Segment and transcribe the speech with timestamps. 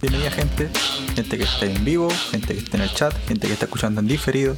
[0.00, 0.70] Bienvenida gente,
[1.14, 4.00] gente que está en vivo, gente que está en el chat, gente que está escuchando
[4.00, 4.56] en diferido.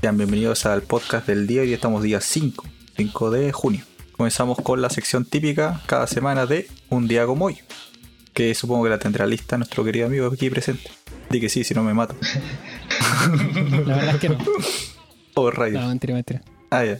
[0.00, 1.62] Sean bienvenidos al podcast del día.
[1.62, 2.64] Hoy estamos día 5,
[2.96, 3.84] 5 de junio.
[4.16, 7.58] Comenzamos con la sección típica cada semana de Un día como hoy.
[8.34, 10.90] Que supongo que la tendrá lista nuestro querido amigo aquí presente.
[11.30, 12.16] Di que sí, si no me mato.
[13.86, 14.38] La verdad es que no.
[15.34, 15.80] Oh, rayos.
[15.80, 16.42] No, mentira, mentira.
[16.70, 16.98] Ah, ya.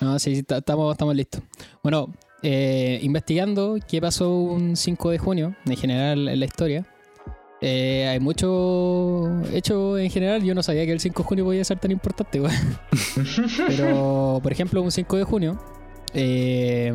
[0.00, 1.42] No, sí, sí, ta- estamos, estamos listos.
[1.82, 2.14] Bueno,
[2.44, 6.84] eh, investigando qué pasó un 5 de junio, en general en la historia,
[7.62, 10.42] eh, hay mucho hecho en general.
[10.44, 12.40] Yo no sabía que el 5 de junio podía ser tan importante.
[13.66, 15.58] Pero, por ejemplo, un 5 de junio
[16.12, 16.94] eh,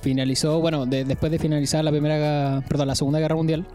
[0.00, 3.66] finalizó, bueno, de- después de finalizar la primera, perdón, la Segunda Guerra Mundial,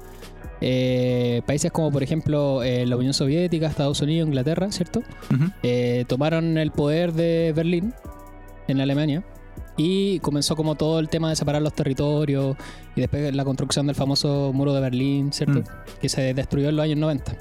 [0.62, 5.04] eh, países como, por ejemplo, la Unión Soviética, Estados Unidos, Inglaterra, ¿cierto?
[6.08, 7.94] Tomaron el poder de Berlín
[8.68, 9.24] en Alemania
[9.78, 12.56] y comenzó como todo el tema de separar los territorios
[12.96, 15.60] y después la construcción del famoso muro de Berlín, ¿cierto?
[15.60, 16.00] Mm.
[16.02, 17.36] Que se destruyó en los años 90.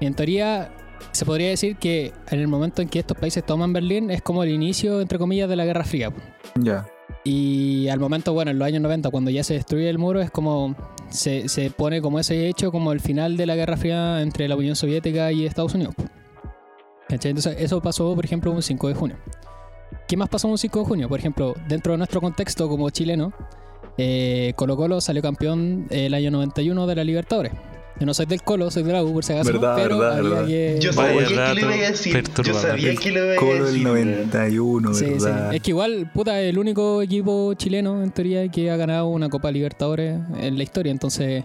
[0.00, 0.72] Y en teoría
[1.12, 4.42] se podría decir que en el momento en que estos países toman Berlín es como
[4.42, 6.12] el inicio, entre comillas, de la Guerra Fría.
[6.56, 6.86] Ya.
[7.24, 10.30] Y al momento, bueno, en los años 90, cuando ya se destruye el muro, es
[10.30, 10.74] como
[11.08, 14.56] se, se pone como ese hecho como el final de la Guerra Fría entre la
[14.56, 15.94] Unión Soviética y Estados Unidos.
[17.08, 17.30] ¿Cachai?
[17.30, 19.16] Entonces, eso pasó, por ejemplo, un 5 de junio.
[20.08, 21.08] ¿Qué más pasó un 5 de junio?
[21.08, 23.32] Por ejemplo, dentro de nuestro contexto como chileno,
[23.98, 27.52] eh, Colo Colo salió campeón el año 91 de la Libertadores.
[28.00, 30.22] Yo no soy del Colo, soy de la U, por si acaso, Verdad, pero verdad,
[30.22, 30.46] verdad.
[30.46, 30.78] que...
[30.80, 32.12] Yo Vaya sabía que rato lo iba a decir.
[32.14, 32.60] Yo perturbador.
[32.62, 33.86] sabía que lo iba a Colo del decir.
[33.86, 34.10] weón.
[34.30, 35.10] 91, Sí, sí.
[35.24, 35.54] ¿verdad?
[35.54, 39.50] Es que igual, puta, el único equipo chileno, en teoría, que ha ganado una Copa
[39.52, 40.90] Libertadores en la historia.
[40.90, 41.44] Entonces,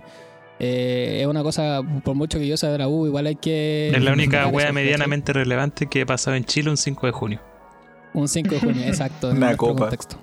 [0.59, 3.91] eh, es una cosa, por mucho que yo sea de la U, igual hay que.
[3.93, 7.41] Es la única wea medianamente relevante que ha pasado en Chile un 5 de junio.
[8.13, 9.31] Un 5 de junio, exacto.
[9.31, 9.81] en Una copa.
[9.81, 10.17] contexto.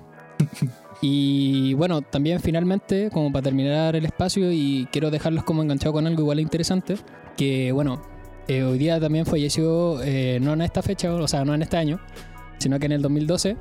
[1.01, 6.07] Y bueno, también finalmente, como para terminar el espacio, y quiero dejarlos como enganchados con
[6.07, 6.97] algo igual interesante,
[7.37, 8.01] que bueno,
[8.47, 11.77] eh, hoy día también falleció, eh, no en esta fecha, o sea, no en este
[11.77, 11.99] año,
[12.57, 13.57] sino que en el 2012,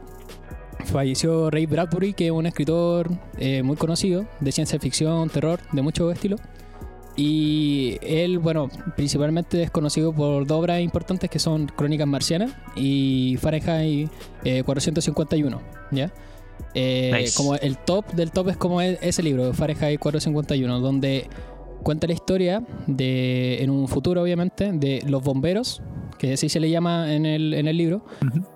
[0.84, 5.82] falleció Ray Bradbury, que es un escritor eh, muy conocido de ciencia ficción, terror, de
[5.82, 6.36] mucho estilo.
[7.16, 13.36] Y él, bueno, principalmente es conocido por dos obras importantes que son Crónicas Marcianas y
[13.40, 14.10] Fahrenheit
[14.44, 15.60] eh, 451,
[15.92, 16.12] ¿ya?
[16.74, 17.36] Eh, Nice.
[17.36, 21.28] Como el top del top es como ese libro, Fahrenheit 451, donde
[21.84, 25.82] cuenta la historia de, en un futuro obviamente, de los bomberos,
[26.18, 28.04] que así se le llama en el, en el libro,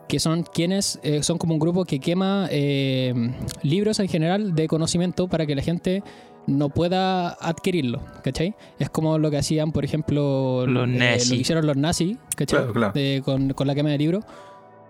[0.08, 3.14] que son quienes eh, son como un grupo que quema eh,
[3.62, 6.02] libros en general de conocimiento para que la gente
[6.48, 8.54] no pueda adquirirlo, ¿cachai?
[8.78, 11.31] Es como lo que hacían, por ejemplo, Los eh, nazis.
[11.31, 12.59] lo que hicieron los nazis, ¿cachai?
[12.60, 12.92] Claro, claro.
[12.94, 14.25] De- con, con la quema de libros.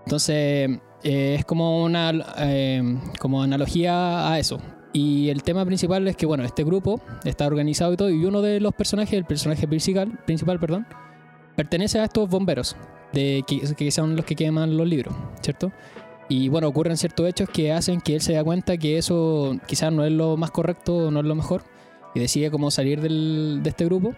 [0.06, 0.70] Entonces,
[1.02, 4.58] eh, es como una eh, como analogía a eso.
[4.92, 8.40] Y el tema principal es que, bueno, este grupo está organizado y todo, y uno
[8.40, 10.86] de los personajes, el personaje principal, principal perdón,
[11.56, 12.74] pertenece a estos bomberos,
[13.12, 15.72] de, que, que son los que queman los libros, ¿cierto?
[16.28, 19.92] Y bueno, ocurren ciertos hechos que hacen que él se da cuenta que eso quizás
[19.92, 21.62] no es lo más correcto, no es lo mejor,
[22.14, 24.14] y decide como salir del- de este grupo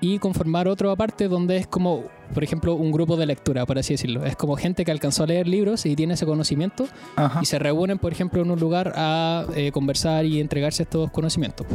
[0.00, 3.94] y conformar otro aparte donde es como, por ejemplo, un grupo de lectura, por así
[3.94, 4.24] decirlo.
[4.24, 7.40] Es como gente que alcanzó a leer libros y tiene ese conocimiento Ajá.
[7.42, 11.66] y se reúnen, por ejemplo, en un lugar a eh, conversar y entregarse estos conocimientos.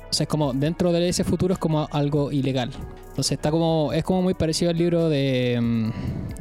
[0.00, 2.70] Entonces, como dentro de ese futuro es como algo ilegal.
[3.08, 5.90] Entonces, está como es como muy parecido al libro de, mm,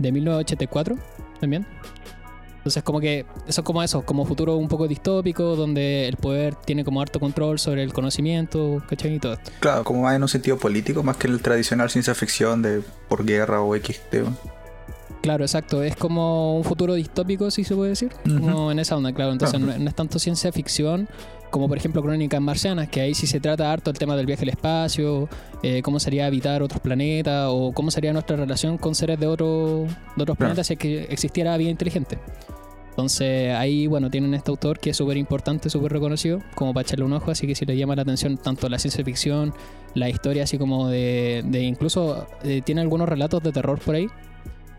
[0.01, 0.97] de 1984
[1.39, 1.65] también.
[2.61, 6.53] Entonces, como que eso es como eso, como futuro un poco distópico, donde el poder
[6.53, 9.15] tiene como harto control sobre el conocimiento, ¿cachai?
[9.15, 9.51] Y todo esto.
[9.59, 13.25] Claro, como más en un sentido político, más que el tradicional ciencia ficción de por
[13.25, 14.31] guerra o X tema.
[15.23, 15.81] Claro, exacto.
[15.83, 18.11] Es como un futuro distópico, si se puede decir.
[18.27, 18.39] Ujú.
[18.41, 19.31] Como en esa onda, claro.
[19.31, 19.77] Entonces Claro.
[19.77, 21.07] no, no es tanto ciencia ficción
[21.51, 24.43] como por ejemplo Crónicas Marcianas, que ahí sí se trata harto el tema del viaje
[24.43, 25.29] al espacio,
[25.61, 29.85] eh, cómo sería habitar otros planetas o cómo sería nuestra relación con seres de, otro,
[30.15, 32.17] de otros planetas si es que existiera vida inteligente.
[32.89, 37.05] Entonces ahí, bueno, tienen este autor que es súper importante, súper reconocido, como para echarle
[37.05, 39.53] un ojo, así que si le llama la atención tanto la ciencia ficción,
[39.93, 44.07] la historia, así como de, de incluso eh, tiene algunos relatos de terror por ahí,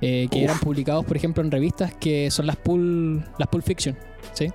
[0.05, 0.45] eh, que Uf.
[0.45, 3.97] eran publicados, por ejemplo, en revistas que son las Pulp, las pulp Fiction,
[4.33, 4.49] ¿sí?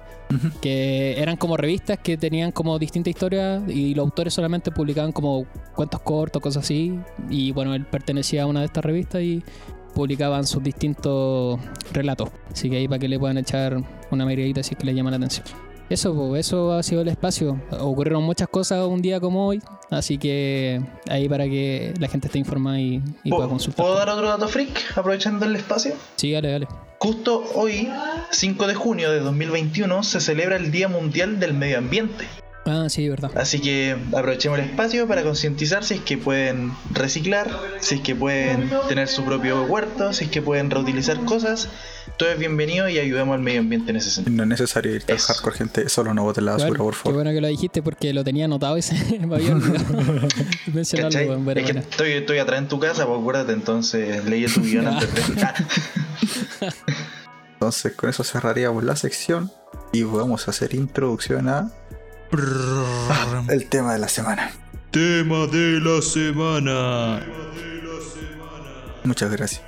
[0.61, 5.45] Que eran como revistas que tenían como distintas historias y los autores solamente publicaban como
[5.73, 6.99] cuentos cortos, cosas así.
[7.29, 9.41] Y bueno, él pertenecía a una de estas revistas y
[9.95, 11.61] publicaban sus distintos
[11.93, 12.29] relatos.
[12.51, 15.11] Así que ahí para que le puedan echar una miradita si es que le llama
[15.11, 15.45] la atención.
[15.89, 17.61] Eso, eso ha sido el espacio.
[17.79, 22.39] Ocurrieron muchas cosas un día como hoy, así que ahí para que la gente esté
[22.39, 23.85] informada y, y pueda ¿Puedo, consultar.
[23.85, 25.93] ¿Puedo dar otro dato freak aprovechando el espacio?
[26.17, 26.67] Sí, dale, dale.
[26.99, 27.89] Justo hoy,
[28.31, 32.25] 5 de junio de 2021, se celebra el Día Mundial del Medio Ambiente.
[32.67, 33.31] Ah, sí, verdad.
[33.35, 37.49] Así que aprovechemos el espacio para concientizar si es que pueden reciclar,
[37.79, 41.69] si es que pueden tener su propio huerto, si es que pueden reutilizar cosas.
[42.17, 44.35] Todo es bienvenido y ayudemos al medio ambiente en ese sentido.
[44.35, 45.87] No es necesario ir tan hardcore, gente.
[45.87, 47.13] Solo no boten la basura, Claro, por Qué favor.
[47.15, 49.55] bueno que lo dijiste porque lo tenía anotado y se me había
[50.73, 55.47] que estoy, estoy atrás en tu casa, pues acuérdate, entonces leí tu guion antes de...
[57.53, 59.51] Entonces, con eso cerraríamos la sección
[59.91, 61.71] y vamos a hacer introducción a
[63.49, 64.51] el tema de la semana.
[64.91, 67.25] Tema de la semana.
[69.03, 69.61] Muchas gracias.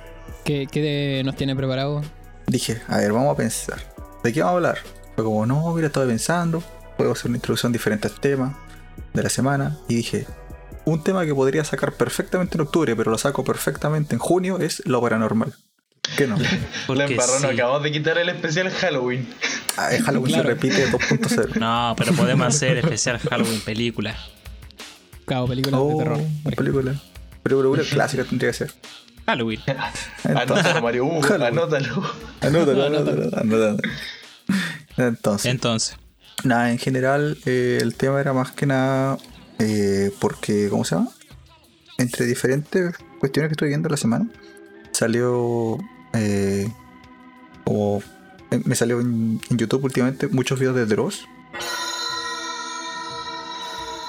[0.44, 2.02] ¿Qué, qué de- nos tiene preparado?
[2.46, 3.78] Dije, a ver, vamos a pensar.
[4.22, 4.78] ¿De qué vamos a hablar?
[5.14, 6.62] Fue como, no, mira, estaba pensando.
[6.96, 8.54] Puedo hacer una introducción a diferentes temas
[9.14, 9.78] de la semana.
[9.88, 10.26] Y dije,
[10.84, 14.82] un tema que podría sacar perfectamente en octubre, pero lo saco perfectamente en junio, es
[14.86, 15.54] lo paranormal.
[16.16, 16.36] ¿Qué no?
[16.38, 16.46] La
[16.86, 17.46] Porque embarró, nos sí.
[17.46, 19.28] acabamos de quitar el especial Halloween.
[19.76, 20.48] Ah, es Halloween Claro.
[20.48, 21.56] se repite 2.0.
[21.56, 24.16] No, pero podemos hacer especial Halloween película.
[25.26, 26.20] Claro, películas Oh, de terror.
[26.56, 26.94] película.
[27.42, 28.72] Pero película clásica tendría que ser.
[29.26, 29.60] Halloween.
[30.24, 31.58] Anótalo, Mario Hugo, Halloween.
[31.58, 32.02] anótalo.
[32.40, 33.76] Anótalo, anótalo, anótalo.
[34.96, 35.96] Entonces, Entonces,
[36.42, 39.18] nada, en general eh, el tema era más que nada
[39.60, 41.10] eh, porque, ¿cómo se llama?
[41.98, 44.28] Entre diferentes cuestiones que estoy viendo la semana,
[45.00, 45.78] salió
[46.12, 46.68] eh,
[47.64, 48.02] como
[48.50, 51.26] eh, me salió en, en YouTube últimamente muchos videos de Dross.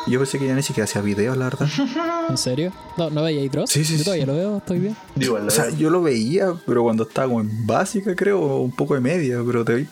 [0.07, 1.69] Yo pensé que ya ni siquiera hacía videos, la verdad.
[2.29, 2.73] ¿En serio?
[2.97, 3.69] No, ¿no veía Dross?
[3.69, 4.03] Sí, sí, Yo sí.
[4.03, 4.97] todavía lo veo, estoy bien.
[5.15, 8.75] Digo, O sea, yo lo veía, pero cuando estaba como en básica, creo, o un
[8.75, 9.88] poco de media, pero te vi.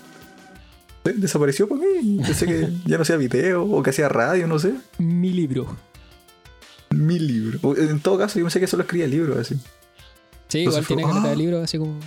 [1.15, 2.19] Desapareció por mí.
[2.25, 4.73] Pensé que ya no hacía video o que hacía radio, no sé.
[4.97, 5.77] Mi libro.
[6.89, 7.63] Mil libros.
[7.63, 9.55] O, En todo caso, yo pensé que solo escribía libros así.
[10.49, 11.29] Sí, Entonces igual fue- tiene caleta ah.
[11.29, 11.99] de libros así como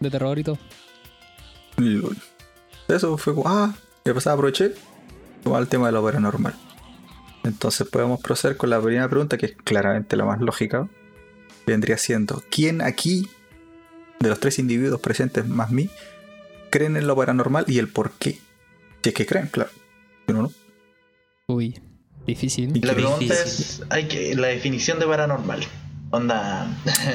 [0.00, 0.58] de terror y todo.
[2.88, 4.72] Eso fue como, ah, ya pasaba, aproveché.
[5.42, 6.54] Tomar el tema de lo paranormal.
[7.44, 10.88] Entonces podemos proceder con la primera pregunta, que es claramente la más lógica.
[11.66, 13.28] Vendría siendo, ¿quién aquí,
[14.20, 15.90] de los tres individuos presentes más mí,
[16.70, 18.38] creen en lo paranormal y el por qué?
[19.02, 19.70] Si es que creen, claro.
[20.26, 20.52] Si no, no.
[21.48, 21.78] Uy,
[22.26, 22.74] difícil.
[22.76, 23.44] Y La Qué pregunta difícil.
[23.44, 25.60] es, hay que, la definición de paranormal.
[26.14, 26.68] Onda,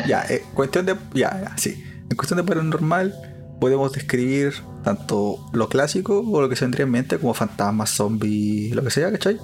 [0.08, 0.96] Ya, eh, cuestión de.
[1.14, 1.84] Ya, ya, sí.
[2.10, 3.16] En cuestión de paranormal,
[3.60, 4.54] podemos describir
[4.84, 8.92] tanto lo clásico o lo que se vendría en mente como fantasmas, zombies, lo que
[8.92, 9.38] sea, ¿cachai?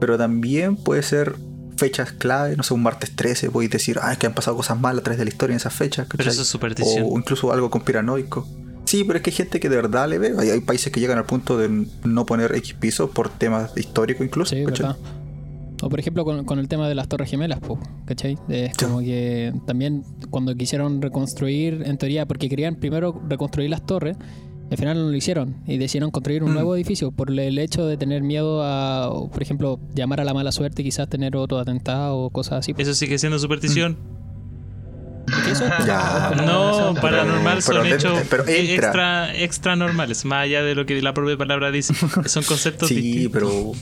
[0.00, 1.36] Pero también puede ser
[1.76, 4.80] fechas clave, no sé, un martes 13, podéis decir, ah, es que han pasado cosas
[4.80, 6.18] malas a través de la historia en esas fechas, ¿cachai?
[6.18, 7.06] pero eso es superstición.
[7.08, 8.48] O incluso algo conspiranoico.
[8.84, 10.34] Sí, pero es que hay gente que de verdad le ve.
[10.38, 14.24] Hay, hay países que llegan al punto de no poner X pisos por temas históricos
[14.24, 14.56] incluso.
[14.56, 14.86] Sí, ¿cachai?
[14.86, 15.17] verdad.
[15.82, 18.36] O por ejemplo con, con el tema de las Torres Gemelas, po, ¿cachai?
[18.48, 18.84] Es Sí.
[18.84, 24.16] como que también cuando quisieron reconstruir, en teoría, porque querían primero reconstruir las torres,
[24.70, 26.54] al final no lo hicieron y decidieron construir un Mm.
[26.54, 30.50] nuevo edificio por el hecho de tener miedo a, por ejemplo, llamar a la mala
[30.52, 32.74] suerte y quizás tener otro atentado o cosas así.
[32.76, 33.96] Eso sigue siendo superstición.
[35.44, 35.64] ¿Qué eso?
[35.86, 36.32] Ya.
[36.44, 38.74] No, paranormal son pero hechos pero entra.
[38.74, 41.94] extra, extra normales, más allá de lo que la propia palabra dice.
[42.26, 43.32] Son conceptos Sí, distintos.
[43.32, 43.72] pero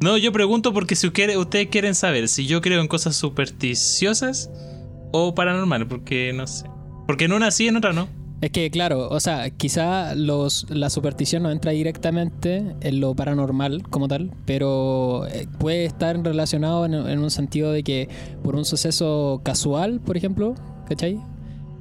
[0.00, 4.50] No, yo pregunto porque si ustedes quieren saber si yo creo en cosas supersticiosas
[5.12, 6.66] o paranormales, porque no sé.
[7.06, 8.08] Porque en una sí, en otra no.
[8.42, 13.84] Es que, claro, o sea, quizá los, la superstición no entra directamente en lo paranormal
[13.88, 18.10] como tal, pero eh, puede estar relacionado en, en un sentido de que
[18.42, 20.54] por un suceso casual, por ejemplo,
[20.86, 21.18] ¿cachai?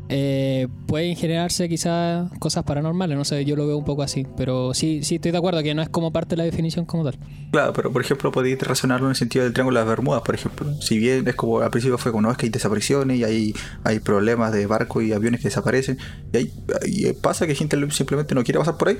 [0.08, 4.74] Eh, pueden generarse quizá cosas paranormales, no sé, yo lo veo un poco así, pero
[4.74, 7.18] sí, sí estoy de acuerdo que no es como parte de la definición como tal.
[7.52, 10.36] Claro, pero por ejemplo podéis relacionarlo en el sentido del Triángulo de las Bermudas, por
[10.36, 10.74] ejemplo.
[10.80, 13.54] Si bien es como al principio fue como, no, es que hay desapariciones y hay,
[13.84, 15.98] hay problemas de barcos y aviones que desaparecen,
[16.34, 16.54] y, hay,
[16.86, 19.00] y pasa que gente simplemente no quiere pasar por ahí,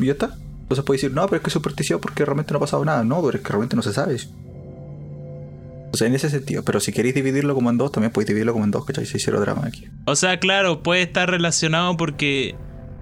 [0.00, 0.36] y ya está.
[0.62, 3.02] Entonces puede decir, no, pero es que es supersticioso porque realmente no ha pasado nada.
[3.02, 4.16] No, pero es que realmente no se sabe.
[5.92, 6.64] O sea, en ese sentido.
[6.64, 9.06] Pero si queréis dividirlo como en dos, también podéis dividirlo como en dos, ¿cachai?
[9.06, 9.88] Si hicieron drama aquí.
[10.06, 12.54] O sea, claro, puede estar relacionado porque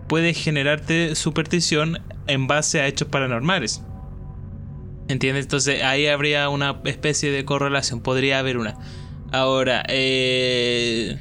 [0.08, 3.82] puede generarte superstición en base a hechos paranormales.
[5.08, 5.46] ¿Entiendes?
[5.46, 8.76] Entonces ahí habría una especie de correlación, podría haber una.
[9.32, 11.18] Ahora, eh,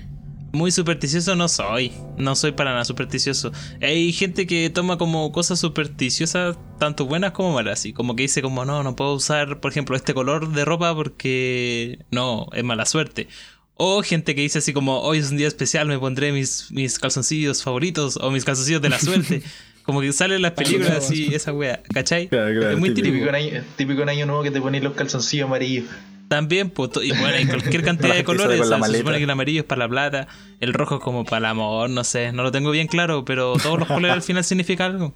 [0.57, 3.51] muy supersticioso no soy, no soy para nada supersticioso.
[3.81, 8.41] Hay gente que toma como cosas supersticiosas, tanto buenas como malas, así como que dice
[8.41, 12.85] como no, no puedo usar, por ejemplo, este color de ropa porque no, es mala
[12.85, 13.27] suerte.
[13.75, 16.97] O gente que dice así como, hoy es un día especial, me pondré mis, mis
[16.97, 19.43] calzoncillos favoritos o mis calzoncillos de la suerte.
[19.83, 22.27] Como que salen las películas así, esa wea, ¿cachai?
[22.27, 23.25] Claro, claro, es muy típico.
[23.25, 25.85] en año, típico en año nuevo que te ponéis los calzoncillos amarillos.
[26.27, 28.60] También, pues, y bueno, hay cualquier cantidad La de colores.
[28.60, 30.27] o sea, se supone que el amarillo es para la plata,
[30.60, 33.53] el rojo es como para el amor, no sé, no lo tengo bien claro, pero
[33.62, 35.13] todos los colores al final significan algo.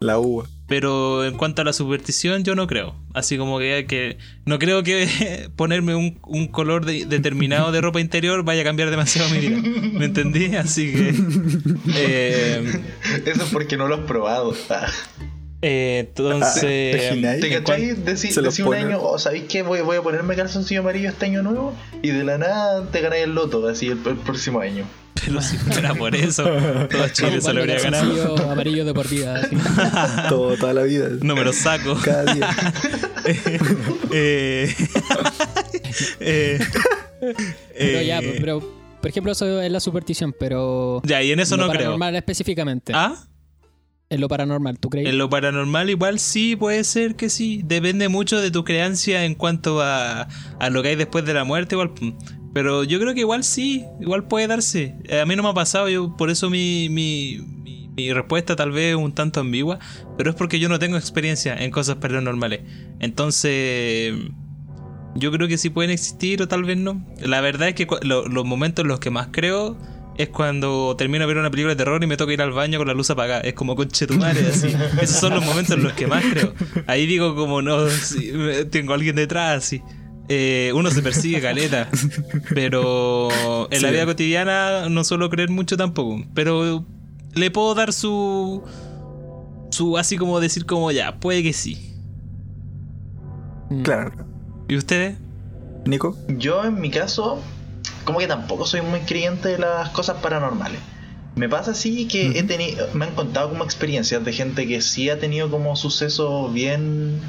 [0.00, 0.46] La uva.
[0.66, 2.96] Pero en cuanto a la superstición, yo no creo.
[3.14, 8.00] Así como que, que no creo que ponerme un, un color de- determinado de ropa
[8.00, 9.58] interior vaya a cambiar demasiado mi vida.
[9.92, 10.56] ¿Me entendí?
[10.56, 11.14] Así que.
[11.94, 12.80] eh,
[13.26, 14.52] Eso es porque no lo has probado.
[15.64, 16.60] Eh, entonces.
[16.60, 17.06] ¿Te
[17.56, 17.62] en cachai?
[17.62, 19.62] cuan- Decí, decí un año, oh, ¿sabéis qué?
[19.62, 23.24] Voy, voy a ponerme calzoncillo amarillo este año nuevo y de la nada te ganáis
[23.24, 24.84] el loto, así el, el próximo año.
[25.24, 26.42] Pero si fuera por eso,
[26.90, 28.12] todo Chile se lo habría ganado.
[28.12, 29.36] Calzoncillo amarillo de por vida.
[29.40, 29.56] así.
[30.28, 31.08] Todo, toda la vida.
[31.20, 31.96] No me lo saco.
[32.04, 32.50] Cada día.
[34.12, 34.74] eh,
[36.18, 36.58] eh,
[37.78, 41.00] Pero ya, pero por ejemplo, eso es la superstición, pero.
[41.04, 41.96] ya, y en eso lo no creo.
[42.16, 42.92] específicamente.
[42.94, 43.16] ¿Ah?
[44.12, 45.08] En lo paranormal, ¿tú crees?
[45.08, 47.62] En lo paranormal igual sí, puede ser que sí.
[47.64, 50.28] Depende mucho de tu creencia en cuanto a,
[50.60, 51.92] a lo que hay después de la muerte igual.
[52.52, 54.94] Pero yo creo que igual sí, igual puede darse.
[55.04, 58.54] Eh, A mí no me ha pasado, yo por eso mi, mi, mi, mi respuesta
[58.54, 59.78] tal vez es un tanto ambigua,
[60.18, 62.60] pero es porque yo no tengo experiencia en cosas paranormales.
[63.00, 64.14] Entonces,
[65.14, 67.02] yo creo que sí pueden existir o tal vez no.
[67.20, 69.78] La verdad es que los momentos en los que más creo
[70.16, 72.78] es cuando termino de ver una película de terror y me toca ir al baño
[72.78, 73.40] con la luz apagada.
[73.40, 74.68] Es como conche tu madre, así.
[75.00, 76.54] Esos son los momentos en los que más creo.
[76.86, 78.32] Ahí digo como no, sí,
[78.70, 79.82] tengo a alguien detrás, así.
[80.28, 81.88] Eh, uno se persigue caleta.
[82.54, 83.28] Pero
[83.70, 86.24] en la vida cotidiana no suelo creer mucho tampoco.
[86.34, 86.86] Pero
[87.34, 88.62] le puedo dar su.
[89.70, 91.96] su así como decir como ya, puede que sí.
[93.82, 94.12] Claro.
[94.68, 95.16] ¿Y ustedes?
[95.86, 96.16] Nico.
[96.28, 97.40] Yo en mi caso,
[98.04, 100.80] como que tampoco soy muy creyente de las cosas paranormales.
[101.34, 105.08] Me pasa así que he tenido, me han contado como experiencias de gente que sí
[105.08, 107.20] ha tenido como sucesos bien,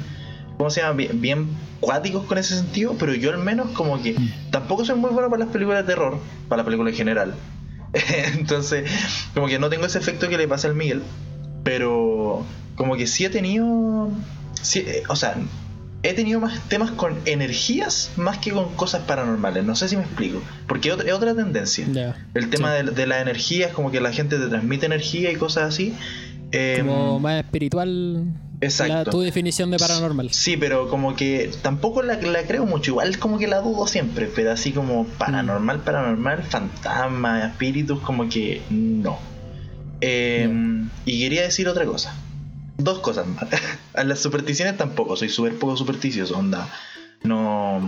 [0.58, 0.92] ¿cómo se llama?
[0.92, 1.48] Bien, bien
[1.80, 4.14] cuáticos con ese sentido, pero yo al menos como que
[4.50, 7.34] tampoco soy muy bueno para las películas de terror, para la película en general.
[8.34, 8.90] Entonces,
[9.32, 11.02] como que no tengo ese efecto que le pasa al Miguel,
[11.62, 12.44] pero
[12.76, 14.10] como que sí he tenido,
[14.60, 15.36] sí, eh, o sea,
[16.04, 19.64] he tenido más temas con energías más que con cosas paranormales.
[19.64, 20.40] No sé si me explico.
[20.68, 21.86] Porque es otra, tendencia.
[22.34, 25.36] El tema de, de la energía es como que la gente te transmite energía y
[25.36, 25.94] cosas así.
[26.52, 28.26] Eh, Como más espiritual.
[28.60, 28.94] Exacto.
[28.94, 30.30] la- tu definición de paranormal.
[30.30, 32.92] Sí, pero como que tampoco la, la creo mucho.
[32.92, 34.30] Igual como que la dudo siempre.
[34.34, 39.18] Pero así como paranormal, paranormal, fantasmas, espíritus, como que no.
[40.00, 40.48] Eh,
[41.06, 42.14] Y quería decir otra cosa.
[42.76, 43.46] Dos cosas más.
[43.94, 45.16] A las supersticiones tampoco.
[45.16, 46.68] Soy súper poco supersticioso, onda.
[47.22, 47.80] No...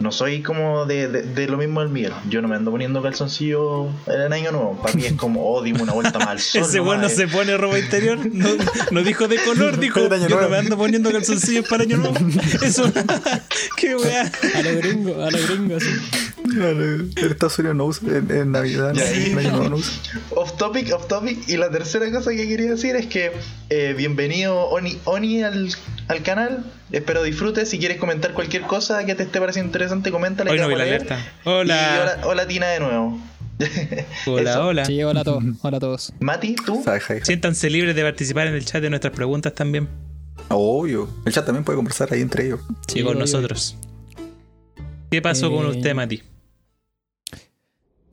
[0.00, 2.12] No soy como de, de, de lo mismo del Miguel.
[2.28, 4.76] Yo no me ando poniendo calzoncillo en el año nuevo.
[4.82, 6.62] Para mí es como, oh, dime una vuelta más al sol.
[6.62, 7.10] Ese nomás, bueno eh.
[7.10, 8.18] se pone ropa interior.
[8.32, 8.48] No,
[8.90, 12.16] no dijo de color, dijo yo no me ando poniendo calzoncillos para año nuevo.
[12.60, 12.92] Eso.
[13.76, 14.32] Qué weá.
[14.56, 15.90] A lo gringo, a lo gringo, así.
[16.44, 19.94] En Estados Unidos no usa, en, en Navidad no, y- en Nuevo no usa.
[20.36, 21.48] Off topic, off topic.
[21.48, 23.32] Y la tercera cosa que quería decir es que
[23.70, 25.70] eh, bienvenido Oni, Oni al,
[26.08, 26.64] al canal.
[26.92, 27.70] Espero disfrutes.
[27.70, 30.50] Si quieres comentar cualquier cosa que te esté pareciendo interesante, coméntala.
[30.50, 30.96] Hoy no vi la leer.
[31.02, 31.18] alerta.
[31.18, 32.00] Y Hola.
[32.02, 33.18] hola, hola, Tina de nuevo.
[34.26, 34.84] Hola, hola.
[34.84, 35.44] Sí, hola a todos.
[35.62, 36.12] Hola a todos.
[36.20, 36.84] Mati, tú.
[37.22, 39.88] Siéntanse libres de participar en el chat de nuestras preguntas también.
[40.48, 41.08] Obvio.
[41.24, 42.60] El chat también puede conversar ahí entre ellos.
[42.88, 43.20] Sí, Sí, con obvio.
[43.20, 43.76] nosotros.
[45.10, 46.22] ¿Qué pasó con Eh, usted, Mati?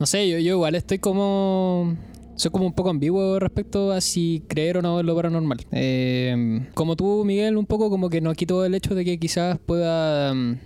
[0.02, 1.96] No sé, yo, yo igual estoy como.
[2.34, 5.60] Soy como un poco ambiguo respecto a si creer o no en lo paranormal.
[5.70, 9.60] Eh, como tú, Miguel, un poco como que no quito el hecho de que quizás
[9.64, 10.58] pueda mm,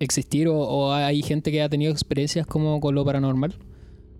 [0.00, 3.54] existir o, o hay gente que ha tenido experiencias como con lo paranormal.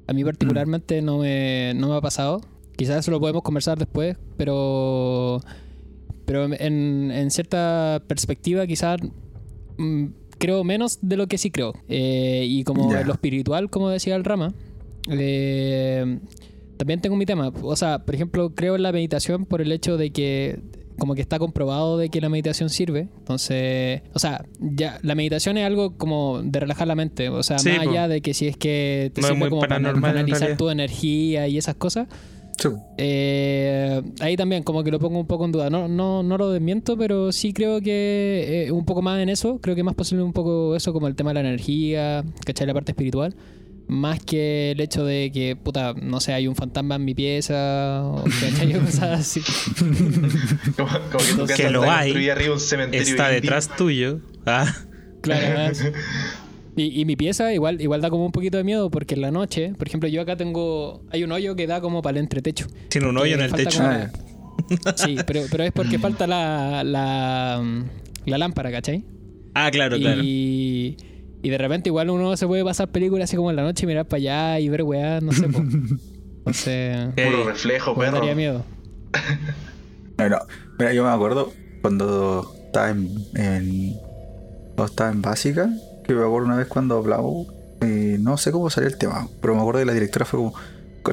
[0.07, 2.41] A mí particularmente no, me, no me ha pasado.
[2.77, 5.41] Quizás eso lo podemos conversar después, pero...
[6.27, 9.00] Pero en, en cierta perspectiva quizás
[9.79, 10.07] mm,
[10.40, 11.75] creo menos de lo que sí creo.
[11.88, 14.52] Eh, y como en lo espiritual, como decía el Rama,
[15.09, 16.18] eh,
[16.76, 17.52] también tengo mi tema.
[17.62, 20.59] O sea, por ejemplo, creo en la meditación por el hecho de que
[20.99, 23.09] como que está comprobado de que la meditación sirve.
[23.18, 27.28] Entonces, o sea, ya la meditación es algo como de relajar la mente.
[27.28, 29.76] O sea, Sí, más allá de que si es que te No sirve como para
[29.76, 32.09] analizar tu energía y esas cosas.
[32.61, 32.69] Sí.
[32.99, 35.71] Eh, ahí también como que lo pongo un poco en duda.
[35.71, 39.59] No, no, no lo desmiento, pero sí creo que eh, un poco más en eso.
[39.61, 42.67] Creo que más posible un poco eso como el tema de la energía, ¿cachai?
[42.67, 43.35] La parte espiritual.
[43.88, 48.02] Más que el hecho de que, puta, no sé, hay un fantasma en mi pieza
[48.05, 48.73] o ¿cachai?
[48.75, 49.40] cosas así.
[50.76, 52.29] Como, como que tu casa Que lo hay.
[52.29, 53.02] arriba un cementerio.
[53.05, 53.40] Está indio.
[53.40, 54.21] detrás tuyo.
[54.47, 54.73] Ah,
[55.23, 55.73] Claro.
[56.80, 59.30] Y, y mi pieza igual, igual da como un poquito de miedo porque en la
[59.30, 61.02] noche, por ejemplo, yo acá tengo.
[61.10, 62.66] Hay un hoyo que da como para el entretecho.
[62.88, 63.78] tiene un hoyo en el techo.
[63.78, 64.10] como- Ah,
[64.96, 67.62] Sí, pero, pero es porque falta la, la,
[68.26, 69.04] la lámpara, ¿cachai?
[69.54, 70.22] Ah, claro, claro.
[70.22, 70.96] Y,
[71.42, 73.87] y de repente igual uno se puede pasar películas así como en la noche y
[73.87, 75.49] mirar para allá y ver weá, no sé.
[75.49, 75.58] po.
[76.38, 78.18] Entonces, Puro reflejo, me perro.
[78.18, 78.64] daría miedo.
[80.18, 80.38] No, no.
[80.78, 83.94] Mira, yo me acuerdo cuando estaba en, en-
[84.76, 85.70] cuando estaba en básica,
[86.14, 87.49] que me acuerdo una vez cuando hablamos,
[87.81, 90.55] eh, no sé cómo salió el tema, pero me acuerdo que la directora fue como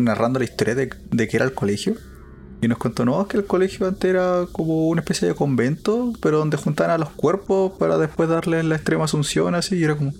[0.01, 1.95] narrando la historia de, de que era el colegio.
[2.59, 6.13] Y nos contó, no, es que el colegio antes era como una especie de convento,
[6.21, 9.95] pero donde juntaban a los cuerpos para después darles la extrema asunción, así, y era
[9.95, 10.11] como,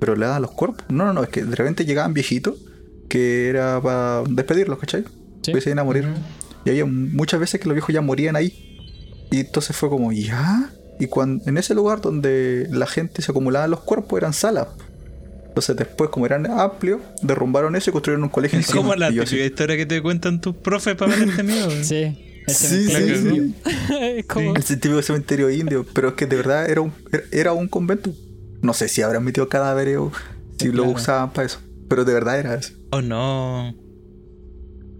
[0.00, 0.84] pero le dan los cuerpos.
[0.88, 2.56] No, no, no, es que de repente llegaban viejitos,
[3.08, 5.04] que era para despedirlos, ¿cachai?
[5.42, 5.52] Sí.
[5.52, 6.08] Que se iban a morir.
[6.64, 9.28] Y había muchas veces que los viejos ya morían ahí.
[9.30, 10.72] Y entonces fue como, ¿ya?
[10.98, 14.68] Y cuando, en ese lugar donde la gente se acumulaba los cuerpos eran salas.
[15.48, 18.82] Entonces después, como eran amplios, derrumbaron eso y construyeron un colegio Es encima.
[18.82, 21.66] como la historia que te cuentan tus profes para meterte miedo.
[21.66, 21.84] güey.
[21.84, 22.02] Sí.
[22.46, 23.54] el Sí, sí,
[24.28, 24.54] como.
[24.54, 25.86] El típico cementerio indio.
[25.94, 26.92] Pero es que de verdad era un,
[27.32, 28.12] era- un convento.
[28.62, 30.10] No sé si habrán metido cadáveres o
[30.58, 31.58] si lo usaban para eso.
[31.88, 32.72] Pero de verdad era eso.
[32.90, 33.74] Oh, no.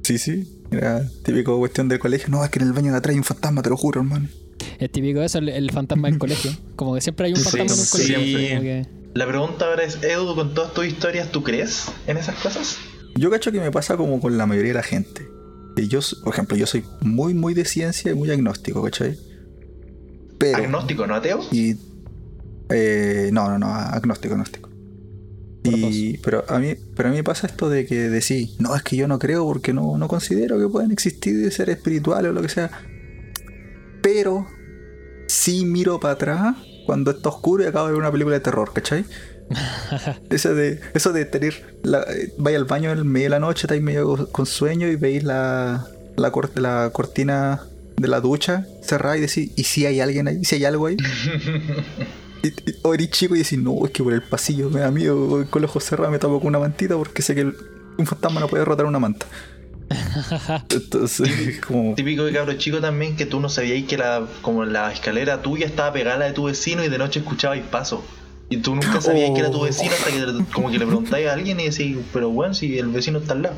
[0.05, 0.63] Sí, sí.
[0.71, 2.29] Era típico cuestión del colegio.
[2.29, 4.29] No, es que en el baño de atrás hay un fantasma, te lo juro, hermano.
[4.78, 6.50] Es típico eso, el, el fantasma del colegio.
[6.76, 8.49] Como que siempre hay un Sí, fantasma en sí, colegio.
[8.50, 12.35] como que- La pregunta ahora es, Edu, con todas tus historias, ¿tú crees en esas
[12.37, 12.76] cosas?
[13.16, 15.26] Yo cacho que me pasa como con la mayoría de la gente.
[15.76, 19.16] Que yo, s- por ejemplo, yo soy muy, muy de ciencia y muy agnóstico, ¿cachai?
[20.38, 20.59] Pero.
[20.59, 21.40] ¿Agnóstico, no ateo?
[21.52, 21.76] Y.
[22.71, 24.71] eh, no, no, no, agnóstico, agnóstico.
[25.66, 28.83] Y, pero a mí, pero a mí me pasa esto de que decir, no, es
[28.83, 32.42] que yo no creo porque no, no considero que puedan existir seres espirituales o lo
[32.42, 32.71] que sea.
[34.02, 34.47] Pero
[35.35, 38.73] sí miro para atrás cuando está oscuro y acabo de ver una película de terror,
[38.73, 39.05] ¿cachai?
[40.31, 41.76] Eso de, eso de tener.
[41.83, 42.05] La,
[42.38, 45.87] vaya al baño en medio de la noche, estáis medio con- sueño y veis la,
[46.17, 47.62] la, cor- la cortina
[47.97, 50.38] de la ducha cerrada y decís, ¿y si hay alguien ahí?
[50.41, 50.97] ¿Y si hay algo ahí?
[52.43, 54.91] y, y- o eres chico y decís, no, es que por el pasillo me da
[54.91, 57.57] miedo, con los ojos cerrados me tapo con una mantita porque sé que el-
[57.97, 59.26] un fantasma no puede rotar una manta.
[60.71, 61.95] Entonces, como.
[61.95, 65.67] Típico de cabro chico también que tú no sabías que la, como la escalera tuya
[65.67, 68.04] estaba pegada a la de tu vecino y de noche escuchabas paso.
[68.50, 69.65] Y tú nunca sabías que era tu Oh.
[69.65, 72.78] vecino hasta que le- como que le preguntáis a alguien y decís, pero bueno, si
[72.78, 73.56] el vecino está al lado.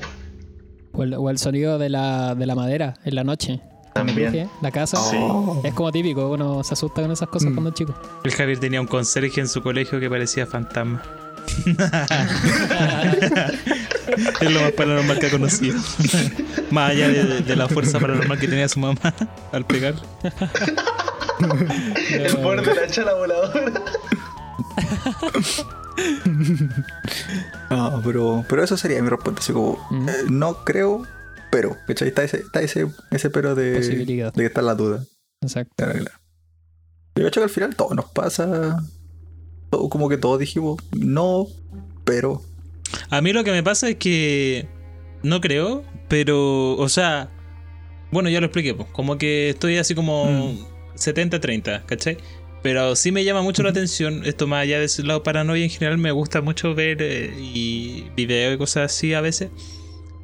[0.92, 3.60] O el, o el sonido de la, de la madera en la noche.
[3.94, 4.48] También.
[4.62, 4.96] La casa.
[4.98, 5.16] Sí.
[5.18, 5.60] Oh.
[5.64, 7.54] Es como típico, uno se asusta con esas cosas Mm.
[7.54, 7.94] cuando es chico.
[8.24, 11.02] El Javier tenía un conserje en su colegio que parecía fantasma.
[14.40, 15.78] Es lo más paranormal que ha conocido.
[16.70, 18.98] más allá de, de la fuerza paranormal que tenía su mamá
[19.52, 19.94] al pegar.
[22.10, 23.72] El poder de la chala voladora.
[27.70, 29.40] No, pero, pero eso sería mi respuesta.
[29.40, 30.08] Así como, Mm.
[30.08, 31.06] eh, no creo,
[31.50, 31.76] pero.
[31.86, 32.08] ¿cachai?
[32.08, 35.04] Está ese, está ese, ese pero de, de que está la duda.
[35.42, 35.72] Exacto.
[35.76, 36.10] Claro, claro.
[37.16, 38.78] Yo cacho que al final todo nos pasa.
[39.70, 41.48] Como que todos dijimos, no,
[42.04, 42.42] pero.
[43.10, 44.68] A mí lo que me pasa es que
[45.22, 47.30] no creo, pero, o sea,
[48.10, 50.56] bueno, ya lo expliqué, pues, como que estoy así como
[50.94, 52.18] 70-30, ¿cachai?
[52.62, 55.98] Pero sí me llama mucho la atención, esto más allá de lado paranoia en general,
[55.98, 59.50] me gusta mucho ver eh, y videos y cosas así a veces.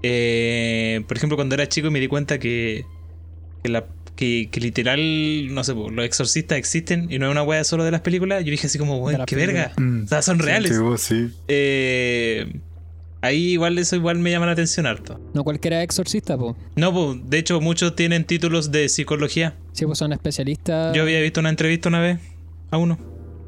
[0.03, 2.85] Eh, por ejemplo, cuando era chico me di cuenta que,
[3.63, 7.43] que, la, que, que literal, no sé, pues, los exorcistas existen y no es una
[7.43, 8.45] wea solo de las películas.
[8.45, 9.73] Yo dije así como, las qué verga.
[10.05, 10.77] O sea, son reales.
[10.77, 11.31] Sí, vos sí.
[11.49, 12.53] Eh,
[13.21, 15.21] ahí igual eso igual me llama la atención harto.
[15.35, 16.55] No cualquiera exorcista, pues.
[16.77, 19.55] No, pues, de hecho muchos tienen títulos de psicología.
[19.73, 20.95] Sí, pues son especialistas.
[20.95, 22.19] Yo había visto una entrevista una vez
[22.71, 22.99] a uno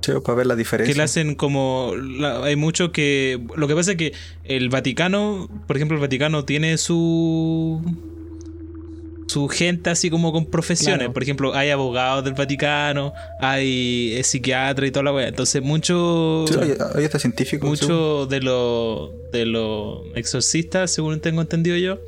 [0.00, 0.92] Sí, para ver la diferencia.
[0.92, 4.12] que le hacen como la- hay mucho que lo que pasa es que
[4.44, 7.80] el Vaticano, por ejemplo, el Vaticano tiene su
[9.26, 11.12] su gente así como con profesiones, Claro.
[11.12, 15.28] por ejemplo, hay abogados del Vaticano, hay eh, psiquiatra y toda la wea.
[15.28, 16.54] Entonces, mucho Sí,
[16.94, 17.68] hay, hasta científicos.
[17.68, 21.98] Muchos de los de los exorcistas, según tengo entendido yo,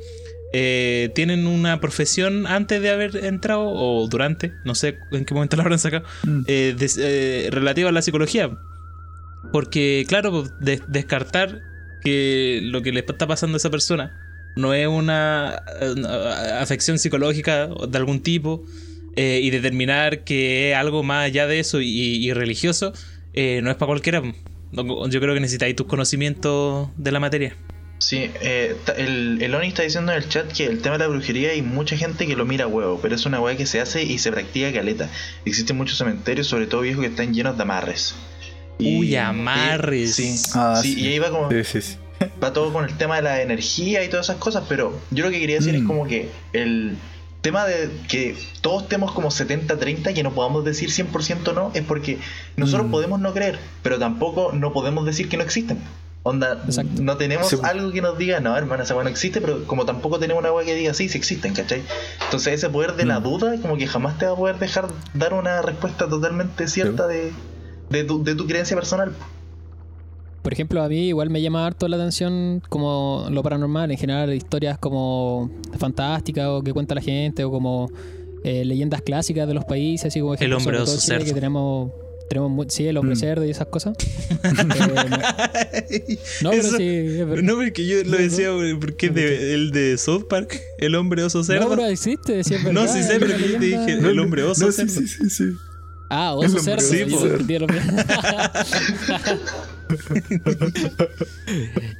[0.53, 5.57] eh, tienen una profesión antes de haber entrado o durante, no sé en qué momento
[5.57, 6.41] la habrán sacado, Mm.
[6.47, 8.49] eh, des- eh, relativa a la psicología.
[9.51, 11.61] Porque, claro, pues, de- descartar
[12.03, 14.11] que lo que le está pasando a esa persona
[14.57, 18.63] no es una, eh, una afección psicológica de algún tipo
[19.15, 21.87] eh, y determinar que es algo más allá de eso y,
[22.25, 22.93] y religioso,
[23.33, 24.21] eh, no es para cualquiera.
[24.73, 27.55] Yo creo que necesitáis tus conocimientos de la materia.
[27.99, 31.07] Sí, eh, el, el Oni está diciendo en el chat que el tema de la
[31.07, 33.79] brujería hay mucha gente que lo mira a huevo, pero es una hueá que se
[33.79, 35.09] hace y se practica caleta.
[35.45, 38.13] Existen muchos cementerios, sobre todo viejos, que están llenos de amarres.
[38.79, 40.19] Uy, amarres.
[40.19, 41.01] y- sí, Ah, sí, sí.
[41.01, 41.95] y ahí va como Sí, sí, sí.
[42.43, 45.31] Va todo con el tema de la energía y todas esas cosas, pero yo lo
[45.31, 45.87] que quería decir es Mm.
[45.87, 46.97] como que el
[47.41, 52.19] tema de que todos estemos como 70-30, que no podamos decir 100% no, es porque
[52.57, 52.91] nosotros Mm.
[52.91, 55.79] podemos no creer, pero tampoco no podemos decir que no existen.
[56.23, 57.01] Onda, Exacto.
[57.01, 57.57] no tenemos Sí.
[57.63, 60.51] algo que nos diga, no, hermana, esa weá no existe, pero como tampoco tenemos una
[60.51, 61.83] weá que diga, sí, sí existen, ¿cachai?
[62.25, 63.23] Entonces ese poder de la Mm.
[63.23, 67.31] duda, como que jamás te va a poder dejar dar una respuesta totalmente cierta de,
[67.89, 69.13] de, tu, de tu creencia personal.
[70.47, 74.33] Por ejemplo, a mí igual me llama harto la atención como lo paranormal, en general
[74.33, 77.91] historias como fantásticas o que cuenta la gente o como
[78.45, 81.25] eh, leyendas clásicas de los países, así como ejemplo, hombre sobre todo oso cerdo.
[81.25, 81.91] que tenemos
[82.29, 83.19] tenemos mu- sí, el hombre Mm.
[83.19, 83.97] cerdo y esas cosas.
[85.79, 87.43] Eh, no, pero Eso- sí.
[87.43, 88.47] No, porque yo lo decía
[88.79, 91.65] porque es de, el de South Park, el hombre oso cerdo.
[91.65, 92.81] No, pero existe, sí es verdad.
[92.83, 94.93] No, sí sé, pero yo te dije el hombre oso No, cerdo.
[94.93, 95.43] sí, sí, sí.
[96.09, 97.17] Ah, El oso hombre cerdo.
[97.17, 97.27] Sí,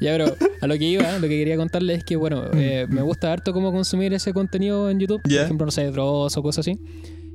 [0.02, 3.02] ya, pero a lo que iba, lo que quería contarles es que, bueno, eh, me
[3.02, 5.22] gusta harto cómo consumir ese contenido en YouTube.
[5.26, 5.38] Ya.
[5.40, 6.80] Por ejemplo, no sé, Dross o cosas así.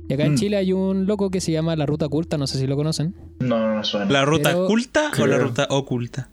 [0.09, 0.37] Y acá en Mm.
[0.37, 3.15] Chile hay un loco que se llama La Ruta Oculta, no sé si lo conocen.
[3.39, 4.11] No, no me suena.
[4.11, 5.47] ¿La ruta Pero- oculta o la Creo.
[5.47, 6.29] ruta oculta?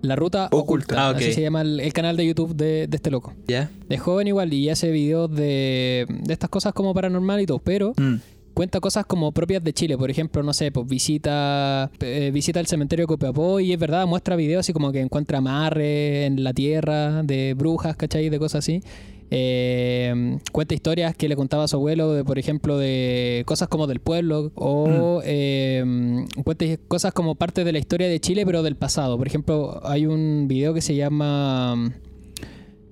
[0.00, 0.94] La Ruta Oculta.
[0.94, 1.06] Oculta.
[1.08, 1.16] Ah, ok.
[1.16, 3.34] Así se llama el, el canal de YouTube de, de este loco.
[3.48, 3.68] ¿Ya?
[3.88, 7.94] Es joven igual y hace videos de, de estas cosas como paranormal y todo, pero
[7.96, 8.14] Mm.
[8.58, 9.96] Cuenta cosas como propias de Chile.
[9.96, 14.04] Por ejemplo, no sé, pues visita eh, visita el cementerio de Copiapó y es verdad,
[14.04, 18.30] muestra videos así como que encuentra amarre en la tierra de brujas, ¿cachai?
[18.30, 18.82] De cosas así.
[19.30, 23.86] Eh, cuenta historias que le contaba a su abuelo, de, por ejemplo, de cosas como
[23.86, 28.74] del pueblo, o eh, cuenta cosas como parte de la historia de Chile, pero del
[28.74, 29.16] pasado.
[29.18, 31.90] Por ejemplo, hay un video que se llama mm,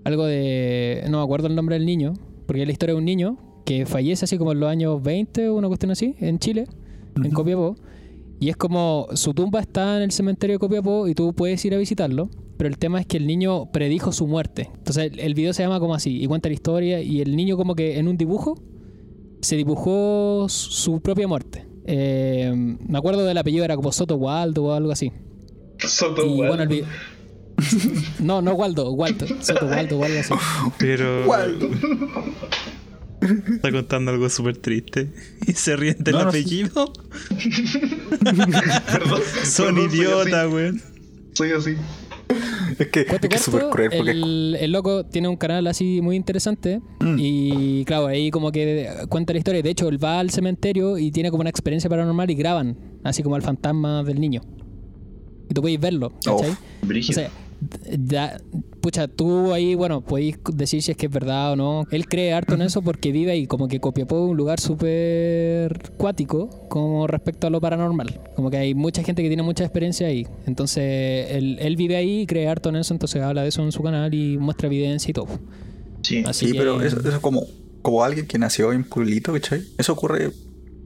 [0.04, 1.02] algo de.
[1.10, 2.14] No me acuerdo el nombre del niño,
[2.46, 5.50] porque es la historia de un niño que fallece así como en los años 20
[5.50, 6.66] o una cuestión así, en Chile,
[7.22, 7.76] en Copiapó.
[8.40, 11.74] Y es como su tumba está en el cementerio de Copiapó y tú puedes ir
[11.74, 12.30] a visitarlo.
[12.56, 14.70] Pero el tema es que el niño predijo su muerte.
[14.78, 17.02] Entonces el, el video se llama como así y cuenta la historia.
[17.02, 18.58] Y el niño, como que en un dibujo,
[19.42, 21.66] se dibujó su propia muerte.
[21.86, 22.52] Eh,
[22.88, 25.12] me acuerdo del apellido, era como Soto Waldo o algo así.
[25.78, 26.48] Soto, Y weón.
[26.48, 26.86] bueno, el video.
[28.20, 29.26] no, no Waldo, Waldo.
[29.40, 30.34] Soto Waldo o algo así.
[30.78, 31.68] Pero Waldo.
[33.54, 35.10] Está contando algo súper triste
[35.46, 36.38] y se ríen del No, no, sí.
[36.40, 36.92] apellido.
[38.24, 40.82] Perdón, Son perdón, idiotas, weón.
[41.34, 41.74] Soy así.
[42.78, 45.66] Es que es que es súper corto, cruel porque el, el loco tiene un canal
[45.68, 47.16] así muy interesante Mm.
[47.18, 49.62] y claro, ahí como que cuenta la historia.
[49.62, 53.22] De hecho, él va al cementerio y tiene como una experiencia paranormal y graban, así
[53.22, 54.40] como al fantasma del niño.
[55.48, 56.50] Y tú podéis verlo, ¿cachai?
[56.50, 57.30] Oh, O sea,
[58.06, 58.36] ya,
[58.80, 61.84] pucha, tú ahí, bueno, podéis decir si es que es verdad o no.
[61.90, 65.90] Él cree harto en eso porque vive ahí, como que Copiapó es un lugar súper
[65.96, 68.20] cuático como respecto a lo paranormal.
[68.34, 70.26] Como que hay mucha gente que tiene mucha experiencia ahí.
[70.46, 73.72] Entonces, él, él vive ahí y cree harto en eso, entonces habla de eso en
[73.72, 75.28] su canal y muestra evidencia y todo.
[76.02, 76.22] sí.
[76.26, 77.42] Así Sí, que- pero eso, eso es como,
[77.82, 79.62] como alguien que nació en pueblito, ¿cachai?
[79.78, 80.30] Eso ocurre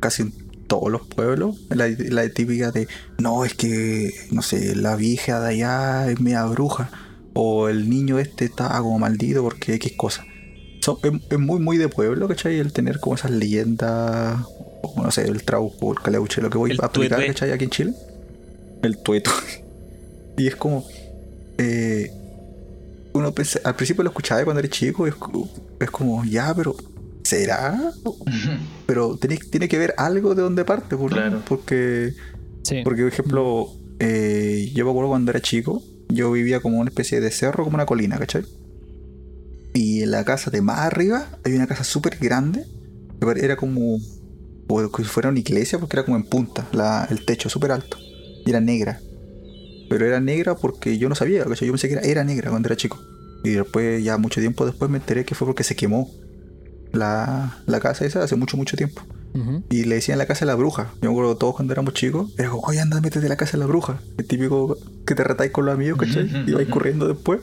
[0.00, 0.33] casi en
[0.70, 1.56] todos los pueblos.
[1.68, 2.87] La, la típica de,
[3.18, 6.90] no, es que, no sé, la vieja de allá es media bruja.
[7.35, 10.24] O el niño este está como maldito porque X cosa.
[10.80, 12.59] Son- es, es muy, muy de pueblo, ¿cachai?
[12.61, 14.40] El tener como esas leyendas,
[14.83, 17.35] o no sé, el trauco, el caleuche, lo que voy El a aplicar, tuetue.
[17.35, 17.52] ¿cachai?
[17.52, 17.94] Aquí en Chile.
[18.83, 19.30] El tueto.
[20.38, 20.85] y es como...
[21.59, 22.11] eh,
[23.12, 25.14] uno pensa- al principio lo escuchaba cuando eres chico, es,
[25.80, 26.74] es como, ya, pero
[27.24, 27.78] ¿será?
[28.87, 31.42] Pero tiene, tiene que ver algo de dónde parte, por- Claro.
[31.48, 32.12] porque,
[32.62, 32.80] Sí.
[32.85, 37.20] porque, por ejemplo, eh, yo me acuerdo cuando era chico, yo vivía como una especie
[37.20, 38.44] de cerro, como una colina, ¿cachai?
[39.72, 42.64] Y en la casa de más arriba hay una casa súper grande,
[43.20, 43.98] que era como,
[44.68, 47.70] o que si fuera una iglesia, porque era como en punta, la- el techo súper
[47.72, 47.96] alto,
[48.44, 49.00] y era negra.
[49.88, 51.66] Pero era negra porque yo no sabía, ¿cachai?
[51.66, 52.98] Yo pensé que era, era negra cuando era chico.
[53.44, 56.11] Y después, ya mucho tiempo después, me enteré que fue porque se quemó
[56.92, 59.03] la, la casa esa hace mucho, mucho tiempo.
[59.70, 60.90] Y le decían la casa de la bruja.
[61.00, 63.53] Yo me acuerdo todos cuando éramos chicos, era como, oye, anda, métete a la casa
[63.53, 64.00] de la bruja.
[64.18, 64.76] El típico
[65.07, 66.29] que te retáis con los amigos, ¿cachai?
[66.48, 67.40] Y vais corriendo después.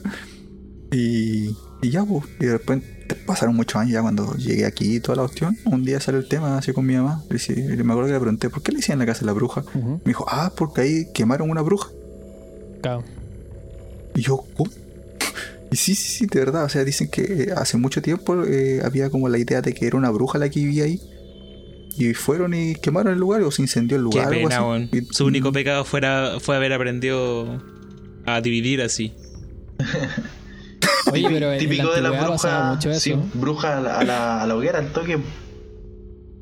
[0.91, 2.25] Y, y ya, pues.
[2.41, 2.81] Y después
[3.25, 5.57] pasaron muchos años ya cuando llegué aquí y toda la cuestión.
[5.63, 7.23] Un día salió el tema así con mi mamá.
[7.29, 9.63] Y me acuerdo que le pregunté, ¿por qué le decían la casa de la bruja?
[9.73, 11.89] Me dijo, ah, porque ahí quemaron una bruja.
[12.81, 13.03] Claro.
[14.13, 14.69] Y yo, ¿cómo?
[15.71, 16.63] Y sí, sí, sí, de verdad.
[16.65, 19.97] O sea, dicen que hace mucho tiempo eh, había como la idea de que era
[19.97, 20.99] una bruja la que vivía ahí.
[21.97, 24.33] Y fueron y quemaron el lugar o se incendió el Qué lugar.
[24.33, 24.89] algo así.
[24.93, 27.57] Y- Su único pecado fuera, fue haber aprendido
[28.25, 29.13] a dividir así.
[31.11, 32.73] Oye, pero en Típico la de la bruja.
[32.73, 32.99] mucho eso.
[32.99, 35.17] Sí, bruja a la, a la, a la hoguera, al toque.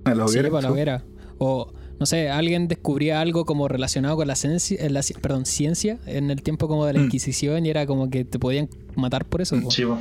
[0.06, 0.72] A la Sí, hoguera, para la sí.
[0.74, 1.06] hoguera.
[1.38, 5.98] O, no sé, alguien descubría algo como relacionado con la, ciencia, eh, la perdón, ciencia
[6.06, 7.06] en el tiempo como de la Mm.
[7.06, 9.60] Inquisición y era como que te podían matar por eso.
[9.62, 9.70] po.
[9.70, 10.00] Chivo.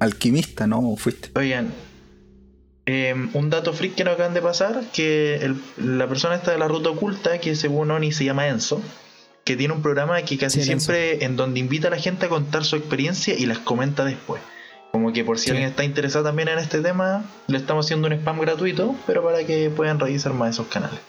[0.00, 0.96] Alquimista, ¿no?
[0.96, 1.30] Fuiste.
[1.38, 1.72] Oigan,
[2.86, 6.58] Eh, un dato freak que nos acaban de pasar, que el- la persona esta de
[6.58, 8.78] la ruta oculta, que según Oni se llama Enzo,
[9.44, 10.92] que tiene un programa que casi Sí, el Enzo.
[10.92, 14.42] siempre en donde invita a la gente a contar su experiencia y las comenta después.
[14.92, 15.50] Como que por si Sí.
[15.52, 19.44] alguien está interesado también en este tema, le estamos haciendo un spam gratuito, pero para
[19.44, 21.00] que puedan revisar más esos canales.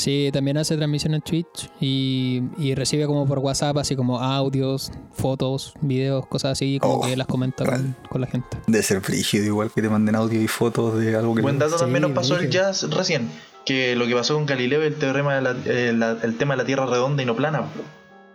[0.00, 4.90] Sí, también hace transmisión en Twitch y, y recibe como por WhatsApp, así como audios,
[5.12, 7.64] fotos, videos, cosas así, como Oh, que las comenta
[8.08, 8.56] con, la gente.
[8.66, 11.42] De ser frígido, igual que te manden audio y fotos de algo que.
[11.42, 13.28] Buen dato Sí, también nos pasó el jazz recién,
[13.66, 16.54] que lo que pasó con Galileo y el teorema de la- eh, la- el tema
[16.54, 17.64] de la Tierra redonda y no plana.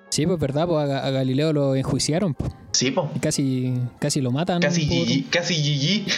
[0.09, 4.21] Sí, pues verdad, pues a, Ga- a Galileo lo enjuiciaron pues, Sí, y casi, casi
[4.21, 4.61] lo matan.
[4.61, 6.11] Casi GG, casi GG.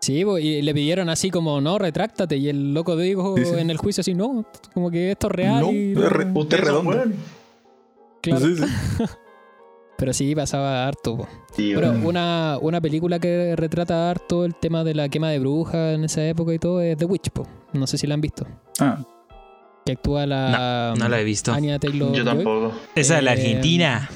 [0.00, 2.36] Sí, y le pidieron así como, no, retráctate.
[2.38, 3.54] Y el loco dijo Sí, sí.
[3.58, 5.60] en el juicio así, no, como que esto es real.
[5.60, 6.24] No, y es re-
[6.58, 7.02] redondo.
[8.22, 8.40] claro.
[8.46, 8.64] Sí, sí.
[9.98, 11.18] Pero sí, pasaba harto.
[11.18, 11.28] po.
[11.54, 16.04] Pero una, una película que retrata harto el tema de la quema de brujas en
[16.04, 17.46] esa época y todo es The Witch, po.
[17.74, 18.46] No sé si la han visto.
[18.78, 19.04] Ah,
[19.84, 20.94] Que actúa la...
[20.98, 21.52] No la he visto.
[21.52, 22.72] Anya Taylor Yo tampoco.
[22.94, 24.08] Esa es la Eh, Argentina.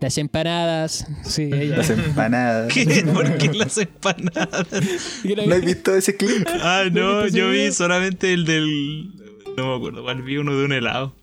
[0.00, 1.06] Las empanadas.
[1.24, 1.76] Sí, ella.
[1.78, 2.72] las empanadas.
[2.74, 3.04] ¿Qué?
[3.12, 4.66] ¿Por qué las empanadas?
[5.46, 6.46] ¿No has visto ese clip?
[6.62, 7.72] Ah, no, ¿Viste yo vi video?
[7.72, 9.14] solamente el del.
[9.56, 11.14] No me acuerdo cuál vi uno de un helado.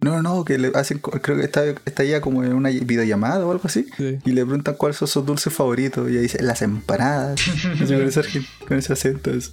[0.00, 0.98] No, no, que le hacen.
[1.00, 3.86] Creo que está, está ya como en una videollamada o algo así.
[3.96, 4.18] Sí.
[4.24, 6.08] Y le preguntan cuáles son sus dulces favoritos.
[6.08, 7.40] Y ella dice, las empanadas.
[7.62, 9.32] Con, ese, argen- con ese acento.
[9.32, 9.52] eso.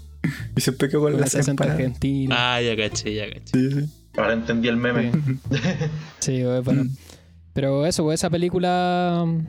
[0.56, 1.78] Y siempre quedó con, Con las empanadas.
[1.80, 2.36] argentino.
[2.38, 3.42] Ah, ya caché, ya caché.
[3.54, 3.90] Sí, sí.
[4.18, 5.12] Ahora entendí el meme.
[5.12, 5.40] Sí,
[6.20, 6.86] Sí, bueno.
[7.56, 9.40] Pero eso, pues, esa película mm,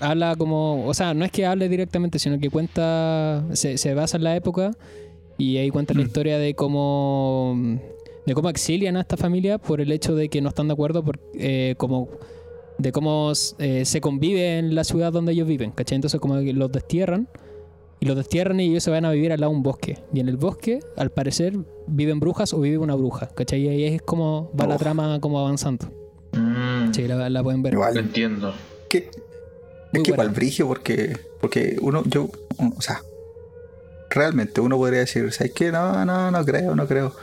[0.00, 4.18] habla como, o sea, no es que hable directamente, sino que cuenta, se, se basa
[4.18, 4.72] en la época
[5.38, 6.06] y ahí cuenta la Mm.
[6.06, 7.76] historia de cómo, mm,
[8.26, 11.02] de cómo exilian a esta familia por el hecho de que no están de acuerdo,
[11.02, 12.08] por, eh, como,
[12.76, 15.96] de cómo eh, se convive en la ciudad donde ellos viven, ¿cachai?
[15.96, 17.26] Entonces como que los destierran
[18.00, 19.98] y los destierran y ellos se van a vivir al lado de un bosque.
[20.12, 23.62] Y en el bosque, al parecer, viven brujas o vive una bruja, ¿cachai?
[23.62, 26.05] Y ahí es como va la trama como avanzando.
[26.88, 27.74] Mm, Sí, la, la pueden ver.
[27.74, 27.96] lo Igual.
[27.98, 28.54] entiendo.
[28.88, 29.10] Que,
[29.92, 33.02] es que igual brigio porque, porque uno, yo, o sea,
[34.10, 35.72] realmente uno podría decir, ¿sabes qué?
[35.72, 37.14] No, no, no creo, no creo.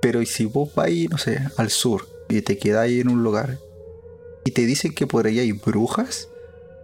[0.00, 3.58] Pero ¿y si vos vas, no sé, al sur y te quedáis en un lugar
[4.44, 6.28] y te dicen que por allá hay brujas?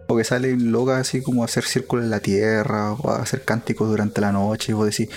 [0.09, 3.43] O que salen locas así como a hacer círculos en la tierra o a hacer
[3.43, 5.09] cánticos durante la noche y vos decís,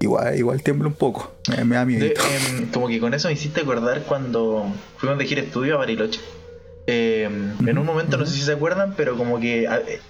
[0.00, 2.00] igual, igual tiembla un poco, me, me da miedo.
[2.06, 5.78] De- em, como que con eso me hiciste acordar cuando fuimos de gira estudio a
[5.78, 6.18] Bariloche.
[6.88, 9.68] Em, En un momento, no sé si se acuerdan, pero como que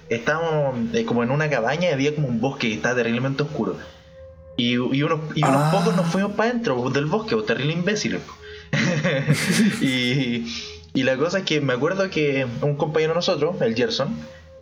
[0.09, 3.77] estábamos eh, como en una cabaña y había como un bosque que estaba terriblemente oscuro.
[4.57, 5.69] Y, y unos, y unos Ah.
[5.71, 8.21] pocos nos fuimos para adentro del bosque, o terrible imbéciles.
[8.21, 8.33] po.
[9.81, 10.45] y,
[10.93, 14.15] y la cosa es que me acuerdo que un compañero de nosotros, el Gerson,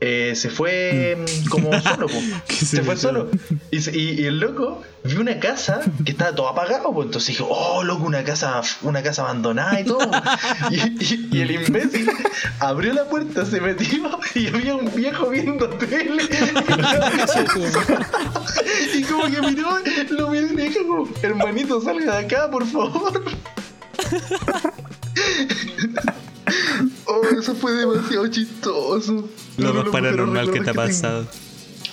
[0.07, 2.13] eh, se fue mm, como solo, po.
[2.47, 3.29] ¿Qué se, fue solo.
[3.71, 7.47] Y, y- y el loco vio una casa que estaba todo apagado, pues entonces dijo,
[7.49, 9.99] oh loco, una casa, una casa abandonada y todo.
[10.71, 12.09] y, y- y el imbécil
[12.59, 16.23] abrió la puerta, se metió y había un viejo viendo tele.
[18.93, 19.69] y como que miró,
[20.11, 23.23] lo miró y le dijo como, hermanito, salga de acá, por favor.
[27.39, 29.29] Eso fue demasiado chistoso.
[29.57, 31.25] Lo más paranormal que te ha pasado.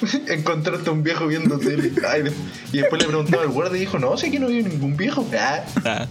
[0.29, 1.93] Encontrarte a un viejo viendo tele.
[2.09, 2.25] Ay,
[2.73, 5.27] y después le preguntaba al guardia y dijo, no, sé que no había ningún viejo.
[5.39, 6.07] Ah, Ah,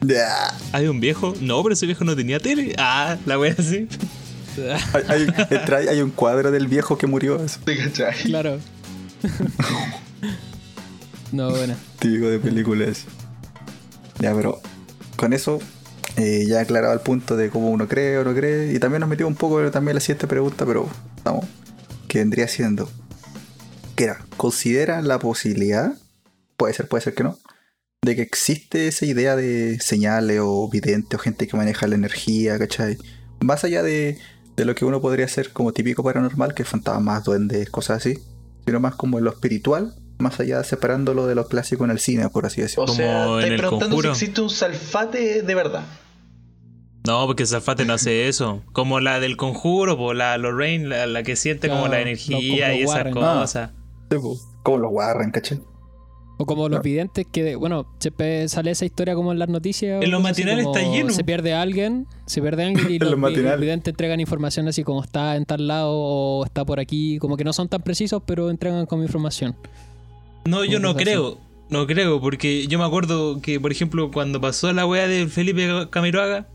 [0.00, 0.54] Ya.
[0.72, 1.34] ¿Hay un viejo?
[1.40, 2.74] No, pero ese viejo no tenía tele.
[2.78, 3.88] Ah, la wea así.
[5.08, 5.26] Hay,
[5.88, 8.14] hay- un cuadro del viejo que murió, eso, ¿te cachai?
[8.24, 8.58] Claro.
[11.32, 11.74] no, bueno.
[11.98, 13.04] típico de películas.
[14.18, 14.60] Ya, pero
[15.16, 15.58] con eso
[16.16, 18.72] eh, ya aclarado el punto de cómo uno cree o no cree.
[18.72, 20.88] Y también nos metimos un poco también la siguiente pregunta, pero
[21.24, 21.46] vamos,
[22.08, 22.88] que vendría siendo,
[23.96, 25.94] que era, ¿considera la posibilidad,
[26.56, 27.38] puede ser, puede ser que no,
[28.04, 32.58] de que existe esa idea de señales o vidente o gente que maneja la energía,
[32.58, 32.98] ¿cachai?
[33.40, 34.18] Más allá de,
[34.56, 38.18] de lo que uno podría hacer como típico paranormal, que es fantasmas, duendes, cosas así,
[38.66, 42.28] sino más como en lo espiritual, más allá separándolo de lo clásico en el cine,
[42.28, 42.84] por así decirlo.
[42.84, 45.84] O Como sea, estáis preguntando si existe un salfate de verdad.
[47.06, 48.62] No, porque Zafate no hace eso.
[48.72, 52.68] Como la del conjuro, po, la Lorraine, la, la que siente como la lo- energía
[52.68, 53.70] como y esas cosas.
[54.10, 54.36] Sí, po.
[54.62, 55.60] Como los Warren, ¿cachai?
[56.38, 56.82] O como los Ah.
[56.82, 60.00] videntes que, bueno, siempre sale esa historia como en las noticias.
[60.00, 61.10] o En los matinales está lleno.
[61.10, 65.44] Se pierde alguien, se pierde alguien y los, videntes entregan información así como está en
[65.44, 67.18] tal lado o está por aquí.
[67.18, 69.56] Como que no son tan precisos, pero entregan como información.
[70.44, 70.98] No, yo no así.
[71.04, 71.38] creo.
[71.68, 75.88] No creo, porque yo me acuerdo que, por ejemplo, cuando pasó la wea de Felipe
[75.90, 76.46] Camiroaga,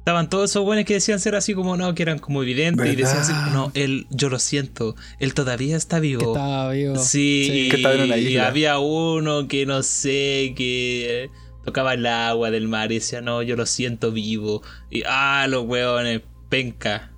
[0.00, 2.96] Estaban todos esos buenos que decían ser así como no, que eran como evidentes y
[2.96, 6.32] decían así, no, él, yo lo siento, él todavía está Que vivo.
[6.32, 6.96] estaba vivo.
[6.96, 11.30] Sí, Que estaba en una y había uno que no sé, que
[11.64, 14.62] tocaba el agua del mar y decía, no, yo lo siento vivo.
[14.90, 17.12] Y ah, los hueones, penca.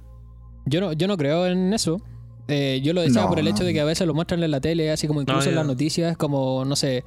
[0.66, 2.02] Yo no, yo no creo en eso.
[2.48, 3.50] Eh, yo lo decía No, por el no.
[3.52, 5.54] hecho de que a veces lo muestran en la tele, así como incluso No, en
[5.54, 7.04] las noticias, como, no sé,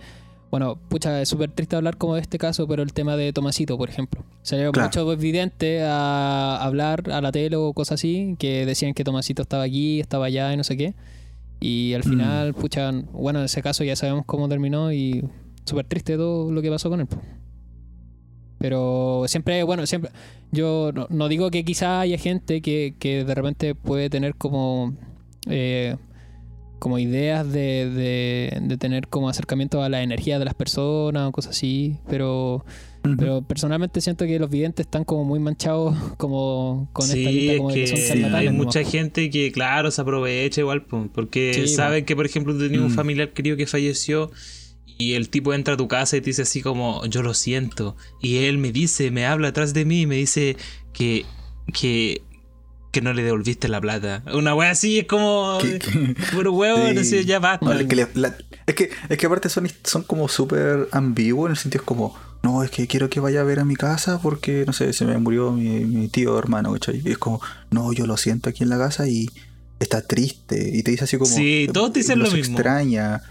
[0.55, 3.77] bueno, pucha, es súper triste hablar como de este caso, pero el tema de Tomasito,
[3.77, 4.23] por ejemplo.
[4.41, 4.87] Salió Claro.
[4.87, 9.63] mucho vidente a hablar a la tele o cosas así, que decían que Tomasito estaba
[9.63, 10.93] aquí, estaba allá y no sé qué.
[11.59, 12.09] Y al Mm.
[12.09, 15.23] final, pucha, bueno, en ese caso ya sabemos cómo terminó y
[15.65, 17.07] súper triste todo lo que pasó con él.
[18.57, 20.11] Pero siempre, bueno, siempre.
[20.51, 24.93] Yo no, no digo que quizá haya gente que, que de repente puede tener como.
[25.47, 25.97] eh,
[26.85, 31.31] como ideas de, de, de tener como acercamiento a la energía de las personas o
[31.31, 31.97] cosas así.
[32.07, 32.63] Pero,
[33.17, 37.51] pero personalmente siento que los videntes están como muy manchados como con esta Sí, lista
[37.53, 38.39] es como de que que son sí, charlatanes.
[38.39, 38.65] hay nomás.
[38.67, 42.59] mucha gente que, claro, se aprovecha igual, po, porque Sí, saben que, por ejemplo, tú
[42.59, 42.95] tenías un Mm.
[42.95, 44.29] familiar querido que falleció
[44.85, 47.95] y el tipo entra a tu casa y te dice así como, yo lo siento.
[48.21, 50.55] Y él me dice, me habla atrás de mí y me dice
[50.93, 51.25] que,
[51.73, 52.21] que,
[52.95, 54.23] que no le devolviste la plata.
[54.33, 55.57] Una wea así es como,
[56.33, 57.09] puro huevo, no Sí.
[57.09, 57.65] sé, ya basta.
[57.65, 61.51] Vale, que le- la- es, que, es que aparte son, son como súper ambiguos en
[61.51, 64.21] el sentido es como, no, es que quiero que vaya a ver a mi casa
[64.21, 67.01] porque, no sé, se me murió mi, mi tío hermano, ¿cachai?
[67.03, 69.29] Y es como, no, yo lo siento aquí en la casa y
[69.79, 70.71] está triste.
[70.73, 72.55] Y te dice así como, Sí, todos te dicen lo mismo.
[72.55, 73.21] extraña.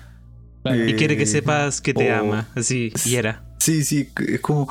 [0.66, 3.44] Y quiere que Eh, sepas que te ama, así, y era.
[3.64, 4.68] Sí, sí, es como,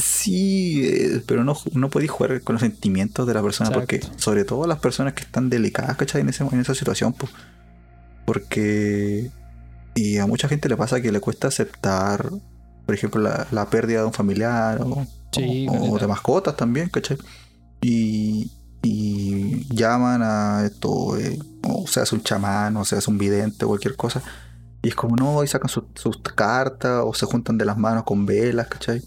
[0.00, 4.18] sí, eh, pero no, no podéis jugar con los sentimientos de la persona porque, Exacto.
[4.18, 6.22] sobre todo las personas que están delicadas, ¿cachai?
[6.22, 7.30] En, ese- en esa situación, pues.
[8.24, 9.30] Porque,
[9.94, 12.30] y a mucha gente le pasa que le cuesta aceptar,
[12.86, 16.88] por ejemplo, la, la pérdida de un familiar o, Sí, o- o de mascotas también,
[16.88, 17.18] ¿cachai?
[17.82, 18.50] Y,
[18.82, 23.66] y llaman a esto, eh, o sea, es un chamán, o sea, es un vidente,
[23.66, 24.22] cualquier cosa.
[24.84, 28.04] Y es como, no, y sacan sus, sus cartas o se juntan de las manos
[28.04, 29.00] con velas, ¿cachai?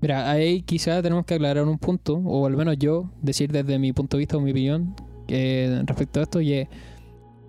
[0.00, 3.92] Mira, ahí quizá tenemos que aclarar un punto, o al menos yo, decir desde mi
[3.92, 4.96] punto de vista o mi opinión
[5.28, 6.68] que respecto a esto, y eh,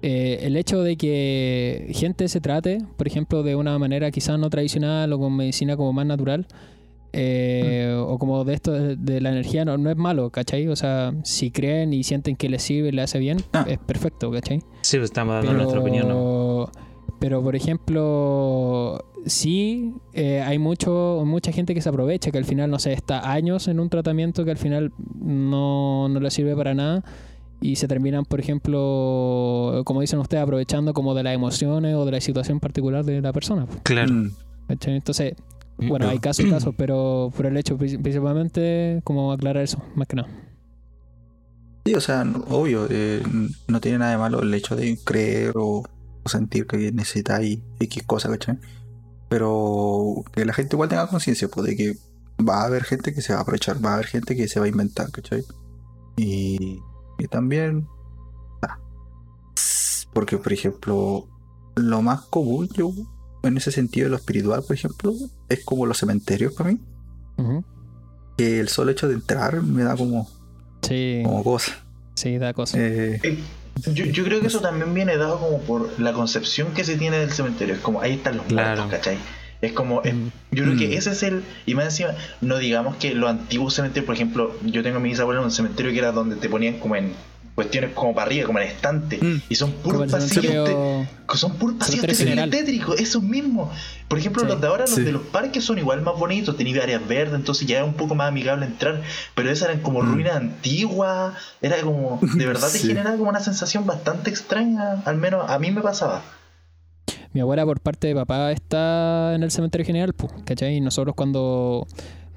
[0.02, 5.12] el hecho de que gente se trate, por ejemplo, de una manera quizás no tradicional
[5.14, 6.46] o con medicina como más natural,
[7.16, 10.68] eh, o como de esto de, de la energía, no, no es malo, ¿cachai?
[10.68, 13.66] O sea, si creen y sienten que les sirve y les hace bien, Ah.
[13.68, 14.60] es perfecto, ¿cachai?
[14.82, 16.70] Sí, pues estamos dando nuestra opinión, ¿no?
[17.24, 22.70] Pero, por ejemplo, sí, eh, hay mucho, mucha gente que se aprovecha, que al final,
[22.70, 26.74] no sé, está años en un tratamiento que al final no, no le sirve para
[26.74, 27.02] nada
[27.62, 32.12] y se terminan, por ejemplo, como dicen ustedes, aprovechando como de las emociones o de
[32.12, 33.68] la situación particular de la persona.
[33.84, 34.12] Claro.
[34.14, 34.32] Mm.
[34.68, 35.36] Entonces,
[35.78, 39.82] bueno, Pero- hay casos y casos, pero por el hecho, princi- principalmente, como aclarar eso,
[39.96, 40.28] más que nada.
[41.86, 43.24] Sí, o sea, obvio, eh,
[43.70, 45.84] no tiene nada de malo el hecho de creer o
[46.26, 48.58] sentir que necesitáis X cosa, ¿cachai?
[49.30, 51.98] Pero que la gente igual tenga conciencia, pues, de que
[52.48, 54.60] va a haber gente que se va a aprovechar, va a haber gente que se
[54.60, 55.44] va a inventar, ¿cachai?
[56.18, 56.80] Y,
[57.18, 57.88] y también.
[58.62, 58.78] ah,
[60.14, 61.28] porque, por ejemplo,
[61.76, 62.92] lo más común, yo,
[63.44, 65.14] en ese sentido de lo espiritual, por ejemplo,
[65.50, 66.80] es como los cementerios para mí.
[67.38, 67.64] Ujú.
[68.38, 70.28] Que el solo hecho de entrar me da como,
[70.84, 71.72] Sí, como cosa.
[72.16, 72.78] sí, da cosa.
[72.80, 73.20] Eh,
[73.92, 77.18] Yo, yo creo que eso también viene dado como por la concepción que se tiene
[77.18, 77.76] del cementerio.
[77.76, 78.82] Es como ahí están los Claro.
[78.84, 79.18] muertos, ¿cachai?
[79.62, 80.28] Es como, es- Mm.
[80.52, 80.78] yo creo Mm.
[80.80, 81.44] que ese es el.
[81.66, 85.10] Y más encima, no digamos que los antiguos cementerios, por ejemplo, yo tengo a mi
[85.10, 87.14] bisabuela en un cementerio que era donde te ponían como en
[87.56, 89.18] cuestiones como para arriba, como en estante.
[89.22, 89.42] Mm.
[89.50, 90.66] Y son puros el pasillos.
[90.66, 92.06] te- son puros pasillos
[92.50, 93.70] tétricos, esos mismos.
[94.08, 94.48] Por ejemplo, Sí.
[94.48, 95.02] los de ahora, los Sí.
[95.04, 98.16] de los parques son igual más bonitos, tenían áreas verdes, entonces ya era un poco
[98.16, 99.02] más amigable entrar.
[99.36, 100.14] Pero esas eran como Mm.
[100.14, 102.88] ruinas antiguas, era como, de verdad te Sí.
[102.88, 106.22] generaba como una sensación bastante extraña, al menos a mí me pasaba.
[107.34, 110.76] Mi abuela por parte de papá está en el cementerio general, pues, ¿cachai?
[110.76, 111.88] Y nosotros cuando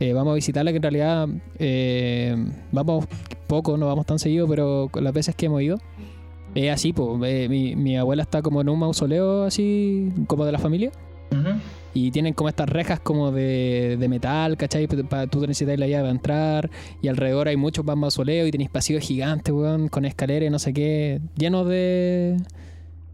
[0.01, 1.29] eh, vamos a visitarla, que en realidad
[1.59, 2.37] eh,
[2.73, 3.07] vamos
[3.47, 5.79] poco, no vamos tan seguido, pero las veces que hemos ido,
[6.55, 7.09] es así, pues.
[7.25, 10.91] eh, mi, mi abuela está como en un mausoleo así, como de la familia.
[11.31, 11.59] Ujú.
[11.95, 14.87] Y tienen como estas rejas como de, de metal, ¿cachai?
[14.87, 16.71] Para tú necesitas la llave para entrar.
[17.01, 20.75] Y alrededor hay muchos más mausoleos y tenéis pasillos gigantes, weón, con escaleras no sé
[20.75, 22.37] qué, llenos de.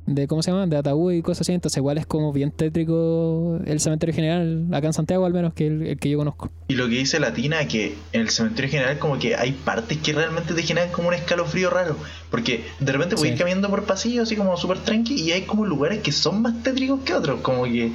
[0.07, 0.67] De ¿Cómo se llama?
[0.67, 1.53] De ataúd y cosas así.
[1.53, 5.67] Entonces, igual es como bien tétrico el cementerio general, acá en Santiago al menos, que
[5.69, 6.51] el, el que yo conozco.
[6.69, 10.13] Y lo que dice Latina, que en el cementerio general como que hay partes que
[10.13, 11.97] realmente te generan como un escalofrío raro.
[12.31, 13.37] Porque de repente voy Sí.
[13.37, 17.01] caminando por pasillos así como súper tranqui y hay como lugares que son más tétricos
[17.05, 17.41] que otros.
[17.41, 17.93] Como que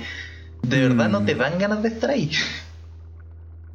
[0.63, 1.25] de verdad no Mm.
[1.25, 2.29] te dan ganas de estar ahí.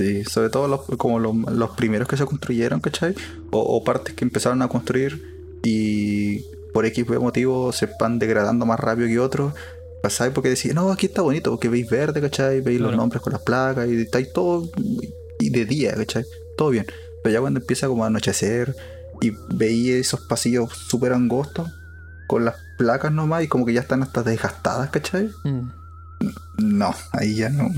[0.01, 3.15] Sí, sobre todo los, como los, los primeros que se construyeron, ¿cachai?
[3.51, 5.23] O, o partes que empezaron a construir
[5.65, 9.55] y por X motivo se van degradando más rápido que otros.
[10.03, 10.33] ¿Cachai?
[10.35, 12.61] Porque decís, no, aquí está bonito, porque veis verde, ¿cachai?
[12.61, 14.69] Veis los nombres con las placas y estáis todo
[15.39, 16.25] y de día, ¿cachai?
[16.57, 16.87] Todo bien.
[17.23, 18.75] Pero ya cuando empieza como a anochecer
[19.21, 21.71] y veis esos pasillos súper angostos
[22.27, 25.31] con las placas nomás y como que ya están hasta desgastadas, ¿cachai?
[25.45, 25.71] Mm.
[26.59, 27.69] No, ahí ya no.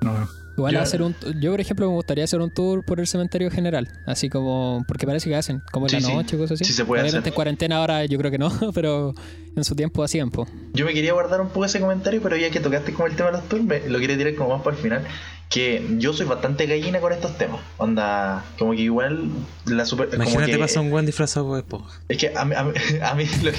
[0.00, 0.41] No.
[0.62, 3.50] Igual Yo- hacer un yo por ejemplo me gustaría hacer un tour por el cementerio
[3.50, 6.14] general, así como porque parece que hacen como en Sí, la sí.
[6.14, 6.64] noche cosas así.
[6.64, 7.28] Sí se puede Obviamente hacer.
[7.28, 9.14] en cuarentena ahora yo creo que no, pero
[9.56, 10.46] en su tiempo hacían po.
[10.72, 13.30] Yo me quería guardar un poco ese comentario, pero ya que tocaste como el tema
[13.30, 15.04] de los tours, me- lo quería tirar como más para el final.
[15.50, 17.60] Que yo soy bastante gallina con estos temas.
[17.76, 19.28] Onda, como que igual
[19.66, 20.08] la super.
[20.08, 22.00] como Imagínate que- pasa un buen disfrazado de esponja.
[22.08, 23.58] Es que a mí, a mí, a mí lo, que,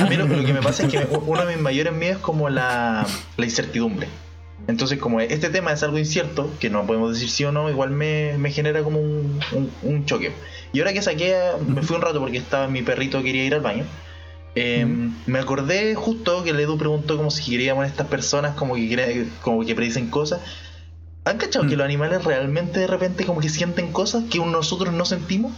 [0.00, 2.22] a mí lo- lo que me pasa es que uno de mis mayores miedos es
[2.22, 3.04] como la,
[3.36, 4.06] la incertidumbre.
[4.68, 7.90] Entonces, como este tema es algo incierto, que no podemos decir sí o no, igual
[7.90, 10.32] me, me genera como un, un- un choque.
[10.72, 11.34] Y ahora que saqué,
[11.66, 13.84] me fui un rato porque estaba mi perrito quería ir al baño.
[14.54, 14.86] eh,
[15.26, 19.26] Me acordé justo que el Edu preguntó como si queríamos a estas personas como que,
[19.42, 20.40] como que predicen cosas.
[21.24, 25.04] ¿Han cachado que los animales realmente de repente como que sienten cosas que nosotros no
[25.04, 25.52] sentimos?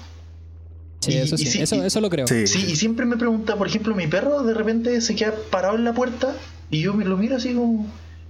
[1.01, 2.27] Sí, Y- eso y sí, sí, eso, y- eso lo creo.
[2.27, 5.77] Sí, Sí, y siempre me pregunta, por ejemplo, mi perro de repente se queda parado
[5.77, 6.35] en la puerta
[6.71, 7.87] y yo me lo miro así como.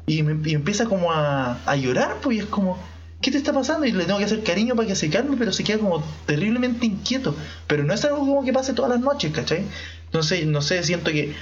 [0.06, 2.78] Y, me, y empieza como a, a llorar, pues y es como,
[3.22, 3.86] ¿qué te está pasando?
[3.86, 6.84] Y le tengo que hacer cariño para que se calme, pero se queda como terriblemente
[6.86, 7.34] inquieto.
[7.66, 9.64] Pero no es algo como que pase todas las noches, ¿cachai?
[10.06, 11.32] Entonces, no sé, siento que,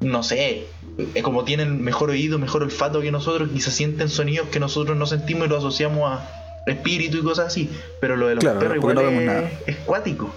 [0.00, 0.64] no sé,
[1.14, 5.04] eh, como tienen mejor oído, mejor olfato que nosotros, quizás sienten sonidos que nosotros no
[5.06, 7.68] sentimos y lo asociamos a espíritu y cosas así.
[8.00, 9.50] Pero lo de los Claro, perros igual no vemos es, nada.
[9.66, 10.34] es cuático.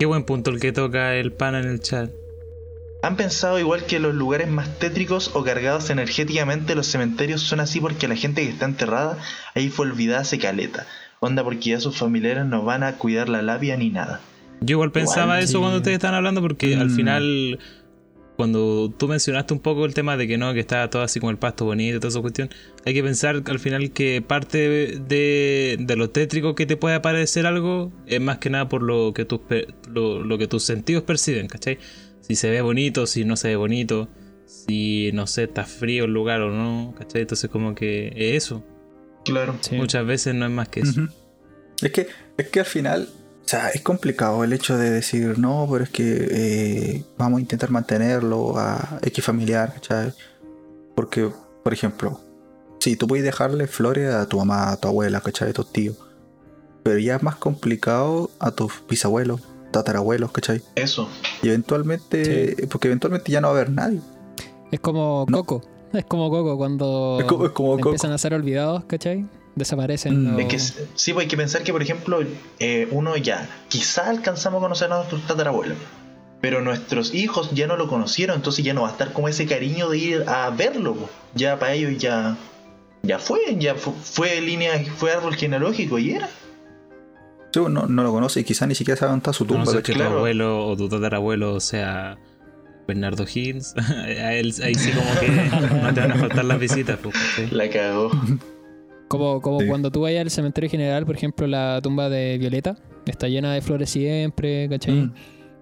[0.00, 2.10] Qué buen punto el que toca el pan en el chat.
[3.04, 7.80] ¿Han pensado igual que los lugares más tétricos o cargados energéticamente los cementerios son así
[7.80, 9.18] porque la gente que está enterrada
[9.56, 10.86] ahí fue olvidada hace caleta?
[11.18, 14.20] Onda porque ya sus familiares no van a cuidar la labia ni nada.
[14.60, 15.58] Yo igual pensaba Igual, eso sí.
[15.58, 16.94] cuando ustedes estaban hablando, porque al Mm.
[16.96, 17.58] final,
[18.36, 21.30] cuando tú mencionaste un poco el tema de que no, que estaba todo así como
[21.30, 22.50] el pasto bonito y toda esa cuestión,
[22.84, 24.58] hay que pensar al final que parte
[25.00, 29.12] de, de lo tétrico que te puede parecer algo es más que nada por lo
[29.12, 31.78] que tus, per- lo, lo que tus sentidos perciben, ¿cachai?
[32.22, 34.08] Si se ve bonito, si no se ve bonito,
[34.46, 37.22] si no sé, está frío el lugar o no, ¿cachai?
[37.22, 38.64] Entonces como que es eso.
[39.24, 39.56] Claro.
[39.60, 39.76] Sí.
[39.76, 41.08] Muchas veces no es más que eso.
[41.80, 43.08] Es que, es que al final,
[43.44, 47.40] o sea, es complicado el hecho de decir, no, pero es que eh, vamos a
[47.40, 50.12] intentar mantenerlo a X familiar, ¿cachai?
[50.94, 51.30] Porque,
[51.62, 52.20] por ejemplo,
[52.78, 55.50] si tú puedes dejarle flores a tu mamá, a tu abuela, ¿cachai?
[55.50, 55.96] A tus tíos,
[56.82, 59.40] pero ya es más complicado a tus bisabuelos,
[59.72, 60.62] tatarabuelos, ¿cachai?
[60.76, 61.08] Eso.
[61.42, 64.00] Y eventualmente, porque eventualmente ya no va a haber nadie.
[64.70, 65.38] Es como No.
[65.44, 65.62] Coco.
[65.92, 67.88] Es como Coco cuando Es como- es como Coco.
[67.90, 69.26] empiezan a ser olvidados, ¿cachai?
[69.54, 70.32] Desaparecen.
[70.32, 70.36] Mm.
[70.36, 72.20] o- Es que s- sí, pues hay que pensar que, por ejemplo,
[72.58, 75.76] eh, uno ya, quizá alcanzamos a conocer a nuestros tatarabuelos,
[76.40, 79.44] pero nuestros hijos ya no lo conocieron, entonces ya no va a estar como ese
[79.46, 80.94] cariño de ir a verlo.
[80.94, 81.08] po.
[81.34, 82.38] Ya para ellos ya,
[83.02, 86.30] ya fue, ya fu- fue, línea, fue árbol genealógico y era.
[87.52, 89.66] Sí, no, no lo conoce y quizá ni siquiera sabe dónde está su no tumba,
[89.66, 89.82] ser ¿cachai?
[89.82, 90.16] que tu Claro.
[90.18, 92.18] abuelo o tu tatarabuelo sea
[92.88, 95.28] Bernardo Higgins, a él ahí sí como que
[95.82, 96.98] no te van a faltar las visitas.
[97.02, 97.50] pues, ¿cachai?
[97.56, 98.10] La cagó.
[99.08, 99.66] Como, como Sí.
[99.66, 103.60] cuando tú vayas al cementerio general, por ejemplo, la tumba de Violeta, está llena de
[103.60, 104.94] flores siempre, ¿cachai?
[104.94, 105.12] Mm.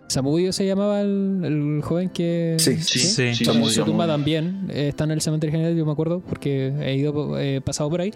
[0.06, 2.54] Samudio se llamaba el, el joven que...
[2.60, 3.34] Sí, Sí, Sí.
[3.34, 3.68] sí, Samudio.
[3.70, 4.14] sí, Su tumba Samudio.
[4.14, 7.90] también eh, está en el cementerio general, yo me acuerdo, porque he ido eh, pasado
[7.90, 8.12] por ahí.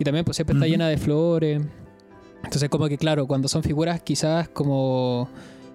[0.00, 0.72] Y también pues siempre está Ujú.
[0.72, 1.62] llena de flores.
[2.44, 5.28] Entonces como que claro, cuando son figuras quizás como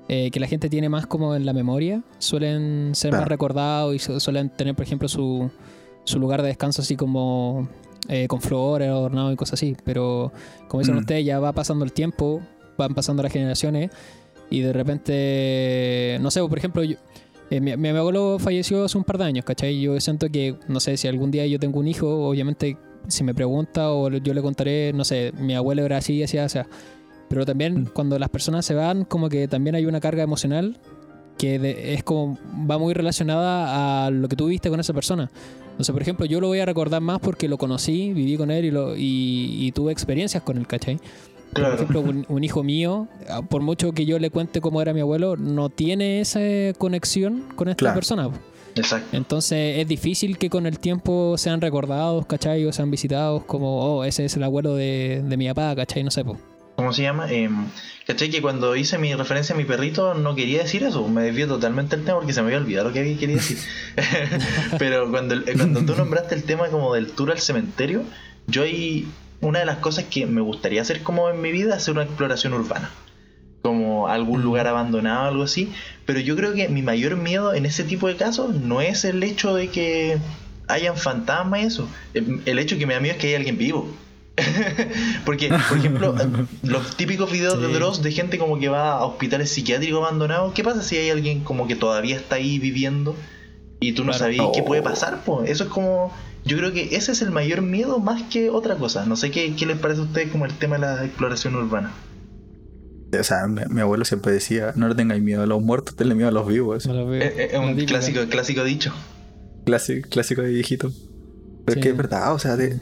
[0.09, 3.21] eh, que la gente tiene más como en la memoria, suelen ser Claro.
[3.23, 5.49] más recordados y su- suelen tener por ejemplo su,
[6.05, 7.67] su lugar de descanso así como
[8.09, 9.75] eh, con flores, adornado y cosas así.
[9.83, 10.31] Pero
[10.69, 10.99] como dicen Mm.
[10.99, 12.41] ustedes, ya va pasando el tiempo,
[12.77, 13.91] van pasando las generaciones
[14.49, 16.97] y de repente, no sé, por ejemplo, yo-
[17.49, 19.79] eh, mi, mi abuelo falleció hace un par de años, ¿cachai?
[19.81, 22.77] Yo siento que, no sé, si algún día yo tengo un hijo, obviamente
[23.07, 26.59] si me pregunta o yo le contaré, no sé, mi abuelo era así, así, así.
[27.29, 27.85] Pero también Mm.
[27.93, 30.77] cuando las personas se van, como que también hay una carga emocional
[31.37, 32.37] que de- es como,
[32.69, 35.29] va muy relacionada a lo que tú viste con esa persona.
[35.71, 38.65] Entonces, por ejemplo, yo lo voy a recordar más porque lo conocí, viví con él
[38.65, 40.97] y, lo, y, y tuve experiencias con él, ¿cachai?
[40.97, 41.75] Por Claro.
[41.75, 45.01] ejemplo, un, un hijo mío, ah, por mucho que yo le cuente cómo era mi
[45.01, 46.39] abuelo, no tiene esa
[46.77, 47.95] conexión con esta Claro.
[47.95, 48.29] persona.
[48.77, 49.15] Exacto.
[49.15, 52.65] Entonces es difícil que con el tiempo sean recordados, ¿cachai?
[52.65, 56.03] O sean visitados como, oh, ese es el abuelo de, de mi papá, ¿cachai?
[56.03, 56.37] No sé, po.
[56.77, 57.31] ¿Cómo se llama?
[57.31, 57.49] Eh,
[58.05, 58.29] ¿Cachai?
[58.29, 61.07] Que cuando hice mi referencia a mi perrito no quería decir eso.
[61.07, 63.57] Me desvió totalmente el tema porque se me había olvidado lo que quería decir.
[64.77, 68.03] Pero cuando, eh, cuando tú nombraste el tema como del tour al cementerio,
[68.45, 69.07] yo ahí
[69.41, 72.03] una de las cosas que me gustaría hacer como en mi vida es hacer una
[72.03, 72.91] exploración urbana.
[73.67, 75.71] Como algún lugar abandonado, algo así.
[76.05, 79.21] Pero yo creo que mi mayor miedo en ese tipo de casos no es el
[79.23, 80.17] hecho de que
[80.67, 81.87] hayan fantasmas y eso.
[82.13, 83.89] El, el hecho que me da miedo es que haya alguien vivo.
[85.25, 86.15] Porque, por ejemplo,
[86.63, 87.67] los típicos videos de.
[87.73, 91.43] Dross de gente como que va a hospitales psiquiátricos abandonados, ¿qué pasa si hay alguien
[91.43, 93.15] como que todavía está ahí viviendo
[93.79, 94.25] y tú no Claro.
[94.25, 94.65] sabías qué Oh.
[94.65, 95.21] puede pasar?
[95.25, 96.13] Pues eso es como,
[96.45, 99.05] yo creo que ese es el mayor miedo más que otra cosa.
[99.05, 101.91] No sé qué, qué les parece a ustedes como el tema de la exploración urbana.
[103.19, 106.13] O sea, mi, mi abuelo siempre decía, no le tengáis miedo a los muertos, tenle
[106.15, 106.85] miedo a los vivos.
[106.87, 107.21] No lo veo.
[107.21, 107.87] Es, es La un típica.
[107.93, 108.93] clásico, clásico dicho.
[109.65, 110.91] Clásico, clásico de viejito.
[111.65, 111.79] Pero Sí.
[111.79, 112.79] es que es verdad, o sea, de-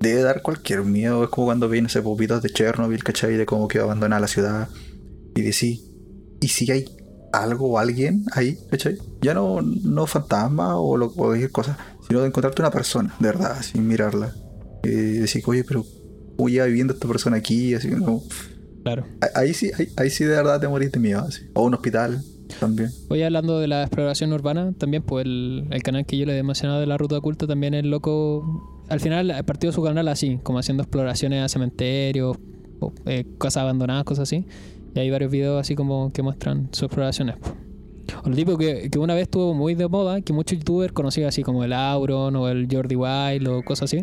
[0.00, 1.24] debe dar cualquier miedo.
[1.24, 3.36] Es como cuando vi, no sé, popitos de Chernobyl, ¿cachai?
[3.36, 4.68] De cómo quedó abandonada la ciudad.
[5.34, 5.82] Y decís,
[6.40, 6.84] ¿y si hay
[7.32, 8.98] algo o alguien ahí, ¿cachai?
[9.22, 13.28] Ya no, no fantasma o, lo, o cualquier cosa, sino de encontrarte una persona, de
[13.28, 14.34] verdad, sin mirarla.
[14.84, 15.84] Y decir, oye, pero
[16.36, 17.74] ¿cómo lleva viviendo esta persona aquí?
[17.74, 18.22] Así como,
[18.82, 19.04] Claro.
[19.34, 21.20] ahí sí, ahí, ahí sí de verdad te morís de miedo.
[21.20, 21.42] así.
[21.54, 22.22] O un hospital
[22.60, 22.90] también.
[23.08, 26.42] Hoy hablando de la exploración urbana, también pues el, el canal que yo le he
[26.42, 28.84] mencionado de la ruta oculta también es loco.
[28.88, 32.36] Al final partió su canal así, como haciendo exploraciones a cementerios,
[32.80, 34.44] o, eh, cosas abandonadas, cosas así.
[34.94, 37.36] Y hay varios videos así como que muestran sus exploraciones.
[37.36, 37.54] po.
[38.24, 41.28] O lo tipo que, que una vez estuvo muy de moda, que muchos youtubers conocidos
[41.28, 44.02] así como el Auron o el Jordi Wild o cosas así,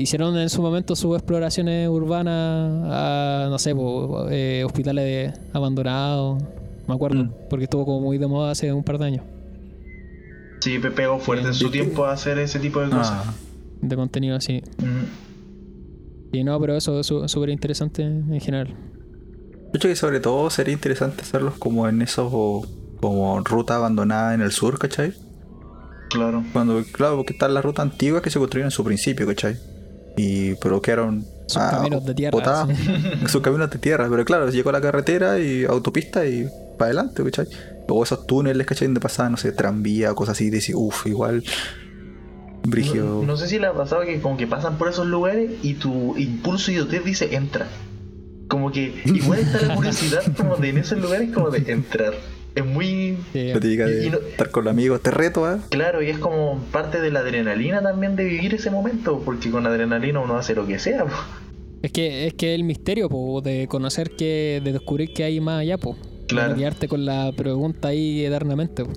[0.00, 6.42] hicieron en su momento sus exploraciones urbanas a, no sé, po, eh, hospitales de- abandonados.
[6.86, 7.30] Me acuerdo, Mm.
[7.50, 9.24] porque estuvo como muy de moda hace un par de años
[10.60, 11.70] Sí, pe- pegó fuerte en su Sí.
[11.72, 13.26] tiempo a hacer ese tipo de cosas.
[13.26, 13.34] Ah,
[13.80, 14.62] de contenido así.
[14.78, 16.36] Mm.
[16.36, 18.68] Y no, pero eso es súper interesante en general.
[19.72, 22.30] Yo creo que sobre todo sería interesante hacerlos como en esos
[23.00, 25.12] como ruta abandonada en el sur, ¿cachai?
[26.10, 26.42] Claro.
[26.52, 29.56] Cuando, claro, porque están las rutas antiguas que se construyeron en su principio, ¿cachai?
[30.18, 32.68] Y pero quedaron Sus caminos de tierra, botadas.
[33.28, 37.46] sus caminos de tierra, pero claro, llegó la carretera y autopista y para adelante, ¿cachai?
[37.88, 38.88] O esos túneles, ¿cachai?
[38.88, 41.44] Donde pasaban, no sé, tranvía, cosas así, decís, uff, igual.
[42.64, 43.04] Brigio.
[43.04, 45.74] No, no sé si le ha pasado que como que pasan por esos lugares y
[45.74, 47.68] tu impulso idiotez dice entra.
[48.48, 52.14] Como que igual está la curiosidad como de en esos lugares como de entrar.
[52.58, 55.44] Es muy Sí, La típica de Y- y no- estar con los amigos, te reto,
[55.44, 55.58] ¿ah?
[55.70, 59.66] claro y es como parte de la adrenalina también de vivir ese momento, porque con
[59.66, 61.04] adrenalina uno hace lo que sea.
[61.04, 61.12] po.
[61.82, 65.60] Es que es que el misterio po, de conocer que, de descubrir que hay más
[65.60, 65.96] allá, po.
[66.26, 66.54] Claro.
[66.54, 68.84] De quedarte con la pregunta ahí eternamente.
[68.84, 68.92] po.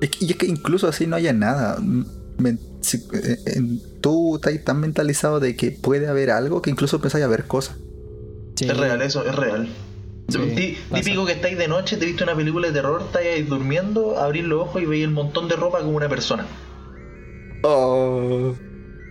[0.00, 1.78] Es que- y es que incluso así no haya nada.
[2.38, 6.96] Men- si- eh, en- tú estás tan mentalizado de que puede haber algo que incluso
[6.96, 7.76] empezáis a ver cosas.
[8.56, 8.66] Sí.
[8.68, 9.68] Es real eso, es real.
[10.32, 14.18] Sí, típico que estáis de noche, te viste una película de terror, estáis ahí durmiendo,
[14.18, 16.46] abrís los ojos y veis el montón de ropa como una persona.
[17.62, 18.54] Oh.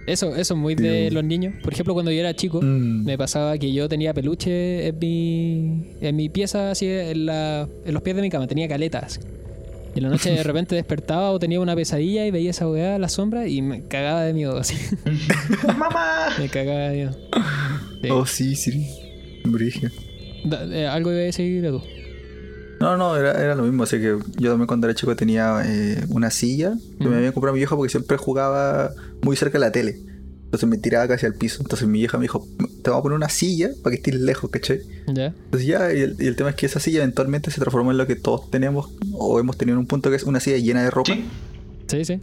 [0.08, 1.54] Eso, eso es muy de los niños.
[1.64, 3.06] Por ejemplo, cuando yo era chico, Mm.
[3.06, 7.94] me pasaba que yo tenía peluche en mi, en mi pieza, así en, la, en
[7.94, 9.20] los pies de mi cama, tenía caletas.
[9.94, 12.98] Y en la noche de repente despertaba o tenía una pesadilla y veía esa weá,
[12.98, 14.76] la sombra, y me cagaba de miedo, así.
[15.78, 16.30] ¡Mamá!
[16.40, 17.18] me cagaba de miedo.
[18.02, 18.10] Sí.
[18.10, 18.88] Oh, sí, sí.
[19.46, 19.90] Brigio.
[20.44, 21.82] Da- eh, algo iba a decir tú.
[22.80, 23.84] No, no, era, era lo mismo.
[23.84, 27.54] Así que yo también cuando era chico tenía eh, una silla que me había comprado
[27.54, 30.00] mi vieja porque siempre jugaba muy cerca de la tele.
[30.46, 31.62] Entonces me tiraba casi al piso.
[31.62, 32.46] Entonces mi vieja me dijo,
[32.84, 34.82] te voy a poner una silla para que estés lejos, ¿cachai?
[35.08, 35.28] ¿Ya?
[35.28, 37.98] Entonces ya, y el, y el tema es que esa silla eventualmente se transformó en
[37.98, 40.84] lo que todos tenemos o hemos tenido en un punto que es una silla llena
[40.84, 41.14] de ropa.
[41.14, 41.24] Sí.
[41.88, 42.20] Sí, sí.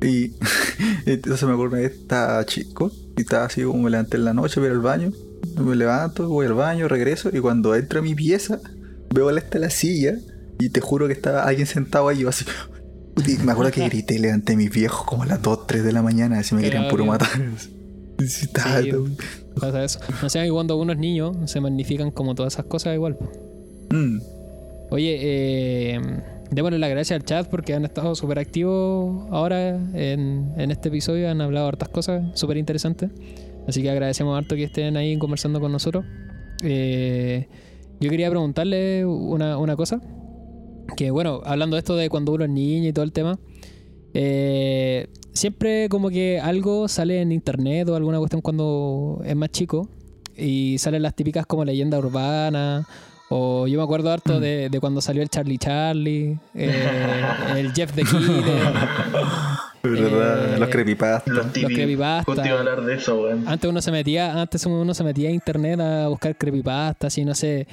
[0.00, 0.32] Y
[1.06, 4.58] entonces me acuerdo que estaba chico y estaba así como me levanté en la noche,
[4.58, 5.12] voy al baño,
[5.56, 8.60] me levanto, voy al baño, regreso y cuando entro a mi pieza
[9.14, 10.14] veo la esta la silla
[10.58, 12.44] y te juro que estaba alguien sentado ahí yo así.
[13.44, 16.02] Me acuerdo que grité levanté a mis viejos como a las 2, 3 de la
[16.02, 17.28] mañana, así me querían puro matar.
[18.26, 18.48] Sí,
[19.60, 20.00] Pasa eso.
[20.20, 23.16] No sé, que cuando uno es niño se magnifican como todas esas cosas igual.
[23.90, 24.18] Mm.
[24.90, 26.00] Oye, eh,
[26.50, 31.30] démosle las gracias al chat porque han estado súper activos ahora en, en este episodio.
[31.30, 33.10] Han hablado hartas cosas súper interesantes.
[33.68, 36.04] Así que agradecemos harto que estén ahí conversando con nosotros.
[36.64, 37.46] Eh,
[38.00, 40.00] yo quería preguntarle una, una cosa.
[40.96, 43.38] Que bueno, hablando de esto de cuando uno es niño y todo el tema.
[44.14, 49.90] eh, siempre como que algo sale en internet o alguna cuestión cuando es más chico.
[50.34, 52.86] Y salen las típicas como leyendas urbanas.
[53.28, 57.22] O yo me acuerdo harto de, de cuando salió el Charlie Charlie, eh,
[57.58, 58.72] el Jeff the Killer.
[59.82, 61.34] Verdad, Eh, los creepypastas.
[61.34, 61.74] Los típicos.
[61.74, 62.24] creepypasta.
[62.32, 63.44] Justo iba a hablar de eso, weón.
[63.46, 67.34] Antes uno se metía, antes uno se metía a internet a buscar creepypastas y no
[67.34, 67.66] sé.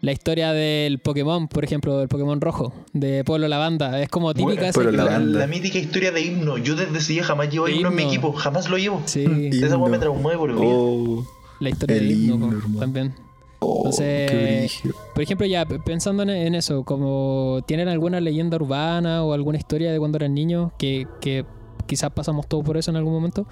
[0.00, 4.02] La historia del Pokémon, por ejemplo, del Pokémon rojo, de Pueblo Lavanda.
[4.02, 6.58] Es como típica Bueno, la mítica historia de himno.
[6.58, 8.32] Yo desde ese día jamás llevo himno en mi equipo.
[8.32, 9.00] Jamás lo llevo.
[9.04, 9.22] Sí,
[9.52, 9.98] Esa weá me Himno.
[10.00, 10.60] traumó de por vida.
[10.64, 11.24] Oh,
[11.60, 12.78] la historia el del himno, himno, po, hermano.
[12.80, 13.14] también.
[13.62, 14.30] Oh, Entonces,
[14.82, 14.90] qué.
[15.14, 19.90] Por ejemplo, ya pensando en, en eso, como tienen alguna leyenda urbana o alguna historia
[19.92, 21.44] de cuando eran niños, que, que
[21.86, 23.46] quizás pasamos todos por eso en algún momento,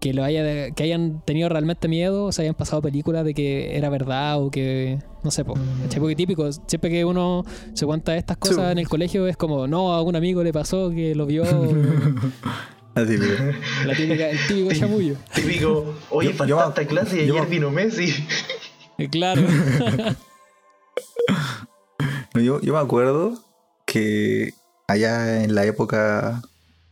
[0.00, 3.76] que lo haya que hayan tenido realmente miedo, o se hayan pasado películas de que
[3.76, 6.00] era verdad o que no sé, po, ¿cachai?
[6.00, 7.42] porque típico, siempre que uno
[7.72, 8.72] se cuenta estas cosas Sí.
[8.72, 11.44] en el colegio es como, no, a un amigo le pasó que lo vio,
[12.94, 15.16] Así que- la típica, el típico chamullo.
[15.34, 18.12] Típico, oye, Yo- yo esta clase y yo ayer me- vino Messi.
[18.98, 19.42] Eh, Claro.
[22.34, 23.34] No, yo, yo me acuerdo
[23.86, 24.54] que
[24.88, 26.42] allá en la época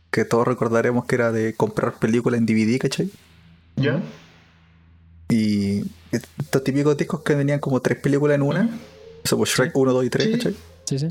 [0.09, 3.09] que todos recordaremos que era de comprar películas en DVD, ¿cachai?
[3.75, 4.01] ¿Ya?
[5.29, 8.69] Y estos típicos discos que venían como tres películas en una.
[9.23, 10.31] Eso pues Shrek 1, 2 y 3, Sí.
[10.33, 10.55] ¿cachai?
[10.85, 11.07] Sí, sí.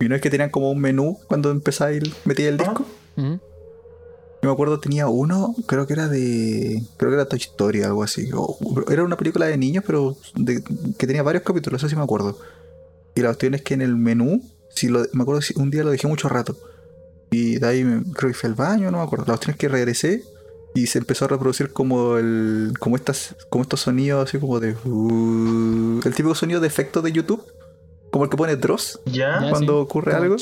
[0.00, 2.64] Y no es que tenían como un menú cuando empezáis y metíais el Ah.
[2.64, 2.86] disco.
[4.42, 6.82] Yo me acuerdo tenía uno, creo que era de.
[6.96, 8.30] Creo que era Toy Story, algo así.
[8.34, 8.56] O-
[8.90, 10.62] era una película de niños, pero de-
[10.98, 12.38] que tenía varios capítulos, eso sí me acuerdo.
[13.14, 15.84] Y la cuestión es que en el menú, si lo, me acuerdo si un día
[15.84, 16.56] lo dejé mucho rato.
[17.30, 19.24] Y de ahí me- creo que fui al baño, no me acuerdo.
[19.26, 20.24] La cuestión es que regresé
[20.74, 22.72] y se empezó a reproducir como el.
[22.80, 23.36] como estas.
[23.50, 24.74] como estos sonidos así como de.
[24.86, 27.44] uh, el típico sonido de efecto de YouTube.
[28.10, 29.38] Como el que pone Dross ¿Ya?
[29.50, 29.78] Cuando sí.
[29.82, 30.36] ocurre Como algo.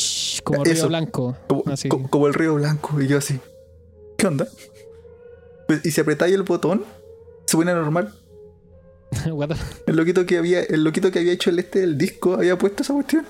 [0.44, 0.72] Como Eso.
[0.72, 1.36] Río Blanco.
[1.49, 1.88] Como, Así.
[1.90, 2.99] co- como el río blanco.
[3.03, 3.40] Y yo así.
[4.19, 4.47] ¿Qué onda?
[5.66, 6.85] Pues, y si apretáis el botón,
[7.47, 8.12] se pone normal.
[9.87, 12.83] El loquito que había, el loquito que había hecho el este del disco había puesto
[12.83, 13.25] esa cuestión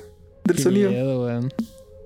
[0.44, 0.90] del qué sonido.
[0.90, 1.48] miedo.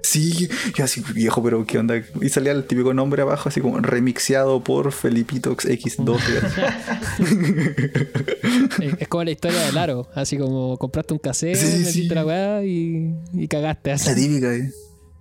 [0.03, 2.03] Sí, yo así, viejo, pero ¿qué onda?
[2.21, 6.19] Y salía el típico nombre abajo, así como remixeado por Felipito X2.
[8.83, 12.09] Es es como la historia del aro, así como compraste un cassette, Sí, metiste sí.
[12.09, 14.15] la weá y, y cagaste La así.
[14.15, 14.71] típica, eh.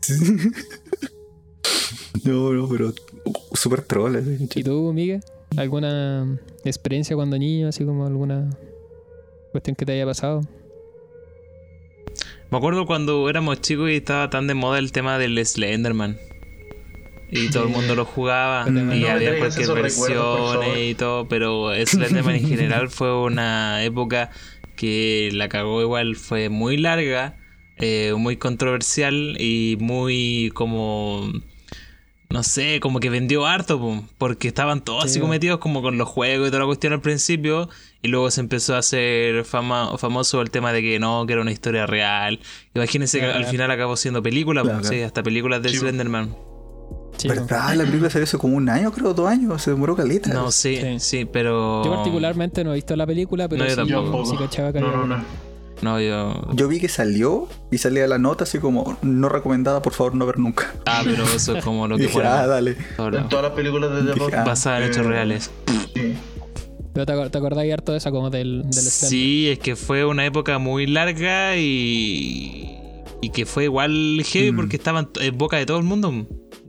[2.24, 2.93] No, no, pero
[3.53, 4.15] súper troll.
[4.15, 5.22] así, ¿Y tú, Miguel?
[5.57, 8.49] ¿Alguna experiencia cuando niño, así como alguna
[9.51, 10.41] cuestión que te haya pasado?
[12.49, 16.17] Me acuerdo cuando éramos chicos y estaba tan de moda el tema del Slenderman.
[17.32, 18.65] Y todo el mundo lo jugaba.
[18.69, 21.30] No y había cualquier versiones y todo.
[21.30, 24.32] Pero Slenderman en general fue una época
[24.76, 26.17] que la cagó igual.
[26.17, 27.38] Fue muy larga,
[27.78, 31.32] eh, muy controversial y muy como.
[32.32, 35.23] No sé, como que vendió harto, po, porque estaban todos Sí, así po.
[35.23, 37.69] como metidos como con los juegos y toda la cuestión al principio,
[38.01, 41.41] y luego se empezó a hacer fama, famoso el tema de que no, que era
[41.41, 42.39] una historia real.
[42.73, 44.84] Imagínense que al final acabó siendo película, po, Claro.
[44.84, 45.69] sí, hasta películas de.
[45.69, 46.36] Slenderman.
[47.23, 47.75] ¿Verdad?
[47.75, 49.61] La película salió hace como un año, creo, dos años.
[49.61, 50.34] Se demoró caleta.
[50.34, 51.25] No, sí, sí, Sí.
[51.25, 51.84] pero...
[51.84, 54.25] Yo particularmente no he visto la película, pero No, yo sí, tampoco.
[54.25, 55.50] sí cachaba que No, no, no.
[55.82, 56.41] No, yo...
[56.53, 60.25] Yo vi que salió y salía la nota así como no recomendada, por favor, no
[60.25, 60.73] ver nunca.
[60.86, 62.71] Ah, pero eso es como lo que dije, pone ah, dale.
[62.97, 64.27] En todas las películas de terror.
[64.32, 65.51] Dije, ah, en hechos eh, reales.
[65.95, 66.13] Sí.
[66.93, 68.73] Pero te, acor- te acordáis harto de esa como del, del.
[68.73, 72.67] Sí, es que fue una época muy larga y...
[73.23, 74.55] Y que fue igual heavy Mm.
[74.55, 76.11] porque estaban en boca de todo el mundo.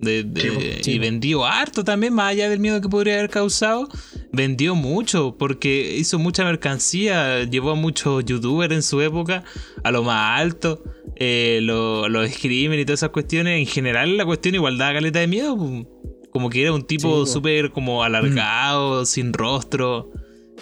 [0.03, 0.81] De- de-.
[0.83, 1.01] Sí, y po.
[1.03, 3.89] vendió harto también, más allá del miedo que podría haber causado.
[4.33, 7.45] Vendió mucho porque hizo mucha mercancía.
[7.45, 9.45] Llevó a muchos youtubers en su época
[9.85, 10.83] a lo más alto.
[11.17, 13.59] eh, lo- los screamers y todas esas cuestiones.
[13.61, 15.57] En general, la cuestión igual daba caleta de miedo.
[15.57, 15.87] po.
[16.33, 17.27] Como que era un tipo po.
[17.27, 20.11] súper como alargado, sin rostro,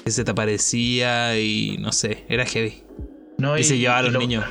[0.05, 2.75] que se te aparecía y no sé, era heavy.
[3.39, 4.45] No, Y se llevaba a los lo- niños.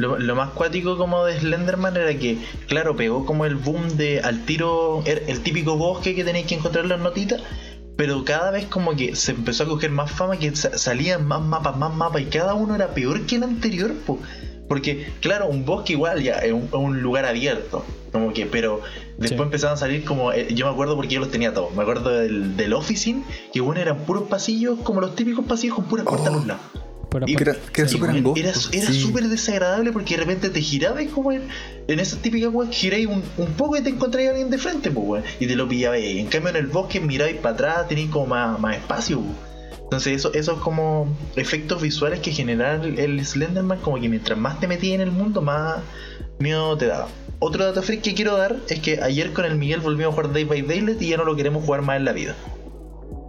[0.00, 2.38] Lo, lo más cuático como de Slenderman era que,
[2.68, 6.54] claro, pegó como el boom de al tiro, er- el típico bosque que tenéis que
[6.54, 7.40] encontrar las notitas,
[7.96, 11.42] pero cada vez como que se empezó a coger más fama, que sa- salían más
[11.42, 14.18] mapas, más mapas, y cada uno era peor que el anterior, po.
[14.70, 18.80] porque, claro, un bosque igual ya es un, es un lugar abierto, como que, pero
[19.18, 19.42] después Sí.
[19.42, 22.08] empezaban a salir como, eh, yo me acuerdo porque yo los tenía todos, me acuerdo
[22.10, 26.28] del, del Officing, que bueno, eran puros pasillos, como los típicos pasillos con puras puertas
[26.28, 26.62] a los lados.
[27.10, 28.40] Por Y- era, que era Y, súper angosto.
[28.40, 29.00] Era, era sí.
[29.00, 31.42] súper desagradable porque de repente te girabas como en,
[31.88, 34.90] en esas típicas weas, giráis un, un poco y te encontráis a alguien de frente,
[34.90, 36.20] pues, weón, y te lo pillabas ahí.
[36.20, 39.36] En cambio, en el bosque miráis para atrás, tenéis como más, más espacio, pues.
[39.82, 44.60] Entonces, eso, esos como efectos visuales que genera el, el Slenderman, como que mientras más
[44.60, 45.78] te metías en el mundo, más
[46.38, 47.08] miedo te daba.
[47.40, 50.32] Otro dato freak que quiero dar es que ayer con el Miguel volvimos a jugar
[50.32, 52.36] Day by Daylight y ya no lo queremos jugar más en la vida.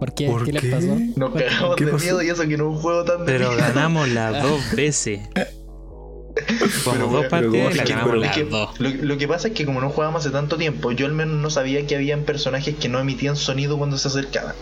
[0.02, 0.26] ¿Por qué?
[0.26, 0.96] ¿Por ¿Qué les pasó?
[1.16, 2.04] Nos cagamos ¿Qué de pasó?
[2.04, 5.20] miedo y eso que no es un juego tan de Pero ganamos las dos veces.
[6.84, 8.80] Como dos partidas la ganamos las que dos.
[8.80, 11.36] lo, lo que pasa es que como no jugábamos hace tanto tiempo, yo al menos
[11.36, 14.54] no sabía que habían personajes que no emitían sonido cuando se acercaban.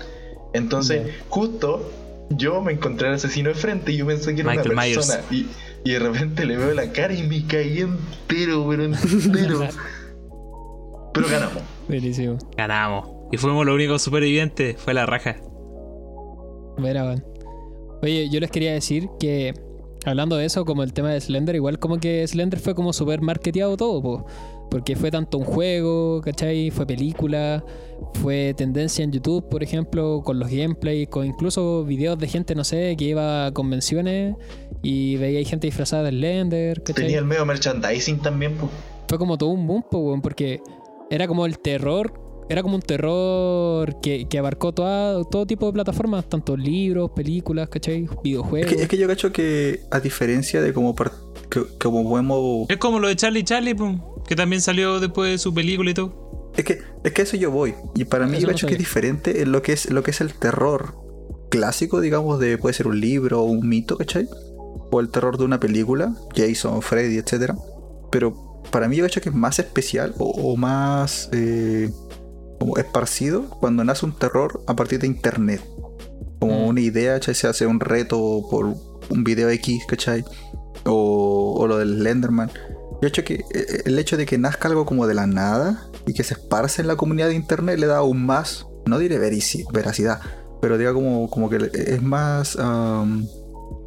[0.52, 1.90] Entonces, justo
[2.30, 4.96] yo me encontré al asesino de frente y yo pensé que era Michael una Myers.
[5.06, 5.22] persona.
[5.30, 5.46] Y
[5.84, 9.68] Y de repente le veo la cara y me caí entero, pero entero.
[11.14, 11.62] pero ganamos.
[11.88, 12.36] Buenísimo.
[12.56, 13.19] Ganamos.
[13.32, 14.76] Y fuimos los únicos supervivientes.
[14.78, 15.36] Fue la raja.
[16.78, 17.24] Mira, weón.
[18.02, 19.54] Oye, yo les quería decir que
[20.04, 23.20] hablando de eso, como el tema de Slender, igual como que Slender fue como súper
[23.20, 24.26] marketeado todo, po.
[24.70, 26.70] porque fue tanto un juego, ¿cachai?
[26.70, 27.62] Fue película,
[28.14, 32.64] fue tendencia en YouTube, por ejemplo, con los gameplays, con incluso videos de gente, no
[32.64, 34.36] sé, que iba a convenciones
[34.82, 37.04] y veía gente disfrazada de Slender, ¿cachai?
[37.04, 38.72] Tenía el medio merchandising también, pues.
[39.08, 40.62] Fue como todo un boom, po, weón, porque
[41.10, 45.72] era como el terror era como un terror que, que abarcó toda, todo tipo de
[45.72, 48.04] plataformas, tanto libros, películas, ¿cachai?
[48.04, 48.72] Es Videojuegos.
[48.74, 51.12] que, es que yo cacho que, a diferencia de como, par-
[51.48, 52.68] que- como podemos.
[52.68, 55.94] Es como lo de Charlie Charlie, pum, que también salió después de su película y
[55.94, 56.52] todo.
[56.56, 57.74] Es que, es que a eso yo voy.
[57.94, 60.02] Y para mí Eso yo no cacho que es diferente en lo que es, lo
[60.02, 60.96] que es el terror
[61.50, 64.28] clásico, digamos, de puede ser un libro o un mito, ¿cachai?
[64.90, 67.54] O el terror de una película, Jason, Freddy, etcétera.
[68.10, 71.90] Pero para mí yo cacho que es más especial o, o más eh,
[72.60, 75.62] como esparcido cuando nace un terror a partir de internet.
[76.38, 76.68] Como Mm.
[76.68, 77.34] una idea, ¿cachai?
[77.34, 78.66] Se hace un reto por
[79.08, 80.24] un video X, ¿cachai?
[80.84, 82.50] O, o lo del Slenderman.
[83.02, 86.12] Yo hecho que eh, el hecho de que nazca algo como de la nada y
[86.12, 90.20] que se esparce en la comunidad de internet le da aún más, no diré veracidad,
[90.60, 92.58] pero diga como, como que es más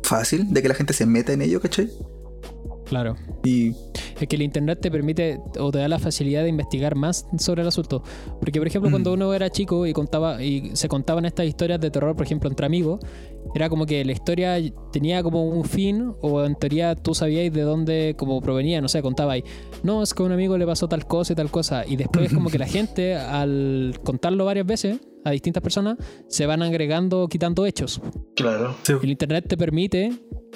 [0.03, 1.91] fácil de que la gente se meta en ello, ¿cachai?
[2.86, 3.16] Claro.
[3.44, 3.72] Y
[4.20, 7.62] Es que el internet te permite o te da la facilidad de investigar más sobre
[7.64, 8.04] el asunto.
[8.40, 8.94] Porque, por ejemplo, Mm.
[8.94, 12.48] cuando uno era chico y contaba y se contaban estas historias de terror, por ejemplo,
[12.50, 13.00] entre amigos,
[13.56, 14.56] era como que la historia
[14.92, 19.02] tenía como un fin, o en teoría tú sabías de dónde como provenía, no sé,
[19.02, 19.44] contabais,
[19.82, 21.84] no, es que a un amigo le pasó tal cosa y tal cosa.
[21.86, 26.62] Y después como que la gente, al contarlo varias veces a distintas personas, se van
[26.62, 28.00] agregando, quitando hechos.
[28.36, 28.76] Claro.
[29.02, 30.12] El internet te permite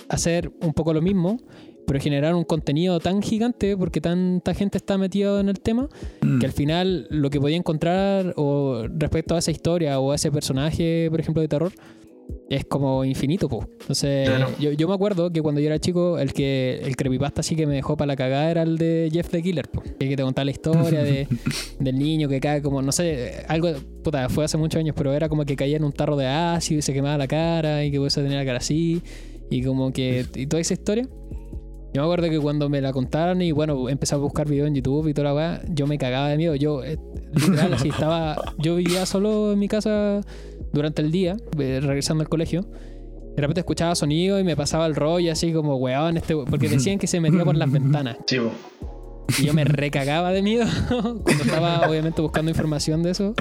[0.10, 1.40] hacer un poco lo mismo,
[1.88, 5.88] pero generar un contenido tan gigante porque tanta gente está metida en el tema
[6.22, 10.16] mm, que al final lo que podía encontrar o respecto a esa historia o a
[10.16, 11.72] ese personaje, por ejemplo, de terror,
[12.50, 13.66] es como infinito, po.
[13.80, 14.50] Entonces, Claro.
[14.60, 17.66] yo, yo me acuerdo que cuando yo era chico, el que el creepypasta sí que
[17.66, 19.82] me dejó para la cagada era el de Jeff the Killer, po.
[19.98, 21.26] El que te contaba la historia de,
[21.80, 23.70] del niño que cae como, no sé, algo,
[24.04, 26.80] puta, fue hace muchos años, pero era como que caía en un tarro de ácido
[26.80, 29.02] y se quemaba la cara y que por eso tenía la cara así
[29.50, 31.08] y como que, y toda esa historia.
[31.98, 34.76] Yo me acuerdo que cuando me la contaron y bueno, empecé a buscar videos en
[34.76, 36.54] YouTube y toda la weá, yo me cagaba de miedo.
[36.54, 37.00] Yo, eh,
[37.34, 38.54] literal, así estaba.
[38.60, 40.22] Yo vivía solo en mi casa
[40.74, 42.68] durante el día, eh, regresando al colegio.
[43.36, 46.36] De repente escuchaba sonido y me pasaba el rollo así como, weón, este.
[46.36, 48.18] we-", Porque decían que se metía por las ventanas.
[48.28, 48.52] Sí, po.
[49.40, 50.68] Y yo me recagaba de miedo
[51.24, 53.34] cuando estaba, obviamente, buscando información de eso.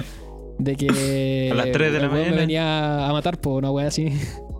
[0.57, 1.49] De que.
[1.51, 2.31] A las tres de la mañana.
[2.31, 4.13] Me venía a matar por una weá así.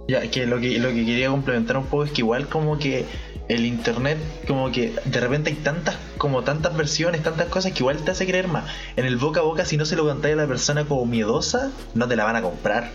[0.08, 3.04] Ya, que lo que lo que quería complementar un poco es que igual como que
[3.50, 4.18] el internet,
[4.48, 8.26] como que de repente hay tantas, como tantas versiones, tantas cosas que igual te hace
[8.26, 8.66] creer más.
[8.96, 11.72] En el boca a boca, si no se lo contáis a la persona como miedosa,
[11.96, 12.90] no te la van a comprar.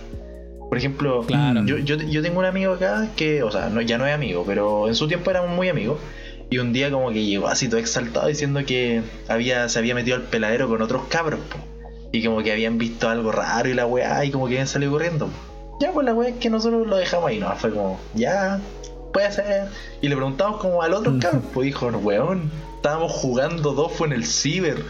[0.69, 1.65] Por ejemplo, Claro.
[1.67, 4.45] yo, yo, yo tengo un amigo acá que, o sea, no, ya no es amigo,
[4.47, 5.99] pero en su tiempo éramos muy amigos.
[6.51, 10.17] Y un día como que llegó así todo exaltado diciendo que había, se había metido
[10.17, 11.41] al peladero con otros cabros.
[11.41, 11.59] po.
[12.13, 14.93] Y como que habían visto algo raro y la weá, y como que habían salido
[14.93, 15.31] corriendo.
[15.81, 17.51] Ya, pues la weá es que nosotros lo dejamos ahí, ¿no?
[17.57, 18.61] Fue como, ya,
[19.13, 19.69] puede ser.
[20.01, 21.15] Y le preguntamos como al otro
[21.53, 24.85] pues dijo, weón, estábamos jugando dos fue en el ciber.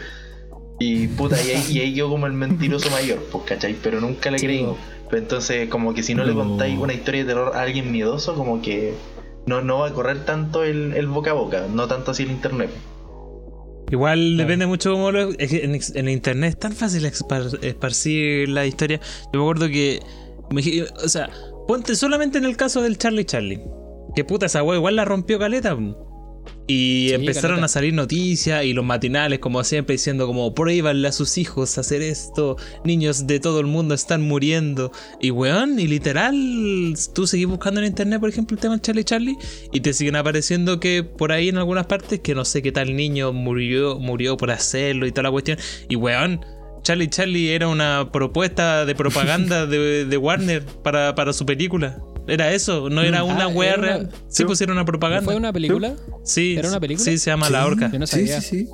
[0.79, 3.75] Y puta, y ahí, y ahí quedó como el mentiroso mayor, pues, ¿cachai?
[3.81, 4.39] Pero nunca le.
[4.39, 4.77] Pero
[5.11, 8.61] entonces, como que si no, le contáis una historia de terror a alguien miedoso, como
[8.61, 8.95] que
[9.45, 12.31] no, no va a correr tanto el, el boca a boca, no tanto así el
[12.31, 12.71] internet.
[13.91, 14.37] Igual Claro.
[14.37, 15.29] depende mucho cómo lo.
[15.37, 18.99] en, en internet es tan fácil esparcir la historia.
[19.31, 20.01] Yo me acuerdo que.
[20.49, 20.63] me
[21.03, 21.29] o sea,
[21.67, 23.61] ponte solamente en el caso del Charlie Charlie.
[24.15, 25.77] Que puta, esa wea igual la rompió caleta.
[26.67, 27.65] Y Sí, empezaron caleta.
[27.65, 32.01] a salir noticias y los matinales, como siempre, diciendo como prohíbanle a sus hijos hacer
[32.01, 32.57] esto.
[32.85, 34.91] Niños de todo el mundo están muriendo.
[35.19, 39.03] Y weón, y literal, tú seguís buscando en internet, por ejemplo, el tema del Charlie
[39.03, 39.37] Charlie,
[39.71, 42.95] y te siguen apareciendo que por ahí en algunas partes, que no sé qué tal
[42.95, 45.57] niño murió, murió por hacerlo y toda la cuestión.
[45.89, 46.45] Y weón,
[46.81, 52.01] Charlie Charlie era una propuesta de propaganda de, de Warner para, para su película.
[52.27, 54.09] Era eso, no era Ah, una era wea una- real.
[54.29, 55.23] Sí, era una propaganda.
[55.23, 55.95] ¿Fue una película?
[56.23, 57.03] Sí, ¿Era una película?
[57.03, 57.67] Sí, se llama La Sí.
[57.67, 57.91] Horca.
[57.91, 58.41] Yo no sí, sabía.
[58.41, 58.69] sí, sí.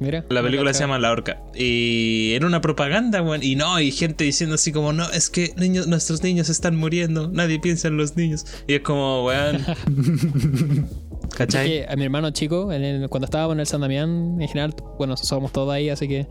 [0.00, 0.24] Mira.
[0.30, 1.42] La película se llama La Horca.
[1.54, 3.42] Y era una propaganda, weón.
[3.42, 7.28] Y no, y gente diciendo así como, no, es que niños, nuestros niños están muriendo.
[7.28, 8.46] Nadie piensa en los niños.
[8.66, 9.56] Y es como, weón.
[11.30, 11.68] Es ¿Cachai?
[11.68, 14.74] que a mi hermano chico, en el- cuando estábamos en el San Damián, en general,
[14.98, 16.26] bueno, somos todos ahí, así que.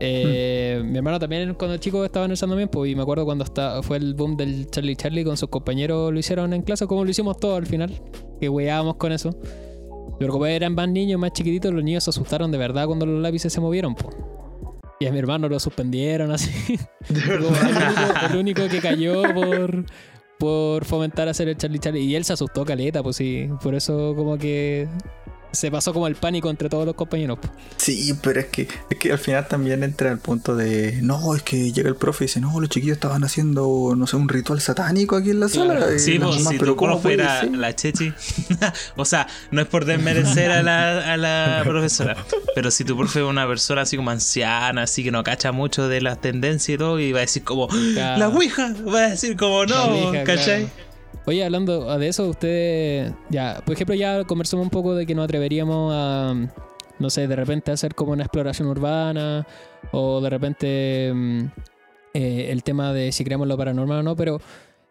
[0.00, 3.24] Eh, Mi hermano también, cuando chico estaba en el San Damián, pues, y me acuerdo
[3.24, 6.86] cuando está, fue el boom del Charlie Charlie con sus compañeros, lo hicieron en clase,
[6.86, 7.90] como lo hicimos todos al final.
[8.40, 9.30] que weábamos con eso.
[10.18, 13.20] Pero como eran más niños, más chiquititos, los niños se asustaron de verdad cuando los
[13.20, 14.10] lápices se movieron, po.
[14.98, 16.78] Y a mi hermano lo suspendieron así.
[17.10, 19.84] El, único, el único que cayó por,
[20.38, 22.00] por fomentar hacer el Charlie Charlie.
[22.00, 23.48] Y él se asustó caleta, pues sí.
[23.62, 24.88] Por eso como que
[25.52, 27.38] se pasó como el pánico entre todos los compañeros.
[27.76, 30.98] Sí, pero es que, es que al final también entra el punto de.
[31.02, 34.16] No, es que llega el profe y dice: No, los chiquillos estaban haciendo, no sé,
[34.16, 35.76] un ritual satánico aquí en la sala.
[35.76, 35.94] Claro.
[35.94, 37.50] Y Sí, la pues mamá, si pero ¿cómo profe puede era ser?
[37.56, 38.12] la Chechi.
[38.96, 42.16] o sea, no es por desmerecer a la, a la profesora.
[42.54, 45.88] Pero si tu profe es una persona así como anciana, así que no cacha mucho
[45.88, 48.18] de las tendencias y todo, y va a decir como, Claro.
[48.18, 50.64] la Ouija, va a decir como no, Ouija, ¿cachai?
[50.66, 50.85] claro.
[51.26, 55.24] Oye, hablando de eso, ustedes, ya, por ejemplo, ya conversamos un poco de que nos
[55.24, 56.34] atreveríamos a,
[57.00, 59.44] no sé, de repente hacer como una exploración urbana
[59.90, 61.40] o de repente mm,
[62.14, 64.40] eh, el tema de si creemos lo paranormal o no, pero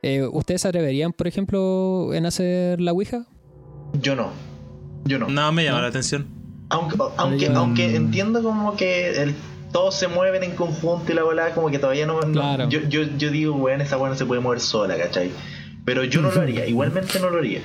[0.04, 3.26] eh, ¿ustedes se atreverían, por ejemplo, en hacer la Ouija?
[4.02, 4.30] Yo no.
[5.06, 5.30] Yo no.
[5.30, 5.84] No me llama ¿No?
[5.84, 6.28] la atención.
[6.70, 9.36] Aunque, aunque, yo- aunque entiendo como que el,
[9.72, 12.20] todos se mueven en conjunto y la bola como que todavía no...
[12.22, 12.68] no- Claro.
[12.70, 15.32] yo, yo, yo digo, weón, esa weá no se puede mover sola, ¿cachai?
[15.86, 17.62] Pero yo no lo haría, igualmente no lo haría.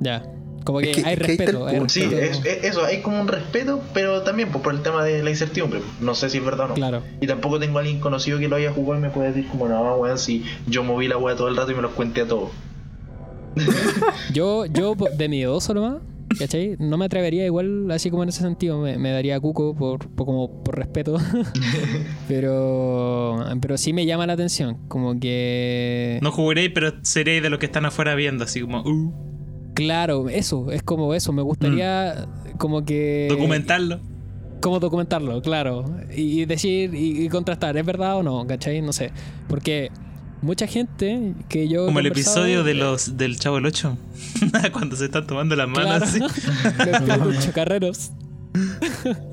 [0.00, 0.22] Ya,
[0.64, 1.66] como que, Es que- hay respeto.
[1.66, 1.80] hay.
[1.88, 2.20] Sí, respeto.
[2.22, 5.30] es- es- eso, hay como un respeto, pero también pues, por el tema de la
[5.30, 5.80] incertidumbre.
[6.00, 6.74] No sé si es verdad o no.
[6.74, 7.02] Claro.
[7.20, 9.68] Y tampoco tengo a alguien conocido que lo haya jugado y me puede decir como,
[9.68, 12.26] no, weón, si yo moví la weá todo el rato y me los cuente a
[12.28, 12.50] todos.
[14.34, 16.02] Yo, yo de miedoso nomás,
[16.38, 16.76] ¿cachai?
[16.78, 20.26] No me atrevería igual así como en ese sentido, me, me daría cuco por, por-
[20.26, 21.16] como por respeto.
[22.28, 26.18] pero, pero sí me llama la atención, como que...
[26.22, 29.12] No jugaréis, pero seréis de los que están afuera viendo, así como, uh,
[29.74, 32.26] Claro, eso, es como eso, me gustaría
[32.58, 33.26] como que...
[33.28, 34.00] documentarlo.
[34.62, 35.84] Como documentarlo, claro.
[36.16, 38.46] Y, y decir y, y contrastar, ¿es verdad o no?
[38.46, 38.80] ¿Cachai?
[38.80, 39.12] No sé.
[39.48, 39.90] Porque
[40.42, 41.86] mucha gente que yo...
[41.86, 43.96] Como el episodio de los del Chavo el 8.
[44.72, 46.26] Cuando se están tomando las manos Claro.
[46.26, 47.24] así.
[47.34, 48.10] Los chocarreros.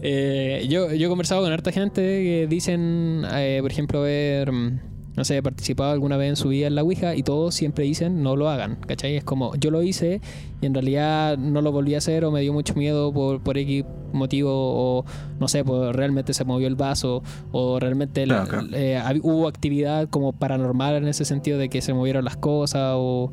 [0.01, 4.79] Eh, yo, yo he conversado con harta gente que dicen, eh, por ejemplo, haber, mm,
[5.15, 8.23] no sé, participado alguna vez en su vida en la Ouija y todos siempre dicen
[8.23, 9.15] no lo hagan, ¿cachai?
[9.15, 10.21] Es como, yo lo hice
[10.61, 13.57] y en realidad no lo volví a hacer o me dio mucho miedo por, por
[13.57, 15.05] X motivo o
[15.39, 18.67] no sé, pues realmente se movió el vaso o realmente la- claro.
[18.73, 23.31] eh, hubo actividad como paranormal en ese sentido de que se movieron las cosas o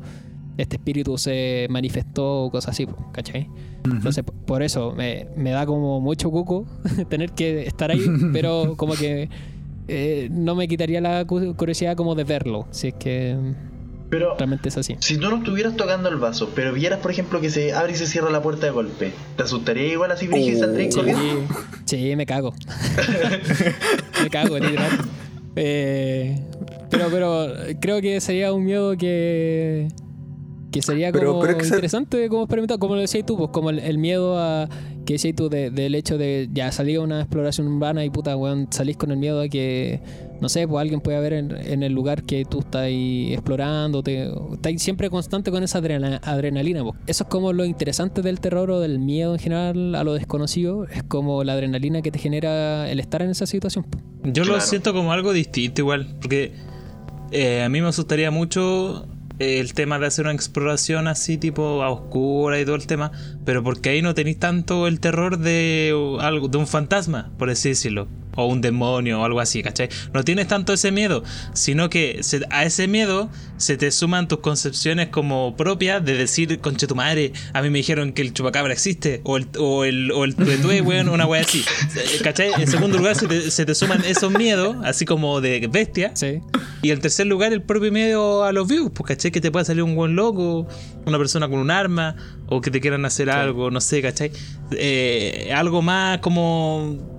[0.57, 3.49] este espíritu se manifestó o cosas así, ¿cachai?
[3.85, 6.65] Entonces, por eso me, me da como mucho cuco
[7.09, 8.01] tener que estar ahí,
[8.31, 9.27] pero como que
[9.91, 13.35] eh, no me quitaría la cu- curiosidad como de verlo, si es que
[14.09, 14.95] Pero realmente es así.
[14.99, 17.95] si tú no estuvieras tocando el vaso, pero vieras, por ejemplo, que se abre y
[17.95, 21.23] se cierra la puerta de golpe, ¿te asustaría igual así, brígido, y saldrías Sí, corriendo?
[21.85, 22.53] sí, me cago.
[24.23, 24.91] me cago, literal.
[25.55, 26.39] Eh,
[26.89, 27.47] pero, pero
[27.79, 29.87] creo que sería un miedo que
[30.71, 33.49] que sería como pero es que se- interesante como experimentar, como lo decías tú, pues
[33.51, 34.69] como el, el miedo a
[35.05, 38.35] que decías tú de- del hecho de ya salir a una exploración urbana y puta
[38.37, 39.99] weón, salís con el miedo a que
[40.41, 44.01] no sé, pues alguien puede haber en, en el lugar que tú estás ahí explorando,
[44.01, 46.83] te, estás siempre constante con esa adrena- adrenalina.
[46.83, 46.95] pues.
[47.05, 50.85] Eso es como lo interesante del terror o del miedo en general a lo desconocido,
[50.85, 53.85] es como la adrenalina que te genera el estar en esa situación.
[54.23, 56.53] Yo lo siento como algo distinto igual, porque
[57.31, 59.05] eh, a mí me asustaría mucho
[59.41, 63.11] el tema de hacer una exploración así tipo a oscura y todo el tema,
[63.45, 67.69] pero porque ahí no tenéis tanto el terror de algo de un fantasma, por así
[67.69, 69.89] decirlo, o un demonio o algo así, ¿cachai?
[70.13, 71.23] No tienes tanto ese miedo,
[71.53, 76.59] sino que se- a ese miedo se te suman tus concepciones como propias de decir,
[76.59, 80.11] conche tu madre, a mí me dijeron que el chupacabra existe, o el, o el,
[80.11, 81.63] o el tuetue, weón, una wea así,
[82.23, 82.51] ¿cachai?
[82.57, 86.39] En segundo lugar se te, se te suman esos miedos, así como de bestia, Sí.
[86.81, 89.31] y en tercer lugar, el propio miedo a los views, pues, ¿cachai?
[89.31, 90.67] Que te pueda salir un buen loco,
[91.05, 92.15] una persona con un arma,
[92.47, 94.31] o que te quieran hacer algo, no sé, ¿cachai?
[94.71, 97.10] Eh, algo más como.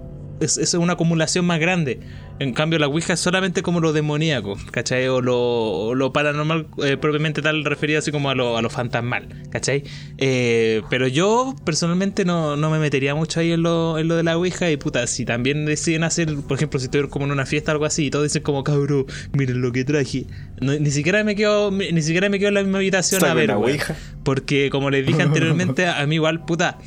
[0.42, 2.00] Es, es una acumulación más grande.
[2.38, 5.06] En cambio, la Ouija es solamente como lo demoníaco, ¿cachai?
[5.06, 8.68] O lo, o lo paranormal, eh, propiamente tal, referido así como a lo, a lo
[8.70, 9.84] fantasmal, ¿cachai?
[10.18, 14.24] Eh, pero yo personalmente no, no me metería mucho ahí en lo, en lo de
[14.24, 14.70] la Ouija.
[14.70, 17.74] Y puta, si también deciden hacer, por ejemplo, si estoy como en una fiesta o
[17.74, 20.26] algo así, y todos dicen como, cabrón, miren lo que traje.
[20.60, 23.50] No- ni siquiera me quedo, ni siquiera me quedo en la misma habitación a ver,
[23.50, 23.62] weón.
[23.62, 23.94] ouija.
[24.24, 26.78] Porque como les dije anteriormente, a mí igual, puta.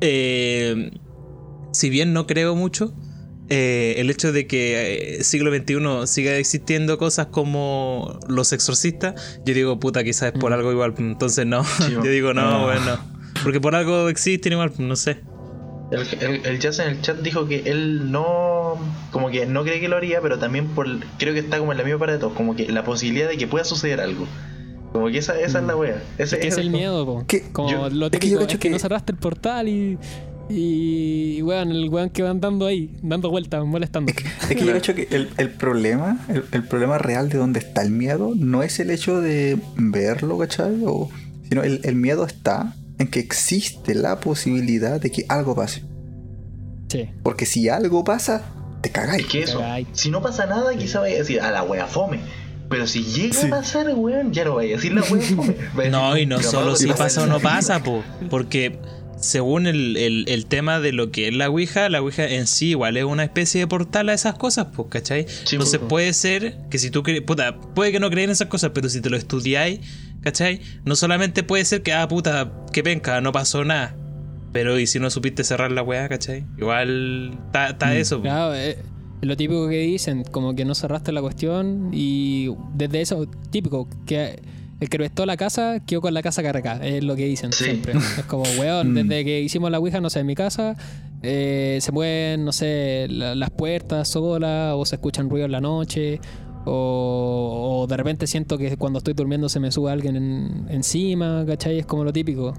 [0.00, 0.90] eh,
[1.78, 2.92] si bien no creo mucho,
[3.50, 9.54] eh, el hecho de que eh, siglo XXI siga existiendo cosas como los exorcistas, yo
[9.54, 10.94] digo, puta, quizás es por algo igual.
[10.98, 12.98] Entonces no, yo digo, no, bueno.
[13.42, 15.20] Porque por algo existen igual, no sé.
[15.92, 18.74] El, el, el Jazz en el chat dijo que él no,
[19.12, 20.86] como que no cree que lo haría, pero también por,
[21.18, 23.38] creo que está como en la misma para de todos, como que la posibilidad de
[23.38, 24.26] que pueda suceder algo.
[24.92, 26.02] Como que esa, esa es la wea.
[26.18, 27.24] Ese, Es que el miedo.
[27.52, 29.68] Como Yo- lo es que yo típico, es cacho que, no que- cerraste el portal
[29.68, 29.98] y.
[30.50, 34.10] Y, weón, el weón que va andando ahí, dando vueltas, molestando.
[34.12, 37.82] Es que yo creo que el, el problema, el, el problema real de donde está
[37.82, 40.82] el miedo, no es el hecho de verlo, ¿cachai?
[40.86, 41.10] O,
[41.48, 45.82] sino el, el miedo está en que existe la posibilidad de que algo pase.
[46.88, 47.08] Sí.
[47.22, 48.42] Porque si algo pasa,
[48.80, 49.24] te cagáis.
[49.26, 49.88] Es que eso, Cagáis.
[49.92, 52.20] si no pasa nada, quizá vaya a decir, a la wea fome.
[52.70, 53.46] Pero si llega Sí.
[53.46, 55.54] a pasar, weón, ya no vaya a decir la wea fome.
[55.86, 58.78] A No, decir, y no solo si pasa o no pasa, po, porque
[59.20, 62.70] según el, el- el tema de lo que es la Ouija, la Ouija en sí
[62.70, 65.26] igual es una especie de portal a esas cosas, pues, ¿cachai?
[65.28, 65.88] Sí, Entonces po.
[65.88, 68.88] puede ser que si tú crees, puta, puede que no crean en esas cosas, pero
[68.88, 69.80] si te lo estudiáis,
[70.22, 70.60] ¿cachai?
[70.84, 73.94] No solamente puede ser que, ah, puta, que penca, no pasó nada.
[74.52, 76.44] Pero y si no supiste cerrar la weá, ¿cachai?
[76.56, 78.16] Igual está, está eso.
[78.16, 78.22] po.
[78.22, 78.78] Claro, eh,
[79.20, 84.40] lo típico que dicen, como que no cerraste la cuestión y desde eso, típico, que
[84.80, 87.64] el que prestó la casa quedó con la casa cargada, es lo que dicen Sí.
[87.64, 87.94] siempre.
[87.96, 88.94] Es como, weón, Mm.
[88.94, 90.76] desde que hicimos la Ouija, no sé, en mi casa,
[91.22, 95.60] eh, se mueven, no sé, la- las puertas solas o se escuchan ruido en la
[95.60, 96.20] noche.
[96.70, 101.44] O, o de repente siento que cuando estoy durmiendo se me sube alguien en- encima,
[101.46, 101.78] ¿cachai?
[101.78, 102.54] Es como lo típico.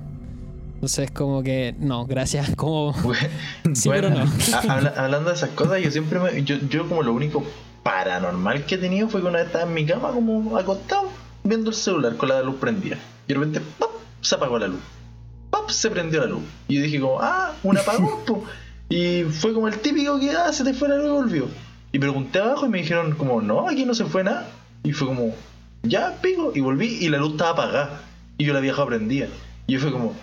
[0.76, 2.94] Entonces es como que, no, gracias, como...
[3.74, 4.26] Sí, pero no.
[4.68, 6.44] habla- hablando de esas cosas, yo siempre me.
[6.44, 7.44] Yo, yo, como lo único
[7.84, 11.09] paranormal que he tenido fue que una vez estaba en mi cama, como acostado,
[11.44, 12.98] viendo el celular con la luz prendida.
[13.28, 13.90] Y de repente, ¡pap!
[14.22, 14.80] se apagó la luz.
[15.50, 15.70] ¡pap!
[15.70, 16.44] se prendió la luz.
[16.68, 18.44] Y yo dije, como, ah, un apagón, po.
[18.90, 21.48] Y fue como el típico que, ah, se te fue la luz y volvió.
[21.92, 24.50] Y pregunté abajo y me dijeron, como, no, aquí no se fue nada.
[24.84, 25.34] Y fue como,
[25.84, 26.52] ya, pico.
[26.56, 28.02] Y volví y la luz estaba apagada.
[28.38, 29.28] Y yo la dejado prendida.
[29.68, 30.16] Y yo fue como,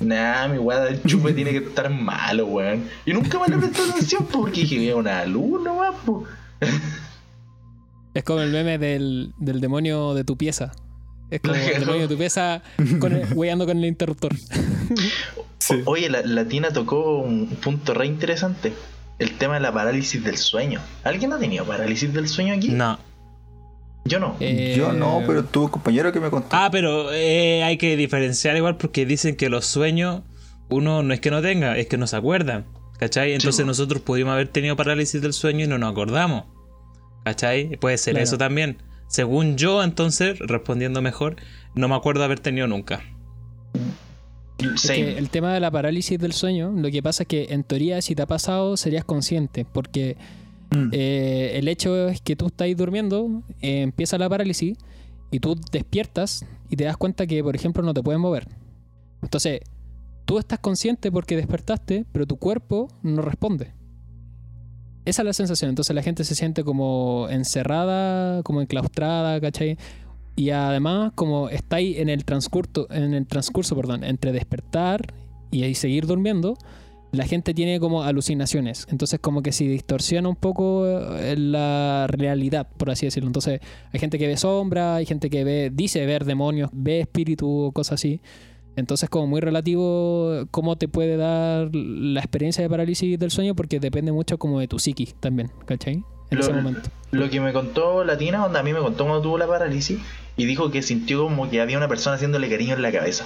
[0.00, 2.88] Nah, mi weá del chupe tiene que estar malo, weón.
[3.04, 6.24] Y nunca me le presté atención po, porque dije, "Mira, una luz nomás, po.
[8.14, 10.72] Es como el meme del, del demonio de tu pieza.
[11.30, 12.62] Es como el demonio de tu pieza
[12.98, 14.32] con el- con el interruptor.
[15.58, 15.82] Sí.
[15.84, 18.72] Oye, la, la Tina tocó un punto re interesante.
[19.18, 20.80] El tema de la parálisis del sueño.
[21.04, 22.70] ¿Alguien ha tenido parálisis del sueño aquí?
[22.70, 22.98] No.
[24.06, 24.34] Yo no.
[24.40, 26.48] Eh, Yo no, pero tuve un compañero que me contó.
[26.52, 30.22] Ah, pero eh, hay que diferenciar igual porque dicen que los sueños
[30.70, 32.64] uno no es que no tenga, es que no se acuerdan.
[32.98, 33.34] ¿Cachai?
[33.34, 36.44] Entonces nosotros pudimos haber tenido parálisis del sueño y no nos acordamos.
[37.24, 37.76] ¿Cachai?
[37.76, 38.24] Puede ser Claro.
[38.24, 38.78] eso también.
[39.08, 41.36] Según yo, entonces, respondiendo mejor,
[41.74, 43.02] no me acuerdo haber tenido nunca.
[44.58, 47.64] Es que el tema de la parálisis del sueño, lo que pasa es que en
[47.64, 50.16] teoría si te ha pasado serías consciente, porque
[50.72, 50.90] Mm.
[50.92, 54.78] eh, el hecho es que tú estás durmiendo, eh, empieza la parálisis
[55.32, 58.46] y tú despiertas y te das cuenta que, por ejemplo, no te puedes mover.
[59.22, 59.62] Entonces,
[60.26, 63.72] tú estás consciente porque despertaste, pero tu cuerpo no responde.
[65.04, 65.70] Esa es la sensación.
[65.70, 69.78] Entonces la gente se siente como encerrada, como enclaustrada, ¿cachai?
[70.36, 75.12] Y además, como está en el transcurso, en el transcurso, perdón, entre despertar
[75.50, 76.56] y seguir durmiendo,
[77.12, 78.86] la gente tiene como alucinaciones.
[78.90, 83.28] Entonces, como que se distorsiona un poco eh, la realidad, por así decirlo.
[83.28, 83.60] Entonces,
[83.92, 87.72] hay gente que ve sombra, hay gente que ve, dice ver demonios, ve espíritu o
[87.72, 88.20] cosas así.
[88.76, 93.80] Entonces, como muy relativo cómo te puede dar la experiencia de parálisis del sueño, porque
[93.80, 96.02] depende mucho como de tu psiquis también, ¿cachai?
[96.30, 96.88] En Lo- ese momento.
[97.10, 99.98] Lo que me contó la Tina, onda, a mí me contó cuando tuvo la parálisis
[100.36, 103.24] y dijo que sintió como que había una persona haciéndole cariño en la cabeza.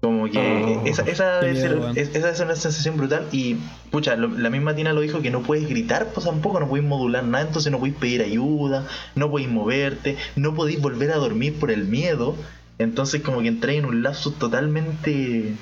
[0.00, 0.86] Como que Oh.
[0.86, 3.56] esa, esa, debe ser, esa es una sensación brutal y
[3.90, 6.86] pucha, lo- la misma Tina lo dijo que no puedes gritar, pues tampoco no puedes
[6.86, 11.58] modular nada, entonces no puedes pedir ayuda, no puedes moverte, no podéis volver a dormir
[11.58, 12.36] por el miedo,
[12.78, 15.54] entonces como que entré en un lapsus totalmente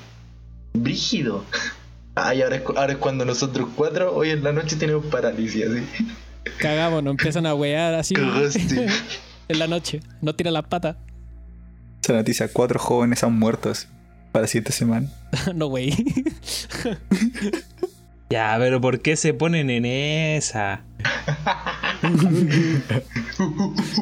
[0.73, 1.43] brígido.
[2.15, 5.65] Ay, ahora es, cu- ahora es cuando nosotros cuatro hoy en la noche tenemos parálisis,
[5.65, 5.83] así.
[6.59, 8.87] Cagamos, nos empiezan a wear así Cagaste.
[9.49, 9.99] en la noche.
[10.21, 10.95] No tiran las patas.
[12.01, 13.73] Esa noticia, cuatro jóvenes han muerto
[14.31, 15.11] para siete semanas.
[15.55, 15.93] no, wey.
[18.29, 20.81] Ya, pero ¿por qué se ponen en esa?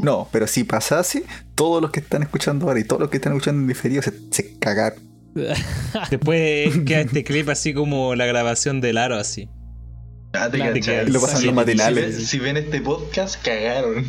[0.02, 1.24] No, pero si pasase,
[1.56, 4.14] todos los que están escuchando ahora y todos los que están escuchando en diferido se,
[4.32, 5.00] se cagaron.
[6.12, 9.50] Después queda este clip así como la grabación del aro así.
[10.34, 11.10] Ah, te Claro, cachai.
[11.10, 12.16] lo pasan Si- los matinales.
[12.16, 14.06] Si, ven- si ven este podcast, cagaron.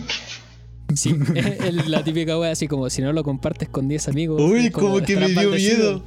[0.95, 4.41] Sí, es la típica wea así como si no lo compartes con 10 amigos.
[4.41, 5.93] Uy, como que me dio maldecido.
[5.93, 6.05] miedo.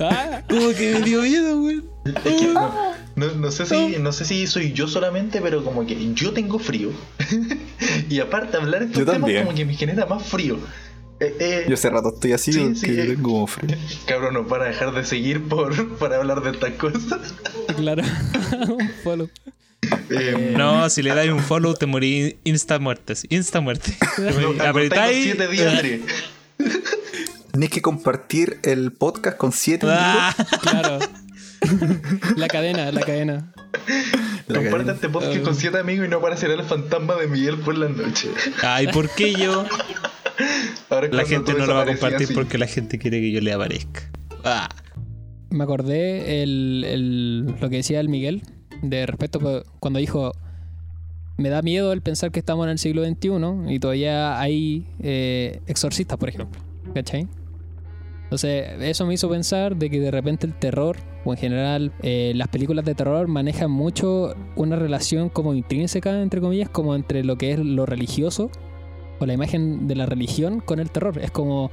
[0.00, 1.80] Ah, Como que me dio miedo, güey.
[2.04, 2.70] Es que no,
[3.16, 6.58] no- no sé si, no sé si soy yo solamente, pero como que yo tengo
[6.58, 6.90] frío.
[8.10, 9.44] y aparte hablar estos Yo temas también.
[9.44, 10.58] como que me genera más frío.
[11.20, 13.04] Eh, eh, Yo hace rato estoy así Sí, porque sí, eh.
[13.14, 13.76] tengo como frío.
[14.06, 17.34] Cabrón, nos van a dejar de seguir por, por hablar de estas cosas.
[17.76, 18.02] claro.
[18.68, 19.30] Un follow.
[20.10, 23.26] Eh, No, si le das un follow te morí insta muertes.
[23.30, 23.96] Insta muerte.
[24.18, 25.22] no, Apretáis.
[25.24, 25.82] siete días.
[27.52, 30.98] Tenés que compartir el podcast con siete Ah, Claro.
[32.36, 33.52] la cadena, la cadena.
[34.46, 34.92] La Comparte cadena.
[34.92, 35.42] este podcast Ah.
[35.42, 38.28] con siete amigos y no aparecerá el fantasma de Miguel por la noche.
[38.62, 39.64] Ay, ¿por qué yo?
[40.90, 42.34] Ahora La gente no lo va a compartir así.
[42.34, 44.10] porque la gente quiere que yo le aparezca.
[44.44, 44.68] Ah.
[45.50, 48.42] Me acordé el, el- lo que decía el Miguel
[48.82, 50.32] de respecto cu- cuando dijo
[51.36, 55.60] me da miedo el pensar que estamos en el siglo XXI y todavía hay eh,
[55.66, 56.60] exorcistas, por ejemplo.
[56.94, 57.26] ¿Cachai?
[58.24, 62.32] Entonces, eso me hizo pensar de que de repente el terror, o en general eh,
[62.34, 67.38] las películas de terror, manejan mucho una relación como intrínseca, entre comillas, como entre lo
[67.38, 68.50] que es lo religioso,
[69.20, 71.18] o la imagen de la religión con el terror.
[71.18, 71.70] Es como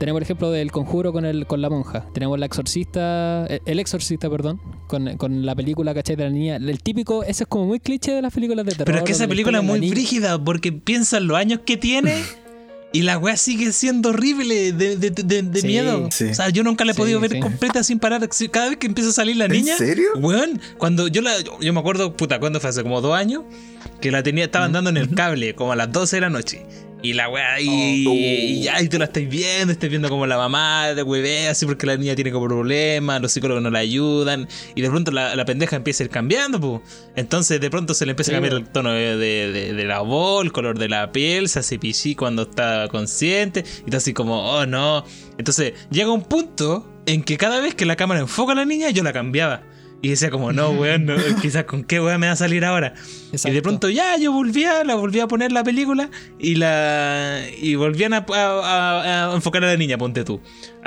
[0.00, 2.06] tenemos el ejemplo del conjuro con el con la monja.
[2.14, 6.16] Tenemos la exorcista, eh, el exorcista, perdón, con, con la película, ¿cachai?
[6.16, 6.56] De la niña.
[6.56, 8.86] El típico, ese es como muy cliché de las películas de terror.
[8.86, 12.22] Pero es que esa película es muy frígida porque piensa en los años que tiene
[12.92, 16.08] y la weá sigue siendo horrible de, de- de- de Sí, miedo.
[16.10, 16.24] sí.
[16.24, 17.40] O sea, yo nunca la he Sí, podido ver sí.
[17.40, 18.28] completa sin parar.
[18.50, 19.72] Cada vez que empieza a salir la niña.
[19.74, 20.08] ¿En serio?
[20.16, 21.40] Weón, cuando yo la.
[21.40, 23.44] Yo, yo me acuerdo, puta, cuando fue hace como dos años,
[24.00, 26.66] que la tenía, estaban dando en el cable, como a las 12 de la noche.
[27.02, 28.82] Y la weá, y, Oh.
[28.82, 31.96] y tú la estás viendo, estás viendo como la mamá de huevea, así porque la
[31.96, 35.76] niña tiene como problemas, los psicólogos no la ayudan, y de pronto la, la pendeja
[35.76, 36.82] empieza a ir cambiando, pues.
[37.16, 40.00] Entonces de pronto se le empieza a cambiar el tono de, de- de- de la
[40.00, 44.12] voz, el color de la piel, se hace pichí cuando está consciente, y está así
[44.12, 45.04] como, oh no.
[45.38, 48.90] Entonces llega un punto en que cada vez que la cámara enfoca a la niña,
[48.90, 49.62] yo la cambiaba.
[50.02, 52.94] Y decía como, no, weón, no, quizás con qué weón me va a salir ahora.
[53.32, 57.74] Y de pronto ya yo volvía, la volví a poner la película y la y
[57.74, 58.60] volvían a, a-
[59.26, 60.40] a- a enfocar a la niña, ponte tú.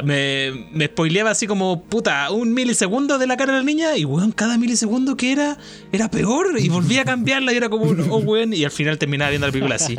[0.03, 4.03] Me, me spoileaba así como, puta, un milisegundo de la cara de la niña y
[4.05, 5.59] weón, cada milisegundo que era,
[5.91, 9.29] era peor y volvía a cambiarla y era como, oh weón, y al final terminaba
[9.29, 9.95] viendo la película así.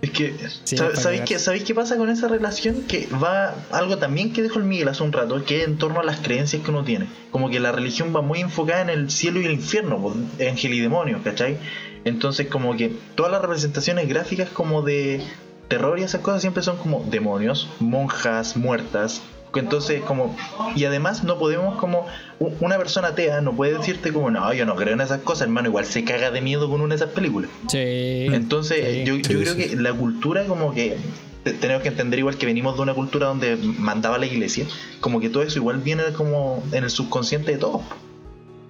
[0.00, 0.34] Es que,
[0.64, 2.82] Sí, ¿sab- para ¿sabéis, qué, ¿sabéis qué pasa con esa relación?
[2.82, 6.00] Que va algo también que dejó el Miguel hace un rato, que es en torno
[6.00, 7.06] a las creencias que uno tiene.
[7.32, 10.74] Como que la religión va muy enfocada en el cielo y el infierno, pues, ángel
[10.74, 11.56] y demonios, ¿cachai?
[12.04, 15.20] Entonces como que todas las representaciones gráficas como de
[15.66, 19.20] terror y esas cosas siempre son como demonios, monjas muertas.
[19.54, 20.36] Entonces como...
[20.76, 22.06] Y además no podemos como...
[22.38, 25.68] Una persona atea no puede decirte como, no, yo no creo en esas cosas, hermano,
[25.68, 27.50] igual se caga de miedo con una de esas películas.
[27.68, 28.26] Sí.
[28.32, 29.04] Entonces, Sí.
[29.04, 29.68] yo, Sí, yo creo sí.
[29.70, 30.96] que la cultura como que
[31.44, 34.66] te- tenemos que entender igual que venimos de una cultura donde mandaba la iglesia,
[35.00, 37.82] como que todo eso igual viene como en el subconsciente de todos.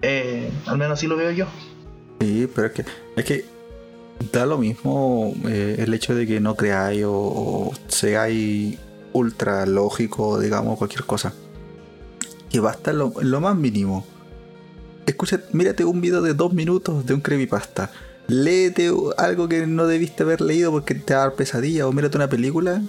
[0.02, 1.46] Eh, al menos así lo veo yo.
[2.20, 2.84] Sí, pero es que,
[3.16, 3.44] es que
[4.32, 8.78] da lo mismo eh, el hecho de que no creáis o, o seáis
[9.12, 11.32] ultra lógico, digamos, cualquier cosa.
[12.50, 14.06] Que basta lo, lo más mínimo.
[15.06, 17.90] Escucha, mírate un video de dos minutos de un creepypasta.
[18.26, 21.86] Léete algo que no debiste haber leído porque te va a dar pesadilla.
[21.86, 22.82] O mírate una película.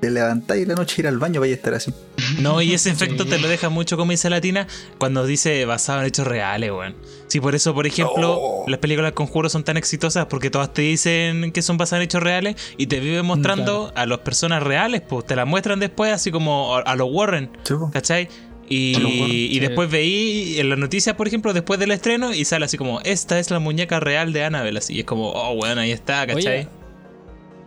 [0.00, 1.92] Te levantáis en la noche, ir al baño, vaya a estar así.
[2.40, 3.30] No, y ese efecto Sí.
[3.30, 4.68] te lo deja mucho, como dice Latina,
[4.98, 6.94] cuando dice basado en hechos reales, weón.
[7.26, 8.64] Sí, por eso, por ejemplo, Oh.
[8.68, 12.22] las películas Conjuro son tan exitosas porque todas te dicen que son basadas en hechos
[12.22, 16.30] reales y te viven mostrando a las personas reales, pues te las muestran después así
[16.30, 17.50] como a los Warren.
[17.92, 18.28] ¿cachai?
[18.70, 19.60] Y, y sí.
[19.60, 23.38] después veí en las noticias, por ejemplo, después del estreno y sale así como, esta
[23.38, 26.58] es la muñeca real de Annabelle, así, y es como, oh, weón, ahí está, ¿cachai?
[26.60, 26.68] Oye,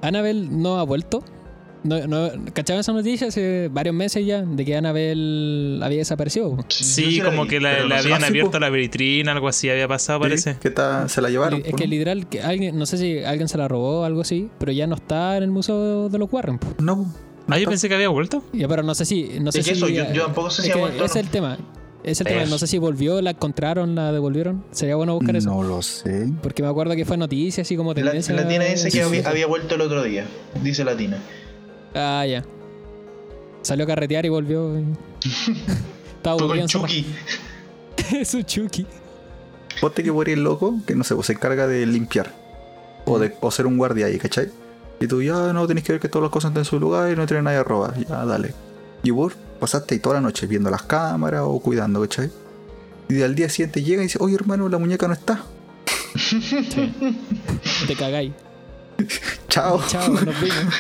[0.04, 1.24] Annabelle no ha vuelto.
[1.84, 6.56] No, no, ¿Cachaban esa noticia hace varios meses ya de que Annabelle había desaparecido?
[6.70, 10.24] sí, como vi, que la, habían Ah, abierto la vitrina, algo así había pasado, Sí,
[10.24, 10.58] parece.
[10.62, 11.64] que está- se la llevaron.
[11.66, 14.50] es que literal, que alguien, no sé si alguien se la robó o algo así,
[14.60, 16.60] pero ya no está en el museo de los Warren.
[16.60, 16.68] po.
[16.80, 18.44] No, no Ah, yo pensé que había vuelto.
[18.54, 19.40] Ya, pero no sé si.
[19.42, 21.20] No sé Es que si eso, yo- yo tampoco sé si es ha vuelto ese
[21.20, 21.58] es el tema.
[22.04, 22.46] Es el tema.
[22.46, 24.64] No sé si volvió, la encontraron, la devolvieron.
[24.72, 25.50] Sería bueno buscar eso.
[25.50, 26.30] No lo sé.
[26.42, 28.34] Porque me acuerdo que fue noticia, así como La, tendencia.
[28.36, 29.28] la Tina dice que Sí, había, sí.
[29.28, 30.26] había vuelto el otro día,
[30.64, 31.18] dice la Tina.
[31.94, 32.44] Ah, ya.
[33.62, 34.76] Salió a carretear y volvió.
[36.18, 37.06] Estaba Fue con Chucky.
[38.12, 38.86] Es un Chucky.
[39.80, 42.34] Ponte que por ahí el loco, que no sé, pues se encarga de limpiar.
[43.06, 44.50] O de o ser un guardia ahí, ¿cachai?
[45.00, 47.12] Y tú ya no tenés que ver que todas las cosas estén en su lugar
[47.12, 47.98] y no tiene nadie a robar.
[47.98, 48.54] Ya, dale.
[49.04, 52.30] Y vos pasaste ahí toda la noche viendo las cámaras o cuidando, ¿cachai?
[53.10, 55.44] Y al día siguiente llega y dice, oye hermano, la muñeca no está.
[57.88, 58.34] Te cagáis.
[59.50, 59.82] Chao.
[59.88, 60.76] Chao, nos vimos.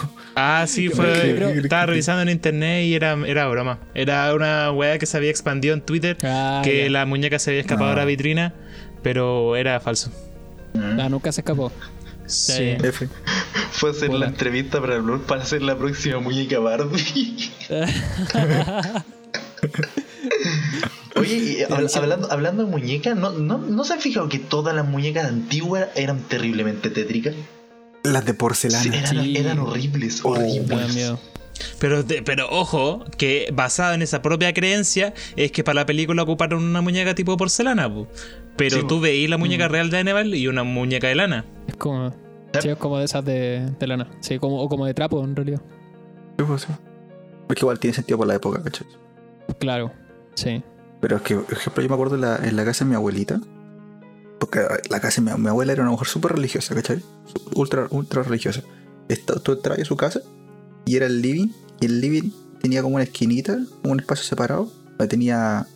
[0.36, 1.58] Ah, sí, fue.
[1.58, 3.78] Estaba revisando en internet y era, era broma.
[3.94, 6.16] Era una weá que se había expandido en Twitter.
[6.22, 6.90] Ah, que ya.
[6.90, 8.06] la muñeca se había escapado de la Ah.
[8.06, 8.54] vitrina.
[9.02, 10.10] Pero era falso.
[10.74, 11.72] Ah, nunca se escapó.
[12.26, 12.76] Sí.
[12.82, 13.08] F.
[13.72, 14.20] Fue a hacer Hola.
[14.20, 17.50] la entrevista para el blog para hacer la próxima muñeca Barbie.
[21.36, 24.86] Oye, y hablando, hablando de muñecas, ¿no, no, ¿no se han fijado que todas las
[24.86, 27.34] muñecas antiguas eran terriblemente tétricas?
[28.02, 28.82] Las de porcelana.
[28.82, 29.36] Sí, eran, Sí.
[29.36, 30.94] eran horribles, Oh, horribles.
[30.94, 31.20] miedo.
[31.78, 36.62] Pero, pero ojo, que basado en esa propia creencia, es que para la película ocuparon
[36.64, 37.92] una muñeca tipo porcelana.
[37.92, 38.08] po.
[38.56, 39.72] Pero Sí, tú veís la muñeca Mm.
[39.72, 41.44] real de Hannibal y una muñeca de lana.
[41.68, 42.10] Es como.
[42.60, 44.08] Sí, es como de esas de, de lana.
[44.20, 45.60] Sí, como, o como de trapo en realidad.
[46.38, 46.68] Sí, pues, sí.
[47.48, 48.86] Es que igual tiene sentido por la época, ¿cachai?
[49.58, 49.92] Claro.
[50.34, 50.62] Sí.
[51.00, 52.94] Pero es que, por ejemplo, yo me acuerdo en la, en la casa de mi
[52.96, 53.40] abuelita.
[54.38, 57.02] Porque la casa de mi, mi abuela era una mujer súper religiosa, ¿cachai?
[57.54, 58.62] Ultra, ultra religiosa.
[59.08, 60.20] Esta- tú entrabas a su casa
[60.84, 61.48] y era el living.
[61.80, 64.70] Y el living tenía como una esquinita, como un espacio separado.
[64.98, 65.66] Donde tenía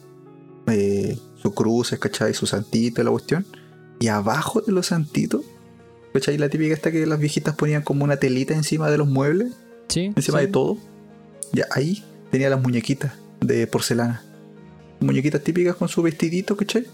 [0.67, 2.35] eh, sus cruces, ¿cachai?
[2.35, 3.47] Su santito la cuestión.
[4.01, 5.43] Y abajo de los santitos,
[6.13, 6.37] ¿cachai?
[6.39, 9.53] La típica esta que las viejitas ponían como una telita encima de los muebles,
[9.89, 10.13] Sí.
[10.17, 10.47] encima sí.
[10.47, 10.77] de todo.
[11.53, 14.23] Ya ahí tenía las muñequitas de porcelana.
[15.01, 16.87] Muñequitas típicas con su vestidito, ¿cachai?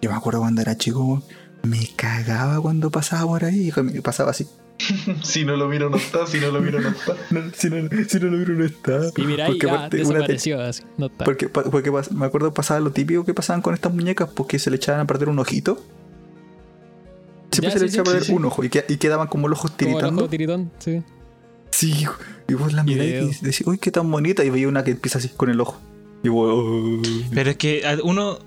[0.00, 1.22] Yo me acuerdo cuando era chico,
[1.62, 3.70] me cagaba cuando pasaba por ahí.
[3.94, 4.46] y Pasaba así.
[5.24, 7.14] Si no lo miro no está, si no lo miro no está.
[7.54, 9.00] si, no, si no lo miro, no está.
[9.16, 9.66] Y mira, Porque
[9.96, 10.82] desapareció así.
[10.96, 11.24] No está.
[11.24, 14.76] Porque, porque me acuerdo pasaba lo típico que pasaban con estas muñecas, porque se le
[14.76, 15.82] echaban a perder un ojito.
[17.50, 18.36] Siempre Ya, se le sí, echaba a perder sí, sí.
[18.36, 20.28] un ojo y, que- y quedaban como los ojos Como el ojo tiritando.
[20.28, 21.02] tiritón, sí.
[21.70, 22.06] Sí,
[22.48, 23.24] y vos la miráis Video.
[23.24, 24.44] y decís, uy, qué tan bonita.
[24.44, 25.80] Y veía una que empieza así con el ojo.
[26.22, 27.00] Y "Oh".
[27.32, 28.38] Pero es que a uno,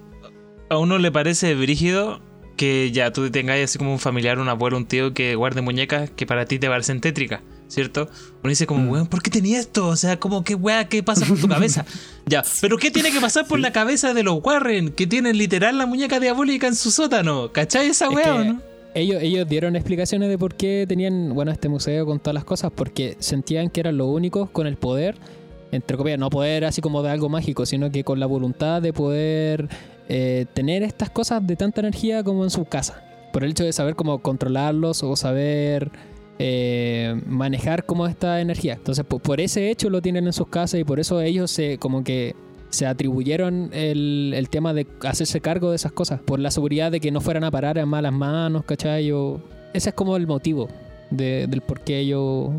[0.69, 2.21] a uno le parece brígido
[2.57, 6.09] que ya tú tengáis así como un familiar, un abuelo, un tío que guarde muñecas
[6.11, 8.07] que para ti te parecen tétricas, ¿cierto?
[8.43, 8.89] Uno dice como, Mm.
[8.91, 9.87] weón, ¿por qué tenía esto?
[9.87, 11.85] O sea, como, ¿qué weá, qué pasa por tu cabeza?
[12.27, 15.77] ya, pero ¿qué tiene que pasar por la cabeza de los Warren que tienen literal
[15.77, 17.51] la muñeca diabólica en su sótano?
[17.51, 18.61] ¿Cachai esa Es weá que o no?
[18.93, 22.71] Ellos, ellos dieron explicaciones de por qué tenían, bueno, este museo con todas las cosas,
[22.75, 25.15] porque sentían que eran los únicos con el poder,
[25.71, 28.93] entre comillas, no poder así como de algo mágico, sino que con la voluntad de
[28.93, 29.69] poder
[30.09, 33.03] eh, tener estas cosas de tanta energía como en su casa.
[33.31, 35.89] Por el hecho de saber cómo controlarlos o saber
[36.39, 38.73] eh, manejar como esta energía.
[38.73, 41.77] Entonces, po- por, ese hecho lo tienen en sus casas y por eso ellos se
[41.77, 42.35] como que
[42.69, 46.99] se atribuyeron el, el tema de hacerse cargo de esas cosas, por la seguridad de
[46.99, 49.09] que no fueran a parar en malas manos, ¿cachai?
[49.73, 50.67] Ese es como el motivo
[51.09, 52.49] de- del por qué ellos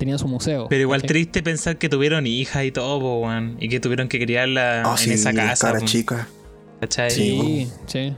[0.00, 0.66] tenían su museo.
[0.68, 1.14] Pero igual ¿cachai?
[1.14, 4.92] triste pensar que tuvieron hija y todo, po, weón, y que tuvieron que criarla Ah,
[4.92, 5.72] en sí, esa casa.
[5.72, 6.26] cara chica.
[6.80, 7.10] ¿cachai?
[7.12, 7.70] Sí.
[7.86, 8.14] Sí,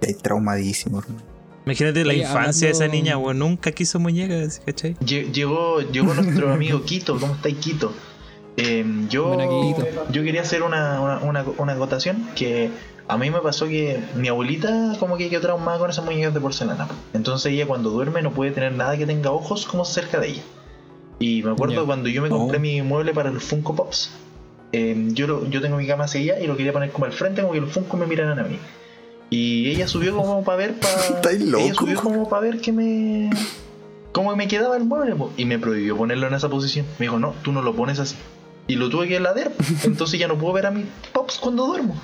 [0.00, 0.14] sí.
[0.22, 1.22] Traumadísimo, hermano.
[1.66, 4.94] Imagínate la Oye, infancia de esa niña, weón, nunca quiso muñecas, ¿cachai?
[5.00, 7.18] Lle- Llegó, llegó nuestro amigo Quito.
[7.20, 7.92] ¿Cómo estáis, Quito?
[8.56, 9.36] Eh, yo,
[10.10, 12.70] yo quería hacer una, una, una, una acotación que
[13.06, 16.40] a mí me pasó que mi abuelita como que quedó traumada con esas muñecas de
[16.40, 16.88] porcelana.
[17.12, 20.42] Entonces ella cuando duerme no puede tener nada que tenga ojos como cerca de ella.
[21.20, 22.60] Y me acuerdo cuando yo me compré Oh.
[22.60, 24.10] mi mueble para los Funko Pops.
[24.72, 27.40] eh, yo, lo- yo tengo mi cama seguida y lo quería poner como al frente
[27.40, 28.58] como que los Funko me miraran a mí.
[29.30, 30.74] Y ella subió como para ver
[31.10, 33.30] Estáis ella subió como para ver que me
[34.12, 36.86] cómo me quedaba el mueble y me prohibió ponerlo en esa posición.
[36.98, 38.16] Me dijo, "No, tú no lo pones así."
[38.66, 39.52] Y lo tuve que ladear,
[39.84, 41.94] entonces ya no puedo ver a mis pops cuando duermo.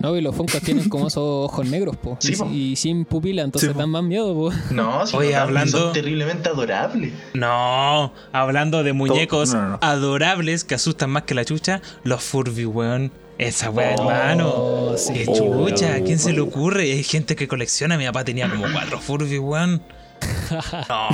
[0.00, 2.16] No, y los Funkos tienen como esos ojos negros, po.
[2.20, 2.50] Sí, y, po.
[2.50, 4.50] y sin pupila, entonces Sí, dan más miedo, po.
[4.70, 7.12] No, si Oye, no, hablando- son terriblemente adorables.
[7.34, 9.78] No, hablando de muñecos no, no, no.
[9.80, 13.12] adorables que asustan más que la chucha, los Furby, weón.
[13.38, 14.92] Esa weá, Oh, hermano.
[14.96, 16.82] sí, Qué chucha, ¿a quién se le ocurre?
[16.84, 19.82] Hay gente que colecciona, mi papá tenía como cuatro Furby, weón.
[20.88, 21.08] No,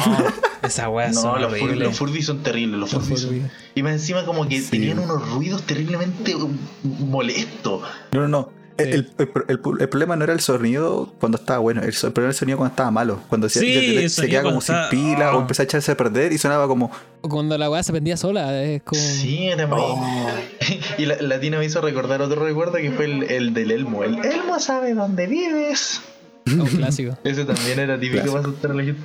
[0.62, 3.51] esa weá No, son los, Fur- los Furby son terribles, los, Los Furby son-.
[3.74, 4.70] Y más encima como que Sí.
[4.70, 7.82] tenían unos ruidos terriblemente um, molestos.
[8.12, 8.51] No, no, no.
[8.82, 9.09] El, Sí.
[9.19, 12.59] el- el- problema no era el sonido cuando estaba bueno, el, problema era el sonido
[12.59, 13.20] cuando estaba malo.
[13.28, 15.36] Cuando se, Sí, se- se- quedaba como sin estaba- pila Ah.
[15.36, 16.90] o empezaba a echarse a perder y sonaba como.
[17.23, 19.01] O Cuando la weá se prendía sola, es como.
[19.01, 19.69] Sí, era.
[19.70, 20.28] Oh.
[20.98, 24.05] y la, la Tina me hizo recordar otro recuerdo que fue el, el del Elmo.
[24.05, 26.01] El Elmo sabe dónde vives.
[26.47, 27.16] un clásico.
[27.24, 29.02] Ese también era típico para asustar a la gente.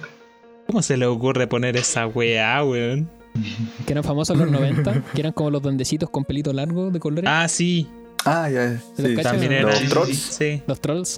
[0.67, 3.09] ¿Cómo se le ocurre poner esa weá, weón?
[3.85, 6.99] Que eran famosos en los 90, que eran como los duendecitos con pelito largo de
[7.01, 7.29] colores.
[7.31, 7.85] Ah, sí,
[8.25, 8.81] Ah, ya.
[8.95, 9.23] ¿Te los Sí.
[9.23, 9.79] también Los era.
[9.79, 10.17] sí, trolls.
[10.17, 10.61] Sí.
[10.67, 11.17] Los trolls.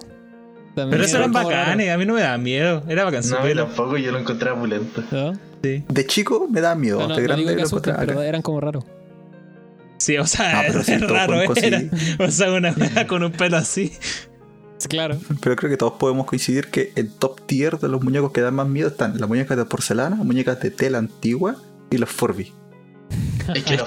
[0.75, 2.83] También Pero esos eran bacanes, a mí no me daba miedo.
[2.87, 4.63] Era bacán No, tampoco yo lo encontraba.
[5.63, 5.83] Sí.
[5.89, 8.05] De chico me daba miedo, No, no, de no grande digo que lo asusten, encontraba
[8.05, 8.27] pero acá.
[8.29, 8.83] eran como raros.
[9.97, 11.81] Sí, o sea, pero es raro, era.
[12.19, 13.91] O sea, una weá con un pelo así.
[14.77, 15.17] Sí, Claro.
[15.41, 18.53] Pero creo que todos podemos coincidir que el top tier de los muñecos que dan
[18.53, 21.55] más miedo están las muñecas de porcelana, muñecas de tela antigua
[21.89, 22.53] y los Furby.
[23.55, 23.81] Es que Es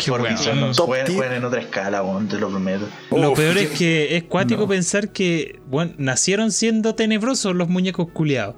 [0.56, 2.88] los top juegan, en otra escala, weón, te lo prometo.
[3.10, 4.68] Lo Uf, peor es que es cuático No.
[4.68, 8.56] pensar que, bueno, nacieron siendo tenebrosos los muñecos culiados.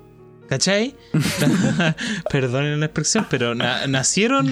[0.49, 0.95] ¿Cachai?
[2.31, 4.51] Perdonen la expresión, pero na- nacieron,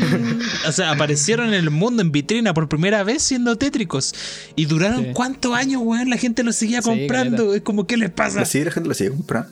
[0.66, 4.14] o sea, aparecieron en el mundo en vitrina por primera vez siendo tétricos.
[4.56, 5.10] Y duraron Sí.
[5.14, 7.54] cuántos años, weón, la gente los seguía Sí, comprando.
[7.54, 8.44] es como, ¿qué les pasa?
[8.44, 9.50] Sigue, la gente lo sigue comprando.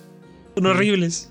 [0.55, 1.31] Son horribles.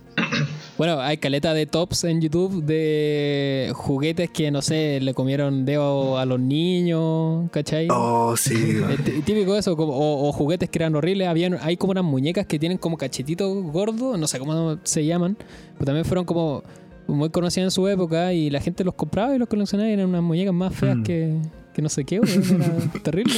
[0.78, 6.20] Bueno, hay caleta de tops en YouTube de juguetes que, no sé, le comieron dedo
[6.20, 7.88] a los niños, ¿cachai?
[7.90, 8.54] Oh, sí.
[8.90, 11.28] Eh, tí- Típico eso, como- o, o juguetes que eran horribles.
[11.30, 15.36] Habían, hay como unas muñecas que tienen como cachetitos gordos, no sé cómo se llaman,
[15.74, 16.62] pero también fueron como
[17.08, 20.10] muy conocidas en su época y la gente los compraba y los coleccionaba y eran
[20.10, 21.04] unas muñecas más feas Mm.
[21.04, 21.34] que,
[21.74, 22.24] que no sé qué, era
[23.04, 23.34] terrible.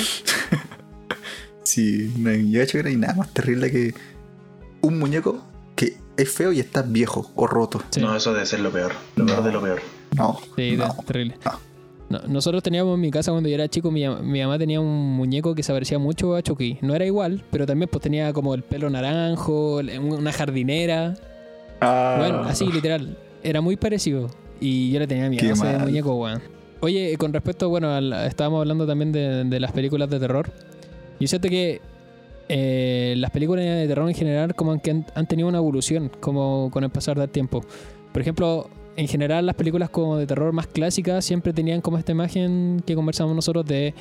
[1.63, 3.93] Sí, no hay, yo he hecho que no hay nada más terrible que
[4.81, 5.41] un muñeco
[6.21, 7.81] es feo y está viejo o roto.
[7.89, 8.91] Sí, No, eso debe ser lo peor.
[9.15, 9.81] Lo peor de lo peor.
[10.15, 10.95] No, sí, no.
[11.05, 11.35] terrible.
[11.45, 11.69] no.
[12.09, 15.11] No, nosotros teníamos en mi casa cuando yo era chico, mi, mi mamá tenía un
[15.11, 16.79] muñeco que se parecía mucho a Chucky.
[16.81, 21.13] No era igual, pero también pues tenía como el pelo naranjo, una jardinera.
[21.81, 23.15] Ah, Bueno, así literal.
[23.43, 24.27] Era muy parecido.
[24.59, 25.79] Y yo le tenía miedo a ese mal.
[25.81, 26.41] muñeco, weón.
[26.79, 30.49] Oye, con respecto, bueno, al- estábamos hablando también de, de las películas de terror.
[31.19, 31.79] Yo siento que
[32.49, 36.69] eh, las películas de terror en general como que han, han tenido una evolución como
[36.71, 37.61] con el pasar del tiempo.
[38.11, 42.11] Por ejemplo, en general las películas como de terror más clásicas siempre tenían como esta
[42.11, 43.93] imagen que conversamos nosotros de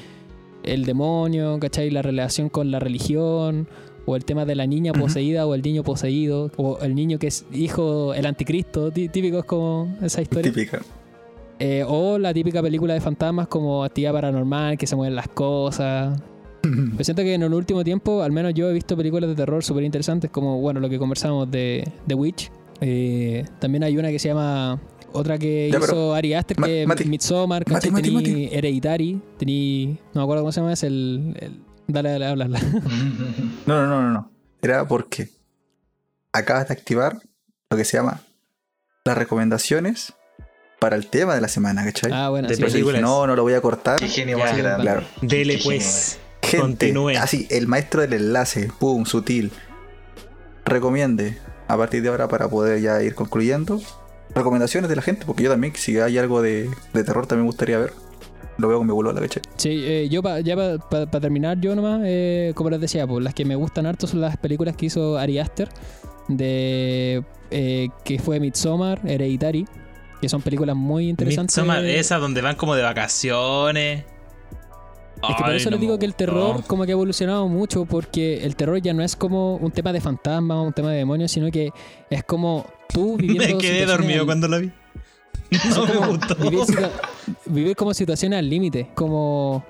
[0.64, 1.90] el demonio, ¿cachai?
[1.90, 3.68] La relación con la religión,
[4.06, 7.26] o el tema de la niña poseída o el niño poseído, o el niño que
[7.26, 10.50] es hijo, el anticristo, tí- típico es como esa historia.
[10.50, 10.80] típica.
[11.60, 16.18] Eh, o la típica película de fantasmas como actividad paranormal, que se mueven las cosas.
[16.92, 19.62] Pero siento que en el último tiempo, al menos yo he visto películas de terror
[19.64, 22.50] súper interesantes, como bueno, lo que conversamos de The Witch.
[22.80, 24.80] Eh, también hay una que se llama.
[25.12, 27.04] Otra que Ya, hizo Ari Aster, Ma- que Mati.
[27.06, 27.64] Midsommar.
[27.70, 29.98] Mati, Mati, Tení Hereditary, tení.
[30.12, 31.34] No me acuerdo cómo se llama, es el.
[31.40, 32.60] el- dale, dale, hablarla.
[33.66, 34.30] No, no, no, no, no.
[34.62, 35.28] Era porque
[36.32, 37.18] acabas de activar
[37.70, 38.20] lo que se llama
[39.04, 40.12] las recomendaciones
[40.80, 42.10] para el tema de la semana, ¿cachai?
[42.12, 42.62] Ah, bueno, De sí.
[42.62, 43.98] Dije, no, no lo voy a cortar.
[43.98, 44.82] Qué genio Ya, más grande.
[44.82, 45.02] claro.
[45.22, 46.18] Dele Qué pues.
[46.50, 47.10] Gente, Continúe.
[47.18, 49.50] así, el maestro del enlace, pum, sutil.
[50.64, 53.80] Recomiende a partir de ahora para poder ya ir concluyendo.
[54.34, 57.48] Recomendaciones de la gente, porque yo también, si hay algo de, de terror, también me
[57.48, 57.92] gustaría ver.
[58.58, 59.42] Lo veo con mi boludo la ¿cachai?
[59.56, 63.32] Sí, eh, yo pa- ya para terminar, yo nomás, eh, como les decía, pues las
[63.32, 65.68] que me gustan harto son las películas que hizo Ari Aster,
[66.26, 69.64] de, eh, que fue Midsommar, Hereditary,
[70.20, 71.56] que son películas muy interesantes.
[71.56, 74.04] Midsommar, esa donde van como de vacaciones.
[75.22, 77.84] Es que por eso no les digo que el terror como que ha evolucionado mucho
[77.86, 81.30] porque el terror ya no es como un tema de fantasma, un tema de demonios,
[81.32, 81.70] sino que
[82.10, 84.70] es como tú viviendo Me quedé dormido al- cuando la vi.
[85.74, 86.34] No me gustó.
[86.36, 86.90] vivir, situa-
[87.46, 89.64] vivir como situaciones al límite, como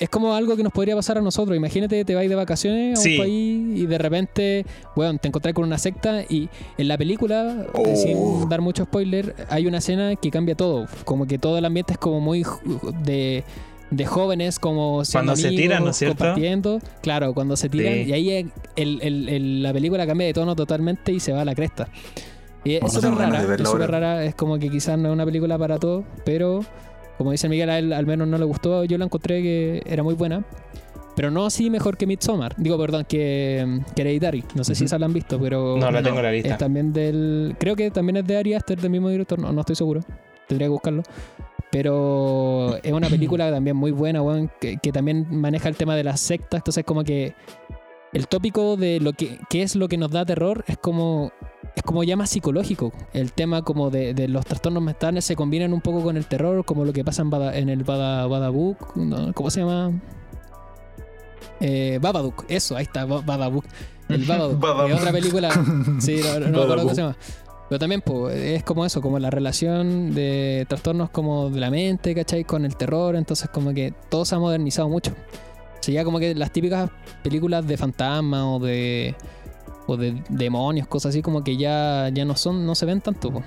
[0.00, 1.54] es como algo que nos podría pasar a nosotros.
[1.56, 3.12] Imagínate, te vais de vacaciones a Sí.
[3.12, 6.48] un país y de repente, bueno, te encontrás con una secta y
[6.78, 7.94] en la película, Oh.
[7.94, 11.92] sin dar mucho spoiler, hay una escena que cambia todo, como que todo el ambiente
[11.92, 12.44] es como muy
[13.04, 13.44] de
[13.90, 16.16] de jóvenes como siendo Cuando se tiran, ¿no es cierto?
[16.18, 18.00] compartiendo, claro, cuando se tiran Sí.
[18.06, 18.30] y ahí
[18.76, 21.88] el- el- el- la película cambia de tono totalmente y se va a la cresta.
[22.64, 25.56] Y es súper rara, es súper rara, es como que quizás no es una película
[25.56, 26.60] para todos, pero
[27.16, 30.02] como dice Miguel, a él al menos no le gustó, yo la encontré que era
[30.02, 30.44] muy buena.
[31.14, 32.54] Pero no así mejor que Midsommar.
[32.58, 34.44] Digo, perdón, que, que Hereditary.
[34.54, 36.42] No sé si esa la han visto, pero No la No, tengo en la es
[36.42, 36.58] lista.
[36.58, 37.56] también del...
[37.58, 39.38] Creo que también es de Ari Aster, del mismo director.
[39.38, 40.02] No, no estoy seguro.
[40.46, 41.02] Tendría que buscarlo.
[41.70, 46.04] Pero es una película también muy buena, weón, que, que también maneja el tema de
[46.04, 46.58] las sectas.
[46.60, 47.34] Entonces como que
[48.12, 51.32] el tópico de lo que, qué es lo que nos da terror es como
[51.74, 52.92] es como ya más psicológico.
[53.12, 56.64] El tema como de, de los trastornos mentales se combinan un poco con el terror,
[56.64, 59.34] como lo que pasa en, Bada- en el Bada, Badabook, ¿no?
[59.34, 59.92] ¿cómo se llama?
[61.60, 63.64] Eh, Babadook, eso, ahí está, Ba- Babadook.
[64.08, 64.90] El Babadook, Babadook.
[64.92, 65.50] es otra película.
[66.00, 67.16] Sí, no, no me acuerdo cómo se llama.
[67.68, 68.02] Pero también
[68.32, 72.44] es como eso, como la relación de trastornos como de la mente, ¿cachai?
[72.44, 75.12] Con el terror, entonces como que todo se ha modernizado mucho.
[75.12, 76.90] O sea, ya como que las típicas
[77.22, 79.16] películas de fantasmas o de
[79.88, 83.30] o de demonios, cosas así como que ya, ya no son, no se ven tanto.
[83.30, 83.42] po.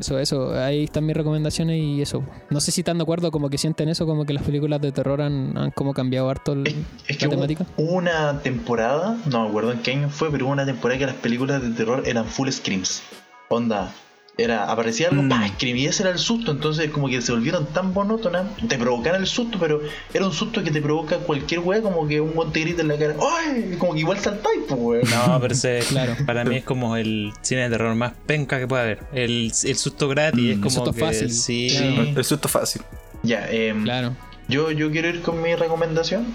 [0.00, 2.22] Eso, eso, ahí están mis recomendaciones y eso.
[2.50, 4.92] No sé si están de acuerdo, como que sienten eso, como que las películas de
[4.92, 6.74] terror han, han como cambiado harto el- Es,
[7.08, 7.66] es que la temática.
[7.76, 11.06] hubo una temporada, no me acuerdo en qué año fue, pero hubo una temporada que
[11.06, 13.02] las películas de terror eran full screams.
[13.48, 13.92] Onda,
[14.36, 15.32] era, aparecía algo, Mm.
[15.60, 19.28] y ese era el susto, entonces como que se volvieron tan monótonas, te provocaban el
[19.28, 19.80] susto, pero
[20.12, 22.98] era un susto que te provoca cualquier wea, como que un guante grita en la
[22.98, 23.76] cara, ¡ay!
[23.78, 25.08] Como que igual saltáis, pues weón.
[25.10, 25.54] No, pero
[25.88, 26.16] Claro.
[26.26, 28.98] para mí es como el cine de terror más penca que puede haber.
[29.12, 31.30] El, el susto gratis Mm, es el como susto que fácil.
[31.32, 31.68] sí.
[31.78, 32.02] Claro.
[32.18, 32.82] El susto fácil.
[33.22, 34.16] Ya, em, Claro.
[34.48, 36.26] yo, yo quiero ir con mi recomendación.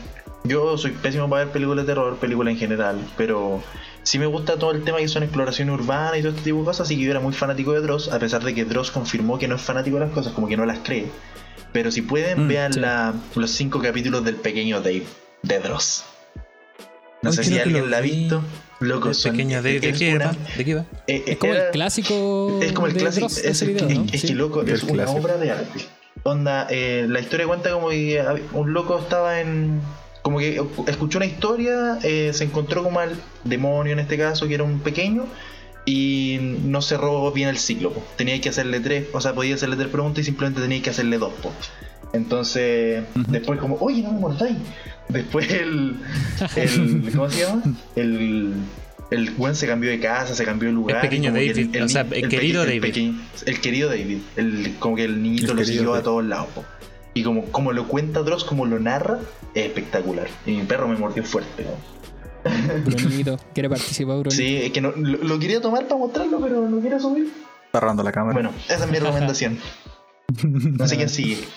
[0.50, 3.64] Yo soy pésimo para ver películas de terror, películas en general, pero
[4.04, 6.66] sí me gusta todo el tema que son exploración urbana y todo este tipo de
[6.66, 9.38] cosas, así que yo era muy fanático de Dross, a pesar de que Dross confirmó
[9.40, 11.06] que no es fanático de las cosas, como que no las cree.
[11.72, 12.80] Pero si pueden, Mm, vean sí.
[12.80, 15.04] la- los cinco capítulos del pequeño Dave
[15.44, 16.04] de Dross.
[17.22, 18.12] No Ay, sé si alguien lo la ha vi.
[18.12, 18.42] visto.
[18.80, 20.36] Loco, El son- pequeño de, ¿de es qué, una- va?
[20.58, 20.86] ¿De qué va?
[21.06, 22.60] eh, Es como era- el clásico.
[22.62, 23.28] es como el clásico.
[23.28, 24.06] Dross, Es, video, es- ¿no?
[24.12, 24.28] es Sí.
[24.28, 25.20] que loco, es una clásico.
[25.20, 25.80] obra de arte.
[26.24, 29.82] Onda, eh, la historia cuenta como que hab- un loco estaba en.
[30.22, 34.56] Como que escuchó una historia, eh, se encontró como al demonio en este caso, que
[34.56, 35.26] era un pequeño,
[35.86, 37.92] y no cerró bien el ciclo.
[37.92, 38.04] po.
[38.16, 41.18] Tenía que hacerle tres, o sea, podía hacerle tres preguntas y simplemente tenía que hacerle
[41.18, 41.34] dos.
[41.42, 41.52] po.
[42.14, 44.58] Entonces, después, como, oye, no me mordáis.
[45.10, 45.96] Después, el,
[46.56, 47.12] el.
[47.16, 47.64] ¿Cómo se llama?
[47.96, 48.54] El.
[49.12, 50.98] El buen se cambió de casa, se cambió de lugar.
[50.98, 53.14] El pequeño David, o sea, el querido el David.
[53.48, 54.20] el querido David.
[54.36, 56.48] El, como que el niñito El lo siguió a todos lados.
[56.54, 56.64] po.
[57.20, 59.20] Y como, como lo cuenta Dross, como lo narra,
[59.54, 60.28] es espectacular.
[60.46, 61.66] Y mi perro me mordió fuerte.
[61.66, 61.72] ¿no?
[62.86, 64.36] Brunito, quiere participar, Brunito.
[64.36, 67.32] Sí, es que no, lo, lo quería tomar para mostrarlo, pero no quiere subir.
[67.74, 68.34] Agarrando la cámara.
[68.34, 69.58] Bueno, esa es mi recomendación.
[70.44, 71.38] No sé quién sigue.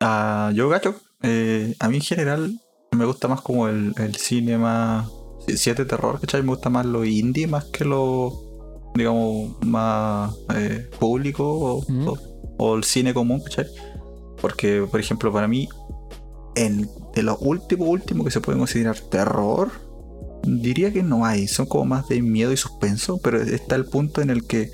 [0.00, 2.60] Ah, yo, gacho, eh, a mí en general
[2.92, 5.08] me gusta más como el, el cine más.
[5.46, 6.42] Si si es de terror, ¿cachai?
[6.42, 12.08] Me gusta más lo indie más que lo, digamos, más eh, público o, Mm.
[12.08, 12.18] o-
[12.58, 13.66] o el cine común, ¿cachai?
[14.44, 15.70] Porque, por ejemplo, para mí,
[16.54, 19.70] en, de lo último, último que se puede considerar terror,
[20.42, 21.48] diría que no hay.
[21.48, 24.70] Son como más de miedo y suspenso, pero está el punto en el que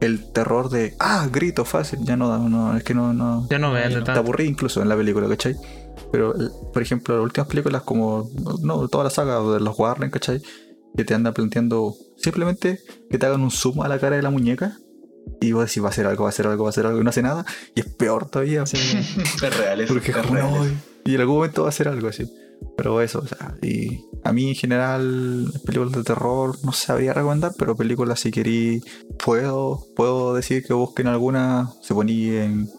[0.00, 3.60] el terror de, ah, grito fácil, ya no da, no, es que no, no, Ya
[3.60, 5.54] no Bueno, de te aburrí incluso en la película, ¿cachai?
[6.10, 8.28] Pero, el- por ejemplo, las últimas películas como,
[8.60, 10.42] no, toda la saga de los Warren, ¿cachai?
[10.96, 14.30] Que te andan planteando simplemente que te hagan un zoom a la cara de la
[14.30, 14.78] muñeca
[15.40, 17.00] y vos decís, va a hacer algo, va a hacer algo, va a hacer algo
[17.00, 17.44] y no hace nada
[17.74, 18.66] y es peor todavía.
[18.66, 18.76] Sí.
[19.42, 20.80] Es real, es, Porque es como, real.
[21.04, 22.24] y en algún momento va a hacer algo así.
[22.76, 27.52] Pero eso, o sea, y a mí en general, películas de terror no sabría recomendar,
[27.58, 28.82] pero películas si querí,
[29.22, 32.70] puedo, puedo decir que busquen alguna, se poní en,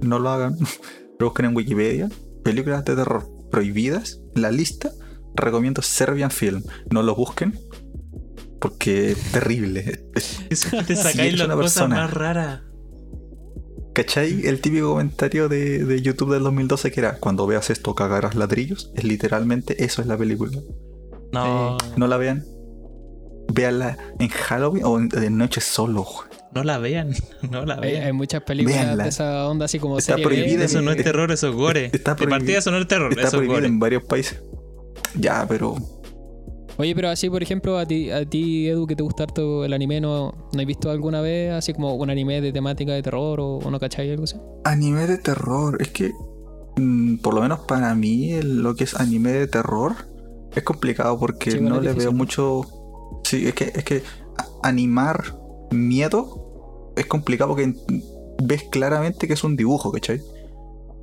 [0.00, 0.56] no lo hagan,
[1.18, 2.10] pero busquen en Wikipedia,
[2.42, 4.90] películas de terror prohibidas, la lista,
[5.34, 7.58] recomiendo Serbian Film, no lo busquen,
[8.60, 9.82] porque es terrible.
[10.14, 10.20] Te
[10.56, 10.56] Si
[10.96, 12.60] sacáis eres las una cosas persona- más raras.
[13.94, 14.46] ¿Cachai?
[14.46, 18.92] El típico comentario de, de YouTube del 2012 que era, cuando veas esto cagarás ladrillos,
[18.94, 20.56] es literalmente eso es la película.
[21.32, 22.44] No, No la vean.
[23.52, 26.06] Véanla en Halloween o en- de noche solo.
[26.54, 27.12] no la vean.
[27.50, 28.04] No la vean.
[28.04, 29.02] hay muchas películas Véanla.
[29.04, 31.90] de esa onda así como Está prohibida Eso no es terror, eso es gore.
[31.92, 33.66] está de prohibi- partida eso no es terror, Está eso es prohibido gore.
[33.66, 34.40] en varios países.
[35.16, 35.74] Ya, pero
[36.78, 39.72] Oye, pero así, por ejemplo, a ti, a ti Edu, que te gusta harto el
[39.72, 43.40] anime, ¿no, ¿no has visto alguna vez así como un anime de temática de terror
[43.40, 44.36] o, o no cachai algo así?
[44.64, 46.12] anime de terror, es que
[46.76, 49.94] mm, por lo menos para mí el- lo que es anime de terror
[50.54, 52.62] es complicado porque Sí, no le veo mucho.
[53.24, 54.02] Sí, es que, es que
[54.62, 55.36] animar
[55.72, 57.74] miedo es complicado porque
[58.42, 60.20] ves claramente que es un dibujo, ¿cachai?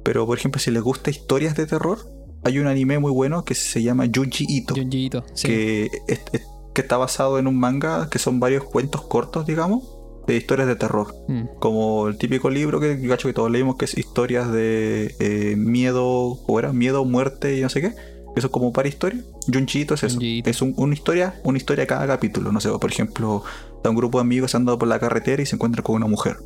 [0.03, 1.99] Pero por ejemplo, si les gusta historias de terror,
[2.45, 4.75] hay un anime muy bueno que se llama Junji Ito.
[4.75, 5.47] Junji Ito, sí.
[5.47, 6.41] que, es- es-
[6.73, 9.83] que está basado en un manga que son varios cuentos cortos, digamos,
[10.27, 11.13] de historias de terror.
[11.27, 11.43] Mm.
[11.59, 15.55] Como el típico libro que, yo cacho que todos leímos, que es historias de eh,
[15.57, 17.93] miedo, o era miedo, muerte y no sé qué.
[18.35, 19.23] Que son como para historias.
[19.51, 20.19] Junjiito es eso.
[20.21, 22.51] Es un- una historia, una historia cada capítulo.
[22.51, 23.43] No sé, por ejemplo,
[23.77, 26.37] está un grupo de amigos andando por la carretera y se encuentran con una mujer.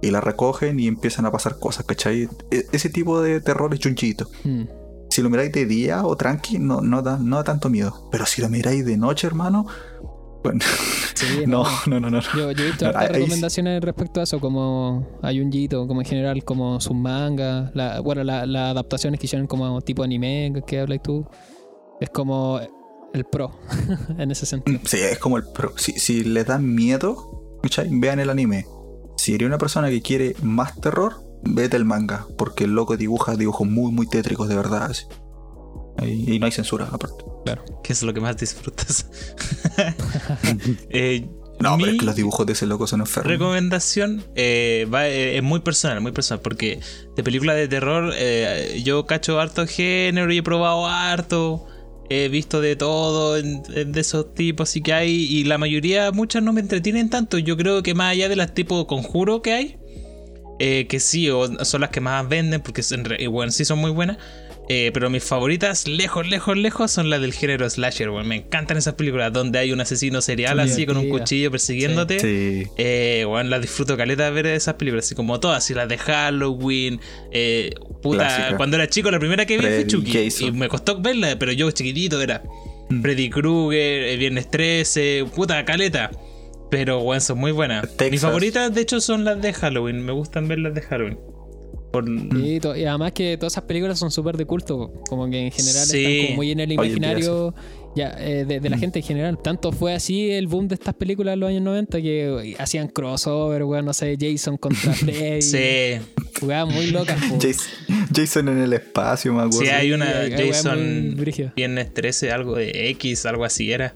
[0.00, 2.28] Y la recogen y empiezan a pasar cosas, ¿cachai?
[2.52, 4.62] E- ese tipo de terror es Junjiito Mm.
[5.14, 8.08] Si lo miráis de día o tranqui, no, no, da, no da tanto miedo.
[8.10, 9.66] Pero si lo miráis de noche, hermano,
[10.42, 10.60] bueno,
[11.14, 12.20] Sí, no, no, no, no.
[12.36, 13.06] Yo, yo he visto No, sí.
[13.08, 18.00] recomendaciones respecto a eso, como a Junji Ito, como en general, como sus mangas, la,
[18.00, 21.24] bueno, la- las adaptaciones que hicieron como tipo anime, que hablas tú,
[22.00, 22.58] es como
[23.14, 23.52] el pro
[24.18, 24.80] en ese sentido.
[24.84, 25.72] Sí, es como el pro.
[25.76, 27.60] Si, si les da miedo,
[27.90, 28.66] vean el anime.
[29.16, 31.14] Si eres una persona que quiere más terror,
[31.46, 32.26] vete el manga.
[32.36, 34.90] Porque el loco dibuja dibujos muy, muy tétricos, de verdad.
[34.90, 35.04] así.
[36.02, 37.24] Y, y no hay censura, aparte.
[37.82, 39.06] Que es lo que más disfrutas.
[40.90, 41.26] Eh,
[41.60, 43.30] No, pero es que los dibujos de ese loco son enfermos.
[43.30, 46.40] recomendación eh, va- eh, es muy personal, muy personal.
[46.42, 46.80] Porque
[47.16, 51.66] de películas de terror, eh, yo cacho harto género y he probado harto.
[52.10, 55.10] He visto de todo en- en de esos tipos así que hay.
[55.12, 57.38] Y la mayoría, muchas no me entretienen tanto.
[57.38, 59.78] Yo creo que más allá de las tipo conjuro que hay.
[60.66, 63.78] Eh, que sí, o son las que más venden, porque son re- bueno, sí son
[63.78, 64.16] muy buenas.
[64.70, 68.26] Eh, pero mis favoritas, lejos, lejos, lejos, son las del género slasher, weón.
[68.26, 72.18] Me encantan esas películas donde hay un asesino serial así con un cuchillo persiguiéndote.
[72.18, 72.66] Sí.
[72.78, 75.98] Eh, weón, las disfruto caleta de ver esas películas, así como todas, así las de
[75.98, 76.98] Halloween.
[77.30, 78.56] eh, puta, Clásica.
[78.56, 80.12] cuando era chico, la primera que vi fue Chucky.
[80.30, 80.48] Jason.
[80.48, 82.42] Y me costó verla, pero yo chiquitito era
[82.88, 83.00] Mm.
[83.02, 86.10] Freddy Krueger, eh, Viernes 13, puta caleta.
[86.76, 87.82] Pero, weón, son muy buenas.
[87.82, 88.10] Texas.
[88.10, 90.04] Mis favoritas, de hecho, son las de Halloween.
[90.04, 91.18] Me gustan ver las de Halloween.
[91.92, 95.38] Por, Y, to- y además que todas esas películas son súper de culto, como que
[95.46, 96.04] en general Sí.
[96.04, 97.54] están como muy en el imaginario
[97.94, 99.38] ya, eh, de, de la gente en general.
[99.40, 103.62] Tanto fue así el boom de estas películas en los años 90 que hacían crossover,
[103.62, 105.40] weón, no sé, Jason contra Freddy.
[105.42, 106.00] sí,
[106.40, 107.16] Jugaban muy locas.
[107.40, 109.60] Jason, Jason en el espacio, me acuerdo.
[109.60, 111.16] sí, hay una muy Jason.
[111.54, 113.94] Viernes 13, algo de X, algo así era.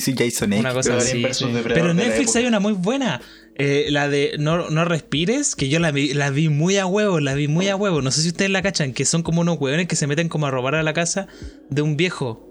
[0.00, 0.60] sí, Jason X.
[0.60, 1.24] Una cosa así.
[1.62, 3.20] Pero en Netflix hay una muy buena.
[3.56, 7.20] Eh, la de no, no respires, que yo la vi, la vi muy a huevo,
[7.20, 8.02] la vi muy a huevo.
[8.02, 10.46] No sé si ustedes la cachan, que son como unos hueones que se meten como
[10.46, 11.28] a robar a la casa
[11.70, 12.50] de un viejo.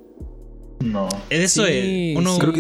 [0.80, 1.10] No.
[1.30, 2.18] Eso Sí, es.
[2.18, 2.60] Unos, sí, creo que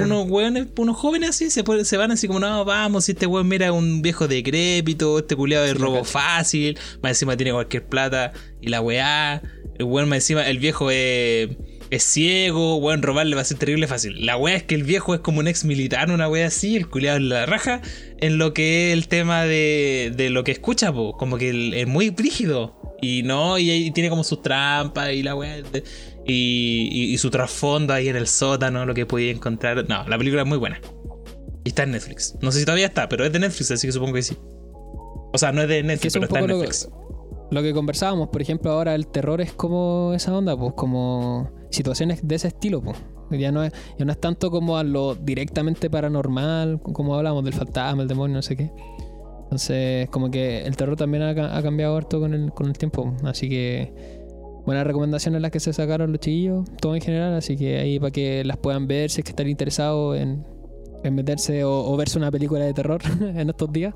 [0.00, 3.26] unos, hueones, unos jóvenes así, se, pueden- se van así como, no, vamos, si este
[3.26, 7.86] hueón mira un viejo decrépito, este culiado de Sí, robo fácil, más encima tiene cualquier
[7.88, 9.42] plata, y la weá,
[9.78, 11.48] el hueón más encima, el viejo es,
[11.90, 14.24] es ciego, weón, robarle va a ser terrible fácil.
[14.26, 16.88] La weá es que el viejo es como un ex militar, una weá así, el
[16.88, 17.80] culiado en la raja,
[18.18, 21.86] en lo que es el tema de, de lo que escucha, po, como que es
[21.86, 22.80] muy brígido.
[23.02, 25.58] Y no, y, ahí tiene como sus trampas y la weá.
[26.26, 29.86] Y, y- y su trasfondo ahí en el sótano, lo que podía encontrar.
[29.88, 30.80] No, la película es muy buena.
[31.64, 32.34] Y está en Netflix.
[32.40, 34.36] No sé si todavía está, pero es de Netflix, así que supongo que sí.
[35.32, 36.88] O sea, no es de Que Netflix, es pero está en poco lo, Netflix.
[37.50, 42.26] lo que conversábamos, por ejemplo, ahora el terror es como esa onda, pues como situaciones
[42.26, 42.96] de ese estilo, pues.
[43.30, 47.54] Ya no es, ya no es tanto como a lo directamente paranormal, como hablamos del
[47.54, 48.70] fantasma, el demonio, no sé qué.
[49.44, 52.72] Entonces, como que el terror también ha, ca- ha cambiado harto con el, con el
[52.78, 53.14] tiempo.
[53.24, 53.92] Así que
[54.66, 57.34] buenas recomendaciones las que se sacaron los chiquillos, todo en general.
[57.34, 60.44] Así que ahí para que las puedan ver, si es que están interesados en,
[61.02, 63.94] en meterse o, verse una película de terror en estos días.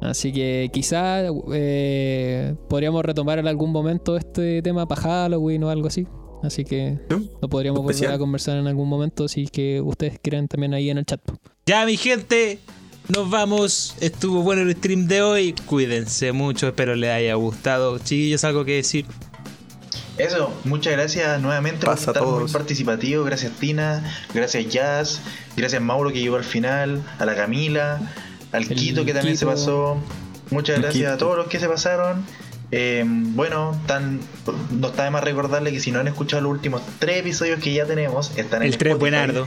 [0.00, 5.88] Así que quizá eh, podríamos retomar en algún momento este tema para Halloween o algo
[5.88, 6.06] así.
[6.42, 8.14] Así que Sí, lo podríamos volver especial.
[8.14, 11.20] a conversar en algún momento si es que ustedes quieren también ahí en el chat.
[11.66, 12.58] Ya, mi gente,
[13.08, 13.96] nos vamos.
[14.00, 15.54] Estuvo bueno el stream de hoy.
[15.66, 17.98] Cuídense mucho, espero les haya gustado.
[17.98, 19.06] Chiquillos, algo que decir.
[20.18, 23.22] Eso, muchas gracias nuevamente Pasa por estar muy participativo.
[23.24, 24.02] Gracias Tina,
[24.32, 25.20] gracias Jazz,
[25.56, 28.00] gracias Mauro que llegó al final, a la Camila,
[28.52, 29.98] al El Quito que también se pasó.
[30.50, 32.24] Muchas El gracias a todos los que se pasaron.
[32.72, 34.20] Eh, bueno, tan,
[34.72, 37.72] no está de más recordarle que si no han escuchado los últimos tres episodios que
[37.72, 38.98] ya tenemos, están en El 3 Spotify.
[39.00, 39.46] buenardo.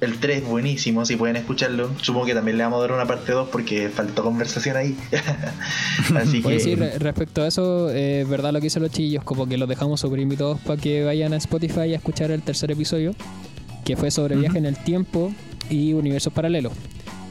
[0.00, 1.88] El 3 es buenísimo, si pueden escucharlo.
[2.00, 4.96] Supongo que también le vamos a dar una parte 2 porque faltó conversación ahí.
[6.16, 9.24] Así Oye, que sí, re- respecto a eso, eh, verdad lo que dicen los chillos,
[9.24, 12.70] como que los dejamos súper invitados para que vayan a Spotify a escuchar el tercer
[12.70, 13.14] episodio,
[13.84, 15.32] que fue sobre viaje en el tiempo
[15.70, 16.72] y universos paralelos.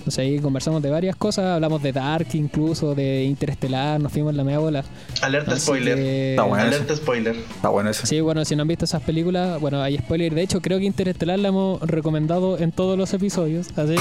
[0.03, 4.38] Entonces ahí conversamos de varias cosas, hablamos de Dark incluso, de Interestelar, nos fuimos en
[4.38, 4.84] la media bola.
[5.21, 5.95] alerta Así spoiler.
[5.95, 6.65] que- Está bueno.
[6.65, 7.35] Alerta spoiler.
[7.38, 8.05] Está bueno eso.
[8.05, 10.35] Sí, bueno, si no han visto esas películas, bueno, hay spoiler.
[10.35, 13.67] De hecho, creo que Interestelar la hemos recomendado en todos los episodios.
[13.77, 13.95] Así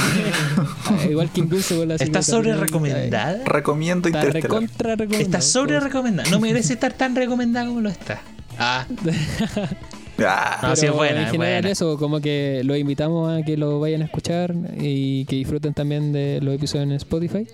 [1.04, 1.94] que, igual que Invincible.
[1.94, 3.42] así ¿Está que sobre recomendada?
[3.44, 5.20] Recomiendo eh, Está Interestelar.
[5.20, 6.28] Está sobre recomendada.
[6.30, 8.20] No merece estar tan recomendada como lo está.
[8.58, 8.86] Ah,
[10.18, 11.70] Ah, No, sí es Pero buena, En es general, buena.
[11.70, 16.12] eso, como que los invitamos a que lo vayan a escuchar y que disfruten también
[16.12, 17.46] de los episodios en Spotify.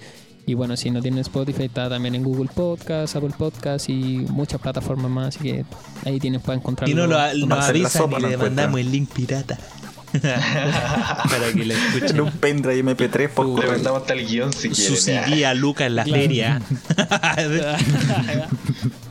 [0.47, 4.61] Y bueno, si no tienen Spotify, está también en Google Podcast, Apple Podcast y muchas
[4.61, 5.29] plataformas más.
[5.37, 5.65] Así que
[6.07, 6.91] ahí tienen para encontrarlo.
[6.93, 7.17] y no lo
[7.47, 9.59] Marcela avisan y no le mandamos el link pirata.
[10.13, 12.21] Para que lo en escuchen.
[12.23, 15.27] un pendrive MP3 por Le mandamos hasta el guion si Su quieren.
[15.27, 16.23] CD a Luca en la Claro.
[16.23, 16.63] feria.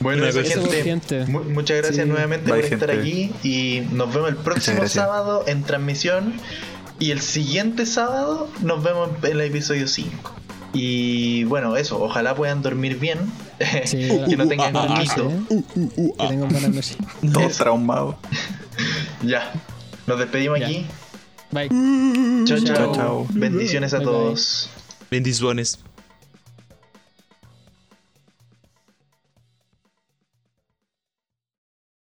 [0.00, 0.82] Bueno, eso, gente.
[0.82, 1.24] gente.
[1.26, 2.10] mu- muchas gracias Sí.
[2.10, 6.34] nuevamente Bye, por estar aquí y nos vemos el próximo sábado en transmisión
[6.98, 10.32] y el siguiente sábado nos vemos en el episodio 5.
[10.74, 13.18] Y bueno, eso, ojalá puedan dormir bien,
[13.84, 15.30] Sí, que no uh, tengan buenas noches, mito.
[15.30, 15.62] ¿eh?
[16.18, 16.96] Que tengan buenas noches.
[17.32, 18.18] Todo traumado.
[19.22, 19.52] Ya,
[20.06, 20.66] nos despedimos Ya.
[20.66, 20.86] aquí.
[21.50, 21.68] Bye.
[22.46, 23.26] Chao, chao.
[23.30, 24.12] Bendiciones a Bye, bye.
[24.14, 24.70] todos.
[25.10, 25.78] Bendiciones.